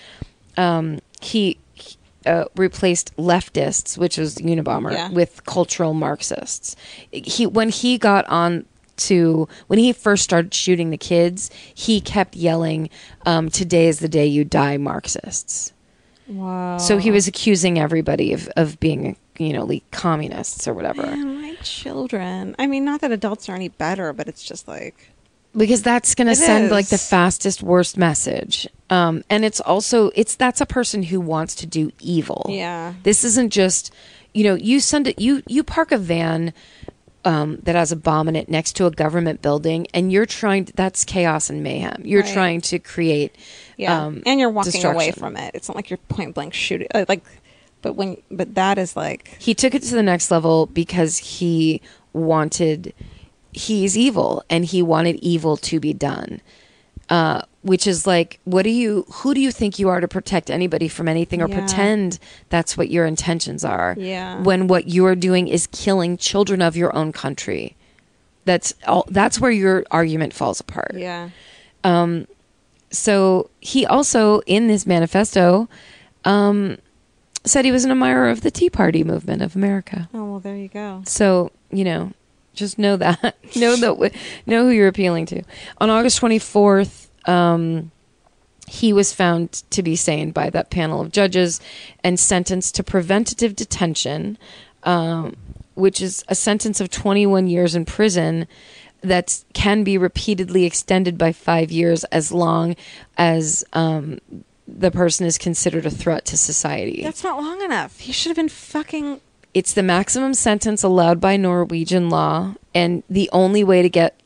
um, 0.57 0.99
he 1.21 1.59
uh, 2.27 2.45
replaced 2.55 3.17
leftists, 3.17 3.97
which 3.97 4.19
was 4.19 4.35
Unabomber, 4.37 4.93
Yeah. 4.93 5.09
with 5.11 5.43
cultural 5.47 5.95
Marxists. 5.95 6.77
He 7.11 7.47
when 7.47 7.71
he 7.71 7.97
got 7.97 8.27
on 8.27 8.67
to 9.01 9.49
when 9.67 9.79
he 9.79 9.93
first 9.93 10.23
started 10.25 10.55
shooting 10.55 10.91
the 10.91 10.97
kids, 10.99 11.51
he 11.75 12.01
kept 12.01 12.37
yelling, 12.37 12.91
um, 13.27 13.49
"Today 13.51 13.89
is 13.89 13.99
the 14.01 14.09
day 14.09 14.27
you 14.27 14.45
die, 14.45 14.77
Marxists." 14.77 15.73
Wow. 16.29 16.79
So 16.79 16.99
he 16.99 17.11
was 17.11 17.27
accusing 17.27 17.79
everybody 17.79 18.33
of 18.33 18.49
of 18.57 18.79
being, 18.81 19.17
you 19.39 19.53
know, 19.53 19.65
like 19.65 19.91
communists 19.91 20.69
or 20.69 20.75
whatever. 20.75 21.03
Man, 21.03 21.43
my 21.43 21.55
children. 21.63 22.55
I 22.59 22.67
mean, 22.67 22.85
not 22.85 23.01
that 23.01 23.11
adults 23.13 23.49
are 23.49 23.55
any 23.55 23.69
better, 23.69 24.13
but 24.13 24.29
it's 24.29 24.45
just 24.45 24.69
like 24.69 25.11
because 25.57 25.83
that's 25.83 26.15
going 26.15 26.29
to 26.29 26.37
send 26.37 26.71
like 26.71 26.87
the 26.89 26.97
fastest 26.99 27.61
worst 27.61 27.99
message 27.99 28.69
um 28.89 29.25
and 29.29 29.45
it's 29.45 29.61
also 29.61 30.13
it's 30.15 30.37
that's 30.37 30.61
a 30.61 30.67
person 30.67 31.03
who 31.03 31.21
wants 31.21 31.57
to 31.57 31.67
do 31.67 31.91
evil 31.99 32.47
Yeah. 32.49 32.95
this 33.03 33.25
isn't 33.25 33.51
just 33.53 33.93
you 34.33 34.45
know 34.45 34.55
you 34.55 34.79
send 34.79 35.09
it 35.09 35.19
you 35.19 35.43
you 35.49 35.65
park 35.65 35.91
a 35.91 35.99
van 35.99 36.53
um, 37.25 37.59
that 37.65 37.75
has 37.75 37.93
a 37.93 37.97
bomb 37.97 38.29
in 38.29 38.37
it 38.37 38.49
next 38.49 38.77
to 38.77 38.87
a 38.87 38.91
government 38.91 39.43
building 39.43 39.87
and 39.93 40.11
you're 40.11 40.27
trying 40.27 40.65
to, 40.65 40.73
that's 40.75 41.05
chaos 41.05 41.51
and 41.51 41.63
mayhem 41.63 42.01
you're 42.05 42.23
Right. 42.23 42.33
trying 42.33 42.61
to 42.63 42.79
create 42.79 43.35
yeah, 43.77 44.07
um, 44.07 44.23
and 44.27 44.39
you're 44.41 44.51
walking 44.51 44.85
away 44.85 45.11
from 45.11 45.37
it. 45.37 45.55
It's 45.55 45.67
not 45.69 45.75
like 45.77 45.89
you're 45.91 45.97
point 46.09 46.35
blank 46.35 46.53
shooting. 46.53 46.89
uh, 46.95 47.05
Like, 47.09 47.23
but 47.83 47.95
when 47.95 48.19
but 48.31 48.55
that 48.55 48.77
is 48.79 48.95
like 48.97 49.37
he 49.39 49.55
took 49.55 49.75
it 49.75 49.83
to 49.85 49.95
the 49.95 50.03
next 50.03 50.31
level 50.31 50.67
because 50.67 51.17
he 51.19 51.81
wanted 52.13 52.93
he's 53.53 53.97
evil 53.97 54.45
and 54.51 54.65
he 54.67 54.83
wanted 54.83 55.17
evil 55.17 55.57
to 55.57 55.81
be 55.81 55.93
done 55.93 56.41
uh, 57.11 57.43
which 57.63 57.87
is 57.87 58.07
like 58.07 58.39
what 58.45 58.63
do 58.63 58.71
you 58.71 59.05
who 59.13 59.35
do 59.35 59.41
you 59.41 59.51
think 59.51 59.79
you 59.79 59.89
are 59.89 60.01
to 60.01 60.09
protect 60.09 60.49
anybody 60.51 60.89
from 60.89 61.09
anything 61.09 61.43
or 61.43 61.49
Yeah. 61.49 61.59
pretend 61.59 62.19
that's 62.49 62.77
what 62.77 62.89
your 62.91 63.05
intentions 63.05 63.65
are 63.65 63.95
Yeah. 63.99 64.41
when 64.43 64.67
what 64.69 64.89
you're 64.89 65.17
doing 65.17 65.49
is 65.49 65.67
killing 65.67 66.17
children 66.17 66.63
of 66.63 66.77
your 66.77 66.95
own 66.97 67.13
country 67.13 67.77
that's 68.45 68.73
all 68.87 69.05
that's 69.11 69.39
where 69.41 69.51
your 69.51 69.85
argument 69.91 70.33
falls 70.33 70.61
apart 70.61 70.93
yeah. 70.97 71.31
Um, 71.85 72.27
so 72.91 73.51
he 73.61 73.87
also 73.87 74.41
in 74.47 74.67
this 74.67 74.87
manifesto 74.87 75.69
um, 76.25 76.77
said 77.45 77.65
he 77.65 77.73
was 77.73 77.85
an 77.85 77.91
admirer 77.91 78.29
of 78.29 78.41
the 78.43 78.51
tea 78.51 78.71
party 78.71 79.03
movement 79.05 79.43
of 79.43 79.55
america 79.57 80.09
Oh 80.15 80.25
well, 80.31 80.41
there 80.41 80.57
you 80.57 80.69
go. 80.69 81.03
so 81.07 81.51
you 81.73 81.85
know, 81.85 82.13
just 82.61 82.79
know 82.79 82.97
that 82.97 83.37
know 83.57 83.77
that 83.77 84.13
know 84.47 84.65
who 84.65 84.71
you're 84.71 84.89
appealing 84.89 85.27
to. 85.27 85.43
On 85.79 85.91
August 85.91 86.21
24th, 86.21 87.09
um, 87.29 87.91
he 88.69 88.93
was 88.93 89.13
found 89.13 89.65
to 89.71 89.83
be 89.83 89.97
sane 89.97 90.31
by 90.31 90.49
that 90.51 90.71
panel 90.71 91.01
of 91.01 91.11
judges 91.11 91.61
and 92.05 92.21
sentenced 92.21 92.77
to 92.77 92.85
preventative 92.85 93.57
detention, 93.57 94.39
um, 94.85 95.37
which 95.75 96.01
is 96.01 96.25
a 96.29 96.35
sentence 96.35 96.81
of 96.81 96.89
21 96.91 97.49
years 97.49 97.75
in 97.75 97.85
prison 97.85 98.47
that 99.01 99.43
can 99.55 99.83
be 99.83 99.99
repeatedly 99.99 100.65
extended 100.65 101.17
by 101.17 101.33
five 101.33 101.73
years 101.73 102.05
as 102.05 102.31
long 102.31 102.77
as 103.17 103.65
um, 103.73 104.21
the 104.69 104.91
person 104.91 105.27
is 105.27 105.39
considered 105.39 105.87
a 105.87 105.91
threat 105.91 106.25
to 106.27 106.37
society. 106.37 107.03
That's 107.03 107.25
not 107.25 107.43
long 107.43 107.63
enough. 107.63 107.99
He 107.99 108.13
should 108.13 108.29
have 108.31 108.37
been 108.37 108.49
fucking. 108.49 109.21
It's 109.53 109.73
the 109.73 109.83
maximum 109.83 110.35
sentence 110.35 110.83
allowed 110.83 111.21
by 111.21 111.37
Norwegian 111.37 112.09
law, 112.09 112.55
and 112.75 113.03
the 113.11 113.29
only 113.33 113.65
way 113.65 113.83
to 113.83 113.89
get 113.89 114.17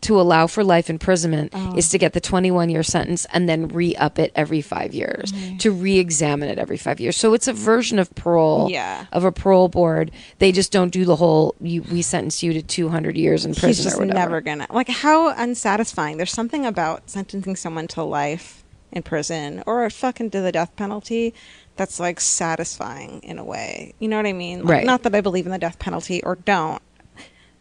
to 0.00 0.20
allow 0.20 0.48
for 0.48 0.64
life 0.64 0.90
imprisonment 0.90 1.52
Oh. 1.54 1.74
is 1.76 1.88
to 1.90 1.98
get 1.98 2.12
the 2.12 2.20
21 2.20 2.68
year 2.70 2.82
sentence 2.82 3.24
and 3.32 3.48
then 3.48 3.68
re 3.68 3.94
up 3.94 4.18
it 4.18 4.32
every 4.34 4.60
five 4.60 4.92
years, 4.92 5.30
mm-hmm. 5.30 5.58
to 5.58 5.70
re 5.70 5.98
examine 6.00 6.48
it 6.48 6.58
every 6.58 6.76
five 6.76 6.98
years. 6.98 7.16
So 7.16 7.34
it's 7.34 7.46
a 7.46 7.52
version 7.52 8.00
of 8.00 8.12
parole, 8.16 8.68
Yeah. 8.68 9.06
of 9.12 9.24
a 9.24 9.30
parole 9.30 9.68
board. 9.68 10.10
They 10.40 10.50
just 10.50 10.72
don't 10.72 10.90
do 10.92 11.04
the 11.04 11.14
whole, 11.14 11.54
you, 11.60 11.82
we 11.82 12.02
sentence 12.02 12.42
you 12.42 12.52
to 12.52 12.62
200 12.62 13.16
years 13.16 13.44
in 13.44 13.52
prison 13.52 13.68
He's 13.68 13.84
just 13.84 13.94
or 13.96 14.00
whatever. 14.00 14.18
never 14.18 14.40
gonna 14.40 14.66
like 14.70 14.88
how 14.88 15.28
unsatisfying. 15.28 16.16
There's 16.16 16.32
something 16.32 16.66
about 16.66 17.08
sentencing 17.08 17.54
someone 17.54 17.86
to 17.88 18.02
life 18.02 18.64
in 18.90 19.04
prison 19.04 19.62
or 19.68 19.88
fucking 19.88 20.30
to 20.30 20.40
the 20.40 20.50
death 20.50 20.74
penalty 20.74 21.32
that's 21.76 21.98
like 21.98 22.20
satisfying 22.20 23.20
in 23.22 23.38
a 23.38 23.44
way. 23.44 23.94
You 23.98 24.08
know 24.08 24.16
what 24.16 24.26
I 24.26 24.32
mean? 24.32 24.60
Like, 24.60 24.68
Right. 24.68 24.86
Not 24.86 25.02
that 25.04 25.14
I 25.14 25.20
believe 25.20 25.46
in 25.46 25.52
the 25.52 25.58
death 25.58 25.78
penalty 25.78 26.22
or 26.22 26.36
don't, 26.36 26.82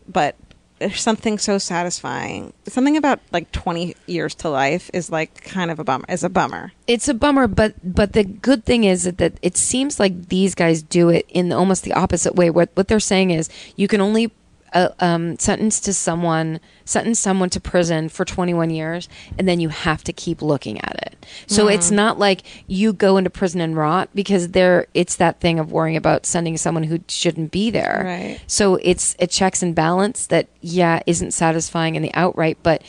but 0.08 0.36
there's 0.80 1.00
something 1.02 1.38
so 1.38 1.58
satisfying. 1.60 2.54
Something 2.68 2.98
about 2.98 3.20
like 3.32 3.52
20 3.52 3.96
years 4.08 4.34
to 4.36 4.50
life 4.50 4.90
is 4.94 5.12
like 5.12 5.44
kind 5.44 5.70
of 5.70 5.80
a 5.80 5.84
bummer. 5.84 6.06
Is 6.10 6.24
a 6.24 6.30
bummer. 6.30 6.72
it's 6.88 7.08
a 7.08 7.14
bummer 7.14 7.48
but 7.48 7.76
but 7.84 8.14
the 8.14 8.24
good 8.24 8.66
thing 8.66 8.84
is 8.84 9.04
that, 9.04 9.18
that 9.20 9.34
it 9.42 9.56
seems 9.56 10.00
like 10.00 10.28
these 10.30 10.56
guys 10.56 10.82
do 10.82 11.10
it 11.10 11.26
in 11.30 11.52
almost 11.54 11.84
the 11.84 11.94
opposite 11.94 12.36
way 12.36 12.50
what 12.50 12.70
what 12.74 12.88
they're 12.88 13.00
saying 13.00 13.30
is 13.32 13.48
you 13.76 13.88
can 13.88 14.02
only 14.02 14.32
uh, 14.74 14.90
um, 15.00 15.38
sentence 15.38 15.80
to 15.82 15.94
someone 15.94 16.60
sentence 16.86 17.20
someone 17.20 17.50
to 17.50 17.60
prison 17.60 18.08
for 18.10 18.24
21 18.26 18.70
years 18.70 19.10
and 19.38 19.48
then 19.48 19.60
you 19.60 19.70
have 19.70 20.04
to 20.04 20.14
keep 20.14 20.42
looking 20.42 20.80
at 20.80 20.96
it 21.08 21.26
so 21.48 21.68
it's 21.68 21.92
not 21.92 22.18
like 22.20 22.42
you 22.68 22.94
go 22.94 23.18
into 23.18 23.30
prison 23.30 23.62
and 23.62 23.76
rot 23.76 24.10
because 24.16 24.50
there 24.50 24.88
it's 24.94 25.16
that 25.18 25.40
thing 25.40 25.60
of 25.60 25.72
worrying 25.72 25.98
about 25.98 26.26
sending 26.26 26.56
someone 26.58 26.84
who 26.84 27.00
shouldn't 27.08 27.52
be 27.52 27.70
there 27.70 28.02
Right. 28.06 28.40
so 28.48 28.76
it's 28.82 29.16
a 29.20 29.28
checks 29.28 29.62
and 29.62 29.76
balance 29.76 30.26
that 30.28 30.48
yeah 30.62 31.02
isn't 31.06 31.32
satisfying 31.32 31.96
in 31.96 32.02
the 32.02 32.14
outright 32.14 32.58
but 32.64 32.82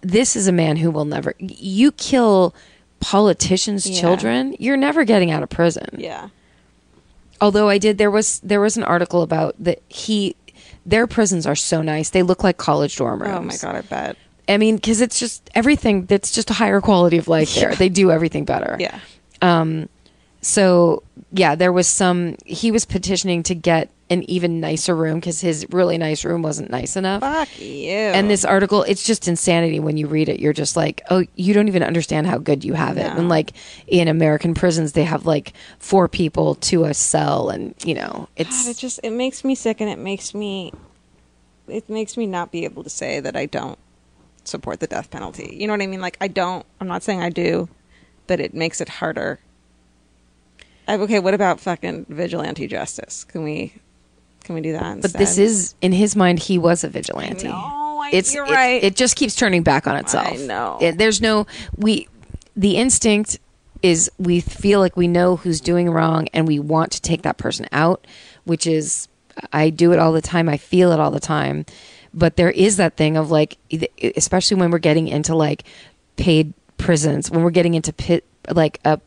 this 0.00 0.36
is 0.36 0.46
a 0.48 0.52
man 0.52 0.76
who 0.76 0.90
will 0.90 1.04
never 1.06 1.34
you 1.38 1.92
kill 1.92 2.54
politicians 3.00 3.86
Yeah. 3.88 4.00
children 4.00 4.56
you're 4.58 4.76
never 4.76 5.04
getting 5.04 5.30
out 5.30 5.42
of 5.42 5.48
prison 5.50 5.86
Yeah. 5.98 6.28
although 7.40 7.68
i 7.68 7.78
did 7.78 7.98
there 7.98 8.10
was 8.10 8.40
there 8.40 8.60
was 8.60 8.76
an 8.76 8.82
article 8.84 9.22
about 9.22 9.54
that 9.58 9.82
he 9.88 10.34
their 10.86 11.06
prisons 11.06 11.46
are 11.46 11.56
so 11.56 11.82
nice. 11.82 12.10
They 12.10 12.22
look 12.22 12.44
like 12.44 12.56
college 12.56 12.96
dorm 12.96 13.22
rooms 13.22 13.34
Oh 13.34 13.40
my 13.42 13.56
god, 13.56 13.76
I 13.76 13.80
bet. 13.82 14.16
i 14.48 14.56
mean 14.58 14.76
because 14.76 15.00
it's 15.00 15.18
just 15.18 15.48
everything 15.54 16.04
that's 16.06 16.30
just 16.32 16.50
a 16.50 16.54
higher 16.54 16.80
quality 16.80 17.18
of 17.18 17.28
life 17.28 17.54
there. 17.54 17.74
They 17.74 17.88
do 17.88 18.10
everything 18.10 18.44
better. 18.44 18.76
Yeah. 18.78 18.98
Um, 19.42 19.88
so 20.44 21.02
yeah 21.32 21.54
there 21.54 21.72
was 21.72 21.86
some 21.88 22.36
he 22.44 22.70
was 22.70 22.84
petitioning 22.84 23.42
to 23.42 23.54
get 23.54 23.90
an 24.10 24.22
even 24.30 24.60
nicer 24.60 24.94
room 24.94 25.18
because 25.18 25.40
his 25.40 25.66
really 25.70 25.96
nice 25.96 26.24
room 26.26 26.42
wasn't 26.42 26.68
nice 26.70 26.94
enough 26.96 27.22
Fuck 27.22 27.58
you. 27.58 27.88
and 27.90 28.28
this 28.30 28.44
article 28.44 28.82
it's 28.82 29.02
just 29.02 29.26
insanity 29.26 29.80
when 29.80 29.96
you 29.96 30.06
read 30.06 30.28
it 30.28 30.40
you're 30.40 30.52
just 30.52 30.76
like 30.76 31.00
oh 31.08 31.24
you 31.34 31.54
don't 31.54 31.68
even 31.68 31.82
understand 31.82 32.26
how 32.26 32.36
good 32.36 32.62
you 32.64 32.74
have 32.74 32.98
it 32.98 33.04
No. 33.08 33.16
and 33.16 33.28
like 33.30 33.52
in 33.86 34.06
american 34.06 34.52
prisons 34.54 34.92
they 34.92 35.04
have 35.04 35.24
like 35.24 35.54
four 35.78 36.06
people 36.08 36.56
to 36.56 36.84
a 36.84 36.92
cell 36.92 37.48
and 37.48 37.74
you 37.82 37.94
know 37.94 38.28
it's 38.36 38.64
God, 38.64 38.70
it 38.72 38.76
just 38.76 39.00
it 39.02 39.10
makes 39.10 39.42
me 39.44 39.54
sick 39.54 39.80
and 39.80 39.88
it 39.88 39.98
makes 39.98 40.34
me 40.34 40.72
it 41.66 41.88
makes 41.88 42.18
me 42.18 42.26
not 42.26 42.52
be 42.52 42.64
able 42.66 42.84
to 42.84 42.90
say 42.90 43.20
that 43.20 43.34
I 43.36 43.46
don't 43.46 43.78
support 44.44 44.80
the 44.80 44.86
death 44.86 45.10
penalty. 45.10 45.56
You 45.58 45.66
know 45.66 45.72
what 45.72 45.80
I 45.80 45.86
mean? 45.86 46.02
Like 46.02 46.18
I 46.20 46.28
don't 46.28 46.66
I'm 46.78 46.86
not 46.86 47.02
saying 47.02 47.22
I 47.22 47.30
do, 47.30 47.70
but 48.26 48.38
it 48.38 48.52
makes 48.52 48.82
it 48.82 48.88
harder. 48.90 49.40
Uh, 50.86 50.98
Okay, 51.00 51.18
what 51.18 51.34
about 51.34 51.60
fucking 51.60 52.06
vigilante 52.08 52.66
justice? 52.66 53.24
Can 53.24 53.42
we 53.44 53.74
can 54.44 54.54
we 54.54 54.60
do 54.60 54.72
that 54.72 55.00
But 55.00 55.14
this 55.14 55.38
is 55.38 55.74
in 55.80 55.92
his 55.92 56.14
mind. 56.14 56.38
He 56.38 56.58
was 56.58 56.84
a 56.84 56.88
vigilante. 56.88 57.48
I- 57.48 58.10
it's 58.12 58.34
you're 58.34 58.44
it- 58.44 58.50
right. 58.50 58.84
It, 58.84 58.94
just 58.96 59.16
keeps 59.16 59.34
turning 59.34 59.62
back 59.62 59.86
on 59.86 59.96
itself. 59.96 60.28
I 60.34 60.36
know. 60.36 60.78
It- 60.80 60.98
there's 60.98 61.20
no 61.22 61.46
we. 61.76 62.08
The 62.56 62.76
instinct 62.76 63.38
is 63.82 64.10
we 64.18 64.40
feel 64.40 64.80
like 64.80 64.96
we 64.96 65.08
know 65.08 65.36
who's 65.36 65.60
doing 65.60 65.90
wrong 65.90 66.28
and 66.32 66.46
we 66.46 66.58
want 66.58 66.92
to 66.92 67.00
take 67.00 67.22
that 67.22 67.36
person 67.38 67.66
out, 67.72 68.06
which 68.44 68.66
is 68.66 69.08
I 69.52 69.70
do 69.70 69.92
it 69.92 69.98
all 69.98 70.12
the 70.12 70.22
time. 70.22 70.48
I 70.48 70.56
feel 70.58 70.92
it 70.92 71.00
all 71.00 71.10
the 71.10 71.20
time. 71.20 71.64
But 72.12 72.36
there 72.36 72.50
is 72.50 72.76
that 72.76 72.96
thing 72.96 73.16
of 73.16 73.30
like, 73.30 73.56
especially 74.16 74.58
when 74.58 74.70
we're 74.70 74.78
getting 74.78 75.08
into 75.08 75.34
like 75.34 75.64
paid 76.16 76.52
prisons, 76.76 77.30
when 77.30 77.42
we're 77.42 77.50
getting 77.50 77.74
into 77.74 77.92
pit 77.92 78.24
like 78.50 78.78
a 78.84 79.00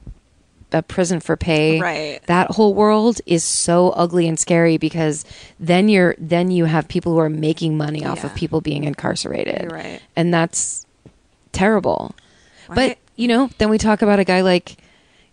a 0.74 0.82
prison 0.84 1.20
for 1.20 1.38
pay. 1.38 1.80
Right. 1.80 2.20
that 2.28 2.51
whole 2.51 2.74
world 2.74 3.20
is 3.26 3.43
so 3.43 3.89
ugly 3.91 4.28
and 4.28 4.38
scary 4.38 4.78
because 4.78 5.24
then 5.59 5.88
you're 5.89 6.15
then 6.18 6.51
you 6.51 6.65
have 6.65 6.88
people 6.88 7.13
who 7.13 7.20
are 7.20 7.30
making 7.30 7.78
money 7.78 8.05
off 8.05 8.24
of 8.24 8.36
people 8.36 8.59
being 8.61 8.84
incarcerated. 8.84 9.61
You're 9.61 9.70
right. 9.72 10.01
and 10.15 10.34
that's 10.34 10.86
terrible. 11.51 12.15
But 12.74 12.97
you 13.15 13.28
know 13.28 13.49
then 13.59 13.70
we 13.70 13.78
talk 13.78 14.01
about 14.01 14.20
a 14.20 14.24
guy 14.26 14.41
like 14.41 14.76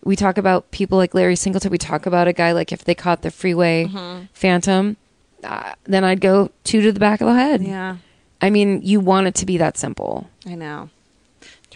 we 0.05 0.17
talk 0.17 0.39
about 0.39 0.71
people 0.71 0.99
like 0.99 1.15
larry 1.15 1.35
singleton. 1.37 1.71
We 1.71 1.79
talk 1.79 2.07
about 2.07 2.29
a 2.29 2.33
guy 2.33 2.53
like 2.53 2.71
if 2.73 2.85
they 2.85 2.95
caught 2.95 3.23
the 3.23 3.31
freeway 3.31 3.87
Mm-hmm. 3.87 4.27
phantom 4.33 4.97
uh, 5.43 5.75
then 5.85 6.05
i'd 6.05 6.21
go 6.23 6.51
two 6.63 6.81
to 6.81 6.93
the 6.93 7.01
back 7.01 7.21
of 7.21 7.27
the 7.27 7.35
head. 7.35 7.63
Yeah, 7.63 7.97
i 8.41 8.49
mean 8.51 8.81
you 8.83 9.01
want 9.01 9.27
it 9.27 9.35
to 9.37 9.47
be 9.47 9.59
that 9.59 9.77
simple. 9.77 10.31
I 10.47 10.55
know. 10.55 10.91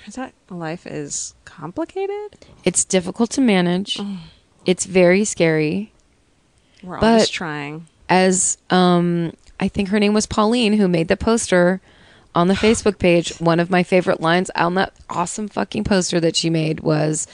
Turns 0.09 0.17
out 0.17 0.33
life 0.57 0.87
is 0.87 1.35
complicated. 1.45 2.47
it's 2.65 2.83
difficult 2.83 3.29
to 3.33 3.43
manage 3.43 4.01
it's 4.65 4.87
very 4.87 5.23
scary 5.27 5.93
We're 6.83 6.95
all 6.95 7.01
But- 7.03 7.29
trying. 7.29 7.87
as 8.09 8.57
um 8.71 9.35
I 9.61 9.69
think 9.69 9.91
her 9.91 10.01
name 10.01 10.15
was 10.15 10.25
Pauline 10.25 10.73
who 10.79 10.89
made 10.89 11.09
the 11.09 11.17
poster 11.19 11.83
on 12.35 12.49
the 12.49 12.55
Facebook 12.65 12.99
page. 12.99 13.37
One 13.39 13.61
of 13.61 13.69
my 13.69 13.83
favorite 13.83 14.23
lines 14.23 14.51
on 14.57 14.77
that 14.77 14.95
awesome 15.11 15.47
fucking 15.47 15.85
poster 15.85 16.19
that 16.21 16.37
she 16.37 16.49
made 16.49 16.81
was 16.81 17.27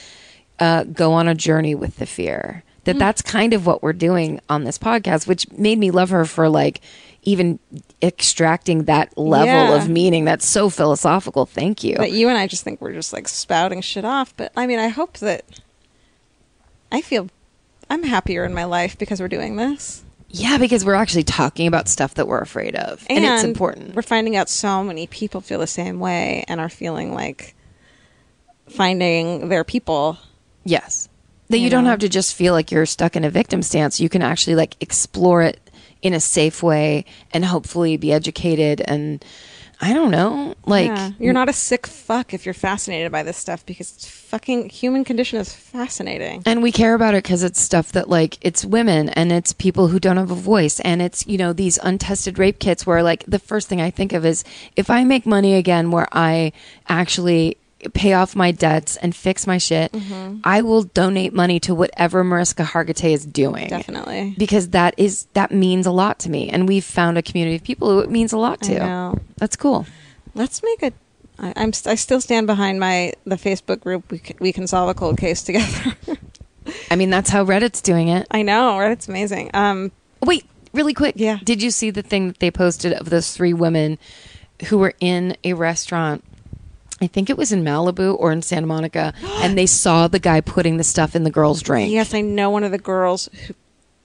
uh, 0.58 0.82
go 0.82 1.12
on 1.12 1.28
a 1.28 1.34
journey 1.36 1.76
with 1.76 1.98
the 1.98 2.06
fear. 2.06 2.64
That 2.84 2.98
that's 2.98 3.22
kind 3.22 3.52
of 3.54 3.66
what 3.66 3.84
we're 3.84 3.92
doing 3.92 4.40
on 4.48 4.64
this 4.64 4.78
podcast, 4.78 5.28
which 5.28 5.48
made 5.52 5.78
me 5.78 5.92
love 5.92 6.10
her 6.10 6.24
for 6.24 6.48
like 6.48 6.80
even 7.24 7.58
extracting 8.02 8.84
that 8.84 9.16
level 9.18 9.46
Yeah. 9.46 9.74
of 9.76 9.88
meaning 9.88 10.24
that's 10.24 10.46
so 10.46 10.68
philosophical. 10.70 11.46
Thank 11.46 11.82
you. 11.82 11.96
But 11.96 12.12
you 12.12 12.28
and 12.28 12.36
I 12.38 12.46
just 12.46 12.62
think 12.64 12.80
we're 12.80 12.92
just 12.92 13.12
like 13.12 13.28
spouting 13.28 13.80
shit 13.80 14.04
off. 14.04 14.36
But 14.36 14.52
I 14.56 14.66
mean, 14.66 14.78
I 14.78 14.88
hope 14.88 15.18
that 15.18 15.44
I 16.92 17.00
feel 17.00 17.28
I'm 17.90 18.02
happier 18.02 18.44
in 18.44 18.54
my 18.54 18.64
life 18.64 18.96
because 18.98 19.20
we're 19.20 19.28
doing 19.28 19.56
this. 19.56 20.02
yeah, 20.28 20.58
because 20.58 20.84
we're 20.84 20.94
actually 20.94 21.22
talking 21.24 21.66
about 21.66 21.86
stuff 21.88 22.14
that 22.14 22.26
we're 22.26 22.40
afraid 22.40 22.74
of. 22.76 23.06
And, 23.08 23.24
it's 23.24 23.44
important. 23.44 23.94
We're 23.94 24.02
finding 24.02 24.36
out 24.36 24.48
so 24.48 24.82
many 24.82 25.06
people 25.06 25.40
feel 25.40 25.60
the 25.60 25.66
same 25.66 26.00
way 26.00 26.44
and 26.48 26.60
are 26.60 26.68
feeling 26.68 27.12
like 27.14 27.54
finding 28.68 29.48
their 29.48 29.64
people. 29.64 30.18
Yes. 30.64 31.08
That 31.50 31.58
you, 31.58 31.64
You 31.64 31.70
don't 31.70 31.84
have 31.86 31.98
to 32.00 32.08
just 32.08 32.34
feel 32.34 32.52
like 32.54 32.70
you're 32.70 32.86
stuck 32.86 33.16
in 33.16 33.24
a 33.24 33.30
victim 33.30 33.62
stance. 33.62 34.00
You 34.00 34.08
can 34.08 34.22
actually 34.22 34.56
like 34.56 34.76
explore 34.80 35.42
it 35.42 35.60
in 36.04 36.12
a 36.14 36.20
safe 36.20 36.62
way 36.62 37.04
and 37.32 37.44
hopefully 37.46 37.96
be 37.96 38.12
educated 38.12 38.80
and 38.86 39.24
I 39.80 39.92
don't 39.92 40.12
know, 40.12 40.54
like 40.66 40.86
Yeah. 40.86 41.10
You're 41.18 41.32
not 41.32 41.48
a 41.48 41.52
sick 41.52 41.86
fuck 41.86 42.32
if 42.32 42.46
you're 42.46 42.54
fascinated 42.54 43.10
by 43.10 43.24
this 43.24 43.36
stuff 43.36 43.66
because 43.66 43.92
it's 43.92 44.06
fucking 44.06 44.68
human 44.68 45.02
condition 45.04 45.40
is 45.40 45.52
fascinating. 45.52 46.42
and 46.46 46.62
we 46.62 46.70
care 46.70 46.94
about 46.94 47.14
it 47.14 47.24
because 47.24 47.42
it's 47.42 47.60
stuff 47.60 47.90
that 47.92 48.08
like 48.08 48.38
it's 48.40 48.64
women 48.64 49.08
and 49.10 49.32
it's 49.32 49.52
people 49.52 49.88
who 49.88 49.98
don't 49.98 50.16
have 50.16 50.30
a 50.30 50.34
voice 50.36 50.78
and 50.80 51.02
it's 51.02 51.26
you 51.26 51.36
know 51.36 51.52
these 51.52 51.76
untested 51.82 52.38
rape 52.38 52.60
kits 52.60 52.86
where 52.86 53.02
like 53.02 53.24
the 53.26 53.38
first 53.38 53.68
thing 53.68 53.80
i 53.80 53.90
think 53.90 54.12
of 54.12 54.24
is 54.24 54.44
if 54.76 54.90
i 54.90 55.02
make 55.04 55.26
money 55.26 55.54
again 55.54 55.90
where 55.90 56.08
i 56.12 56.52
actually 56.88 57.56
pay 57.92 58.14
off 58.14 58.34
my 58.34 58.50
debts 58.50 58.96
and 58.96 59.14
fix 59.14 59.46
my 59.46 59.58
shit 59.58 59.92
Mm-hmm. 59.92 60.38
i 60.44 60.62
will 60.62 60.82
donate 60.84 61.32
money 61.34 61.60
to 61.60 61.74
whatever 61.74 62.24
mariska 62.24 62.62
hargitay 62.62 63.12
is 63.12 63.26
doing 63.26 63.68
Definitely. 63.68 64.34
because 64.38 64.70
that 64.70 64.94
is 64.96 65.26
that 65.34 65.52
means 65.52 65.86
a 65.86 65.90
lot 65.90 66.18
to 66.20 66.30
me 66.30 66.48
and 66.48 66.66
we've 66.68 66.84
found 66.84 67.18
a 67.18 67.22
community 67.22 67.56
of 67.56 67.62
people 67.64 67.90
who 67.90 68.00
it 68.00 68.10
means 68.10 68.32
a 68.32 68.38
lot 68.38 68.58
I 68.62 68.66
to 68.68 68.78
know. 68.78 69.18
that's 69.36 69.56
cool 69.56 69.86
Let's 70.36 70.62
make 70.64 70.82
a. 70.82 70.92
I, 71.38 71.52
I'm. 71.56 71.72
st- 71.72 71.92
I 71.92 71.94
still 71.94 72.20
stand 72.20 72.46
behind 72.48 72.80
my 72.80 73.12
the 73.24 73.36
Facebook 73.36 73.80
group. 73.80 74.10
We 74.10 74.18
can, 74.18 74.36
we 74.40 74.52
can 74.52 74.66
solve 74.66 74.88
a 74.88 74.94
cold 74.94 75.16
case 75.16 75.42
together. 75.44 75.94
i 76.90 76.96
mean 76.96 77.10
that's 77.10 77.30
how 77.30 77.44
reddit's 77.44 77.80
doing 77.80 78.08
it 78.08 78.26
I 78.30 78.42
know, 78.42 78.78
right? 78.78 78.90
It's 78.90 79.06
amazing. 79.08 79.50
Um, 79.54 79.92
Wait, 80.22 80.44
really 80.72 80.94
quick. 80.94 81.14
Yeah. 81.18 81.38
Did 81.44 81.62
you 81.62 81.70
see 81.70 81.90
the 81.90 82.02
thing 82.02 82.26
that 82.28 82.38
they 82.40 82.50
posted 82.50 82.94
of 82.94 83.10
those 83.10 83.32
three 83.32 83.52
women 83.52 83.98
who 84.68 84.78
were 84.78 84.94
in 85.00 85.36
a 85.44 85.52
restaurant? 85.52 86.24
I 87.04 87.06
think 87.06 87.28
it 87.30 87.36
was 87.36 87.52
in 87.52 87.62
Malibu 87.62 88.16
or 88.18 88.32
in 88.32 88.40
Santa 88.42 88.66
Monica, 88.66 89.12
and 89.42 89.56
they 89.58 89.66
saw 89.82 90.08
the 90.08 90.18
guy 90.18 90.40
putting 90.40 90.78
the 90.78 90.84
stuff 90.84 91.14
in 91.14 91.22
the 91.24 91.30
girl's 91.30 91.62
drink. 91.62 91.92
yes, 91.92 92.14
I 92.14 92.20
know 92.22 92.50
one 92.50 92.64
of 92.64 92.72
the 92.72 92.78
girls 92.78 93.28
who, 93.46 93.54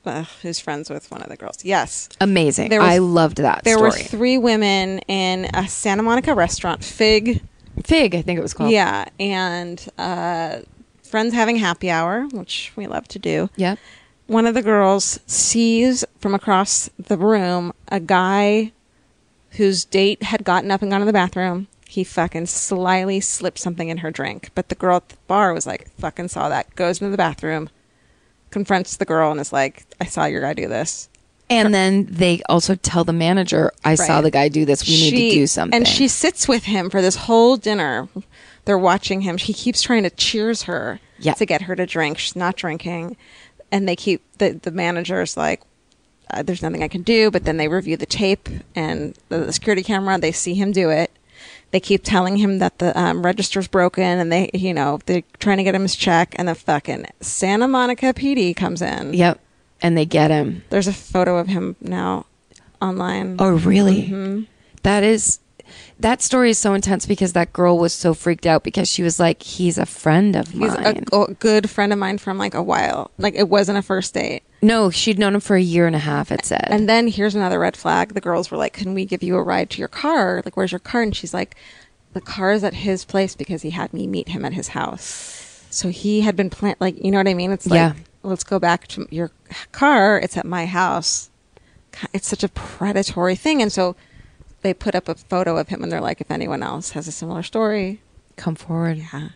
uh, 0.06 0.26
who's 0.42 0.60
friends 0.60 0.90
with 0.90 1.10
one 1.10 1.22
of 1.22 1.30
the 1.30 1.38
girls. 1.38 1.64
Yes, 1.64 2.10
Amazing. 2.22 2.70
Was- 2.72 2.80
I 2.82 2.98
loved 2.98 3.38
that 3.38 3.64
there 3.64 3.80
were 3.80 3.92
three 3.92 4.38
women 4.38 5.00
in 5.08 5.46
a 5.54 5.68
Santa 5.68 6.04
Monica 6.04 6.34
restaurant, 6.34 6.84
Fig. 6.84 7.42
Fig, 7.84 8.14
I 8.16 8.22
think 8.22 8.38
it 8.38 8.42
was 8.42 8.54
called. 8.54 8.72
Yeah, 8.72 9.06
and 9.20 9.88
uh, 9.98 10.60
friends 11.04 11.34
having 11.34 11.56
happy 11.56 11.90
hour, 11.90 12.28
which 12.34 12.74
we 12.76 12.88
love 12.88 13.08
to 13.10 13.20
do. 13.20 13.50
Yeah. 13.56 13.76
One 14.28 14.46
of 14.46 14.54
the 14.54 14.62
girls 14.62 15.20
sees 15.26 16.04
from 16.20 16.36
across 16.36 16.90
the 17.00 17.18
room 17.18 17.72
a 17.88 18.00
guy 18.00 18.74
whose 19.52 19.86
date 19.86 20.22
had 20.24 20.44
gotten 20.44 20.70
up 20.70 20.82
and 20.84 20.92
gone 20.92 21.00
to 21.00 21.06
the 21.06 21.14
bathroom. 21.14 21.68
He 21.90 22.04
fucking 22.04 22.46
slyly 22.46 23.20
slipped 23.20 23.58
something 23.58 23.90
in 23.90 23.98
her 23.98 24.12
drink. 24.12 24.52
But 24.54 24.70
the 24.70 24.76
girl 24.76 24.98
at 24.98 25.10
the 25.10 25.18
bar 25.26 25.56
was 25.56 25.66
like, 25.66 25.90
fucking 25.94 26.28
saw 26.28 26.48
that. 26.48 26.76
Goes 26.76 27.02
into 27.02 27.10
the 27.10 27.18
bathroom, 27.18 27.68
confronts 28.52 28.96
the 28.98 29.06
girl, 29.06 29.32
and 29.32 29.40
is 29.40 29.52
like, 29.52 29.88
I 30.00 30.06
saw 30.06 30.26
your 30.26 30.42
guy 30.42 30.54
do 30.54 30.68
this. 30.68 31.10
And 31.50 31.74
then 31.74 32.06
they 32.06 32.44
also 32.48 32.76
tell 32.76 33.04
the 33.04 33.12
manager, 33.12 33.72
I 33.84 33.96
saw 33.96 34.22
the 34.22 34.30
guy 34.30 34.50
do 34.50 34.66
this. 34.66 34.88
We 34.88 34.94
need 34.94 35.32
to 35.32 35.36
do 35.40 35.48
something. 35.48 35.76
And 35.76 35.88
she 35.88 36.08
sits 36.08 36.48
with 36.48 36.66
him 36.66 36.92
for 36.92 37.02
this 37.02 37.16
whole 37.16 37.58
dinner. 37.58 38.08
They're 38.66 38.78
watching 38.78 39.22
him. 39.22 39.40
He 39.40 39.52
keeps 39.52 39.82
trying 39.82 40.04
to 40.04 40.12
cheers 40.12 40.64
her 40.64 41.00
Yeah. 41.18 41.34
to 41.34 41.46
get 41.48 41.64
her 41.64 41.76
to 41.76 41.88
drink. 41.88 42.20
She's 42.20 42.36
not 42.36 42.56
drinking. 42.56 43.18
And 43.72 43.90
they 43.90 43.96
keep, 43.96 44.22
the, 44.38 44.52
the 44.52 44.70
manager's 44.70 45.36
like, 45.36 45.64
uh, 46.32 46.44
there's 46.44 46.62
nothing 46.62 46.84
I 46.84 46.88
can 46.88 47.02
do. 47.02 47.32
But 47.32 47.46
then 47.46 47.58
they 47.58 47.68
review 47.68 47.98
the 47.98 48.06
tape 48.06 48.48
and 48.76 49.18
the, 49.30 49.40
the 49.40 49.54
security 49.54 49.82
camera. 49.82 50.20
They 50.20 50.32
see 50.32 50.54
him 50.54 50.72
do 50.72 50.92
it. 50.92 51.10
They 51.72 51.80
keep 51.80 52.04
telling 52.04 52.38
him 52.38 52.60
that 52.60 52.80
the 52.80 53.00
um, 53.00 53.24
register's 53.24 53.68
broken 53.68 54.04
and 54.04 54.32
they, 54.32 54.50
you 54.54 54.74
know, 54.74 55.00
they're 55.06 55.24
trying 55.40 55.58
to 55.58 55.64
get 55.64 55.76
him 55.76 55.84
his 55.84 55.96
check. 55.96 56.34
And 56.38 56.48
the 56.48 56.56
fucking 56.56 57.06
Santa 57.22 57.68
Monica 57.68 58.14
PD 58.14 58.56
comes 58.56 58.82
in. 58.82 59.14
Yep. 59.14 59.40
And 59.82 59.98
they 59.98 60.06
get 60.06 60.32
him. 60.32 60.64
There's 60.70 60.88
a 60.88 60.94
photo 60.94 61.38
of 61.38 61.48
him 61.48 61.76
now 61.80 62.26
online. 62.82 63.38
Oh, 63.40 63.52
really? 63.52 64.04
Mm-hmm. 64.04 64.44
That 64.84 65.04
is 65.04 65.40
that 66.00 66.22
story 66.22 66.50
is 66.50 66.58
so 66.58 66.74
intense 66.74 67.06
because 67.06 67.34
that 67.34 67.52
girl 67.54 67.78
was 67.78 67.94
so 67.94 68.14
freaked 68.14 68.46
out 68.46 68.64
because 68.64 68.90
she 68.90 69.04
was 69.04 69.20
like, 69.20 69.44
"He's 69.44 69.78
a 69.78 69.86
friend 69.86 70.36
of 70.36 70.50
He's 70.50 70.74
a, 70.74 70.82
mine." 70.82 70.98
a 70.98 71.04
oh, 71.16 71.28
good 71.40 71.70
friend 71.70 71.92
of 71.94 72.00
mine 72.00 72.18
from 72.18 72.38
like 72.38 72.54
a 72.54 72.64
while. 72.64 73.12
Like 73.18 73.36
it 73.36 73.50
wasn't 73.50 73.78
a 73.78 73.82
first 73.82 74.14
date. 74.14 74.44
no, 74.62 74.90
she'd 74.90 75.20
known 75.20 75.36
him 75.36 75.42
for 75.42 75.56
a 75.56 75.62
year 75.62 75.88
and 75.88 75.96
a 75.96 76.00
half. 76.00 76.32
It 76.32 76.46
said, 76.46 76.68
And 76.68 76.88
then 76.90 77.08
here's 77.08 77.36
another 77.36 77.60
red 77.60 77.76
flag. 77.78 78.14
The 78.14 78.22
girls 78.22 78.50
were 78.50 78.58
like, 78.58 78.74
"Can 78.74 78.94
we 78.94 79.06
give 79.06 79.24
you 79.24 79.36
a 79.36 79.44
ride 79.44 79.70
to 79.72 79.80
your 79.80 79.88
car? 79.88 80.42
Like, 80.46 80.56
where's 80.58 80.72
your 80.72 80.80
car?" 80.80 81.02
And 81.02 81.16
she's 81.16 81.34
like, 81.34 81.56
"The 82.14 82.22
car 82.22 82.52
is 82.54 82.64
at 82.64 82.74
his 82.74 83.06
place 83.06 83.36
because 83.36 83.62
he 83.62 83.72
had 83.72 83.94
me 83.94 84.08
meet 84.08 84.30
him 84.30 84.46
at 84.46 84.54
his 84.54 84.70
house." 84.70 85.66
So 85.70 85.90
he 85.90 86.22
had 86.22 86.36
been 86.36 86.50
plan 86.50 86.76
like, 86.80 87.04
you 87.04 87.12
know 87.12 87.20
what 87.20 87.28
I 87.28 87.36
mean? 87.36 87.52
It's 87.52 87.68
like, 87.68 87.78
Yeah. 87.78 87.94
let's 88.24 88.44
go 88.44 88.58
back 88.58 88.88
to 88.88 89.06
your 89.12 89.30
car. 89.72 90.18
It's 90.18 90.36
at 90.36 90.46
my 90.46 90.66
house. 90.66 91.30
It's 92.12 92.28
such 92.28 92.44
a 92.44 92.50
predatory 92.50 93.36
thing, 93.36 93.62
and 93.62 93.72
so 93.72 93.96
they 94.62 94.74
put 94.74 94.96
up 94.96 95.08
a 95.08 95.16
photo 95.16 95.58
of 95.58 95.70
him, 95.70 95.84
and 95.84 95.92
they're 95.92 96.02
like, 96.02 96.22
if 96.22 96.32
anyone 96.32 96.64
else 96.64 96.92
has 96.92 97.08
a 97.08 97.12
similar 97.12 97.44
story, 97.44 98.02
"Come 98.36 98.56
forward." 98.56 98.98
yeah. 98.98 99.30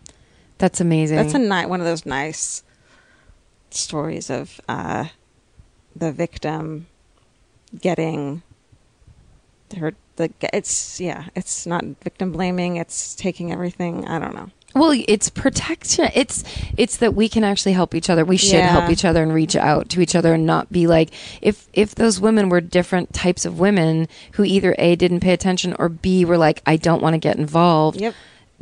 That's 0.58 0.80
amazing. 0.80 1.18
That's 1.18 1.34
a 1.34 1.40
ni- 1.40 1.66
one 1.66 1.82
of 1.82 1.86
those 1.86 2.06
nice 2.06 2.64
stories 3.70 4.30
of 4.30 4.62
uh, 4.70 5.06
the 5.96 6.12
victim 6.12 6.88
getting 7.80 8.44
her. 9.78 9.94
The 10.16 10.32
it's 10.54 11.02
yeah, 11.02 11.26
it's 11.36 11.66
not 11.66 11.84
victim 12.02 12.32
blaming. 12.32 12.78
It's 12.78 13.16
taking 13.16 13.52
everything. 13.52 14.08
I 14.08 14.20
don't 14.20 14.36
know. 14.36 14.52
Well, 14.76 14.92
it's 15.08 15.30
protection. 15.30 16.10
It's 16.14 16.44
it's 16.78 16.98
that 16.98 17.14
we 17.14 17.30
can 17.30 17.44
actually 17.44 17.74
help 17.74 17.94
each 17.96 18.10
other. 18.10 18.26
We 18.26 18.38
should 18.38 18.54
Yeah. 18.60 18.68
help 18.68 18.90
each 18.90 19.06
other 19.06 19.22
and 19.24 19.34
reach 19.34 19.56
out 19.56 19.90
to 19.90 20.02
each 20.02 20.16
other 20.16 20.34
and 20.34 20.46
not 20.46 20.72
be 20.72 20.88
like 20.88 21.10
if 21.42 21.68
if 21.74 21.96
those 21.96 22.20
women 22.20 22.50
were 22.50 22.62
different 22.62 23.14
types 23.14 23.46
of 23.46 23.60
women 23.60 24.08
who 24.34 24.44
either 24.44 24.76
a 24.80 24.96
didn't 24.96 25.20
pay 25.20 25.34
attention 25.34 25.76
or 25.78 25.90
b 25.90 26.26
were 26.26 26.38
like 26.38 26.62
I 26.66 26.76
don't 26.76 27.02
want 27.02 27.14
to 27.14 27.20
get 27.20 27.38
involved. 27.38 28.00
Yep. 28.02 28.14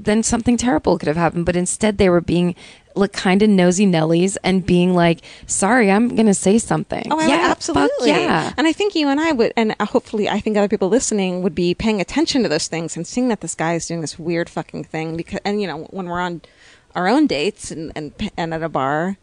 Then 0.03 0.23
something 0.23 0.57
terrible 0.57 0.97
could 0.97 1.07
have 1.07 1.17
happened. 1.17 1.45
But 1.45 1.55
instead, 1.55 1.97
they 1.97 2.09
were 2.09 2.21
being 2.21 2.55
like 2.95 3.13
kind 3.13 3.41
of 3.41 3.49
nosy 3.49 3.85
Nellies 3.85 4.37
and 4.43 4.65
being 4.65 4.93
like, 4.93 5.21
"Sorry, 5.47 5.91
I'm 5.91 6.09
going 6.09 6.25
to 6.25 6.33
say 6.33 6.57
something." 6.57 7.07
Oh, 7.11 7.19
yeah, 7.19 7.47
absolutely. 7.49 8.09
yeah. 8.09 8.53
And 8.57 8.67
I 8.67 8.73
think 8.73 8.95
you 8.95 9.07
and 9.07 9.19
I 9.19 9.31
would, 9.31 9.53
and 9.55 9.75
hopefully, 9.79 10.29
I 10.29 10.39
think 10.39 10.57
other 10.57 10.67
people 10.67 10.89
listening 10.89 11.43
would 11.43 11.55
be 11.55 11.73
paying 11.73 12.01
attention 12.01 12.43
to 12.43 12.49
those 12.49 12.67
things 12.67 12.95
and 12.95 13.05
seeing 13.07 13.29
that 13.29 13.41
this 13.41 13.55
guy 13.55 13.75
is 13.75 13.87
doing 13.87 14.01
this 14.01 14.19
weird 14.19 14.49
fucking 14.49 14.85
thing. 14.85 15.15
Because, 15.15 15.39
and 15.45 15.61
you 15.61 15.67
know, 15.67 15.87
when 15.91 16.07
we're 16.07 16.19
on 16.19 16.41
our 16.95 17.07
own 17.07 17.27
dates 17.27 17.71
and 17.71 17.91
and, 17.95 18.13
and 18.37 18.53
at 18.53 18.63
a 18.63 18.69
bar, 18.69 19.17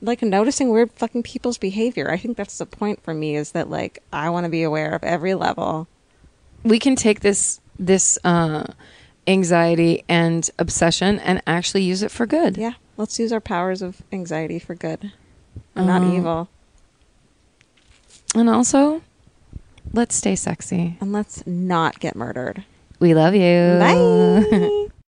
like 0.00 0.22
noticing 0.22 0.70
weird 0.70 0.92
fucking 0.92 1.22
people's 1.22 1.58
behavior. 1.58 2.10
I 2.10 2.16
think 2.16 2.36
that's 2.36 2.58
the 2.58 2.66
point 2.66 3.02
for 3.02 3.14
me 3.14 3.36
is 3.36 3.52
that 3.52 3.70
like 3.70 4.02
I 4.12 4.30
want 4.30 4.44
to 4.44 4.50
be 4.50 4.62
aware 4.62 4.94
of 4.94 5.02
every 5.02 5.34
level. 5.34 5.88
we 6.62 6.78
can 6.78 6.96
take 6.96 7.20
this 7.20 7.60
this 7.78 8.18
uh, 8.24 8.64
anxiety 9.26 10.04
and 10.08 10.50
obsession 10.58 11.18
and 11.18 11.42
actually 11.46 11.82
use 11.82 12.02
it 12.02 12.10
for 12.10 12.26
good. 12.26 12.56
Yeah, 12.56 12.74
let's 12.96 13.18
use 13.18 13.32
our 13.32 13.40
powers 13.40 13.82
of 13.82 14.02
anxiety 14.12 14.58
for 14.58 14.74
good, 14.74 15.12
and 15.74 15.86
not 15.86 16.02
Mhm. 16.02 16.16
evil. 16.16 16.48
And 18.34 18.50
also, 18.50 19.02
let's 19.92 20.14
stay 20.14 20.34
sexy. 20.36 20.96
And 21.00 21.12
let's 21.12 21.46
not 21.46 22.00
get 22.00 22.16
murdered. 22.16 22.64
We 23.00 23.14
love 23.14 23.34
you. 23.34 23.78
Bye. 23.80 24.86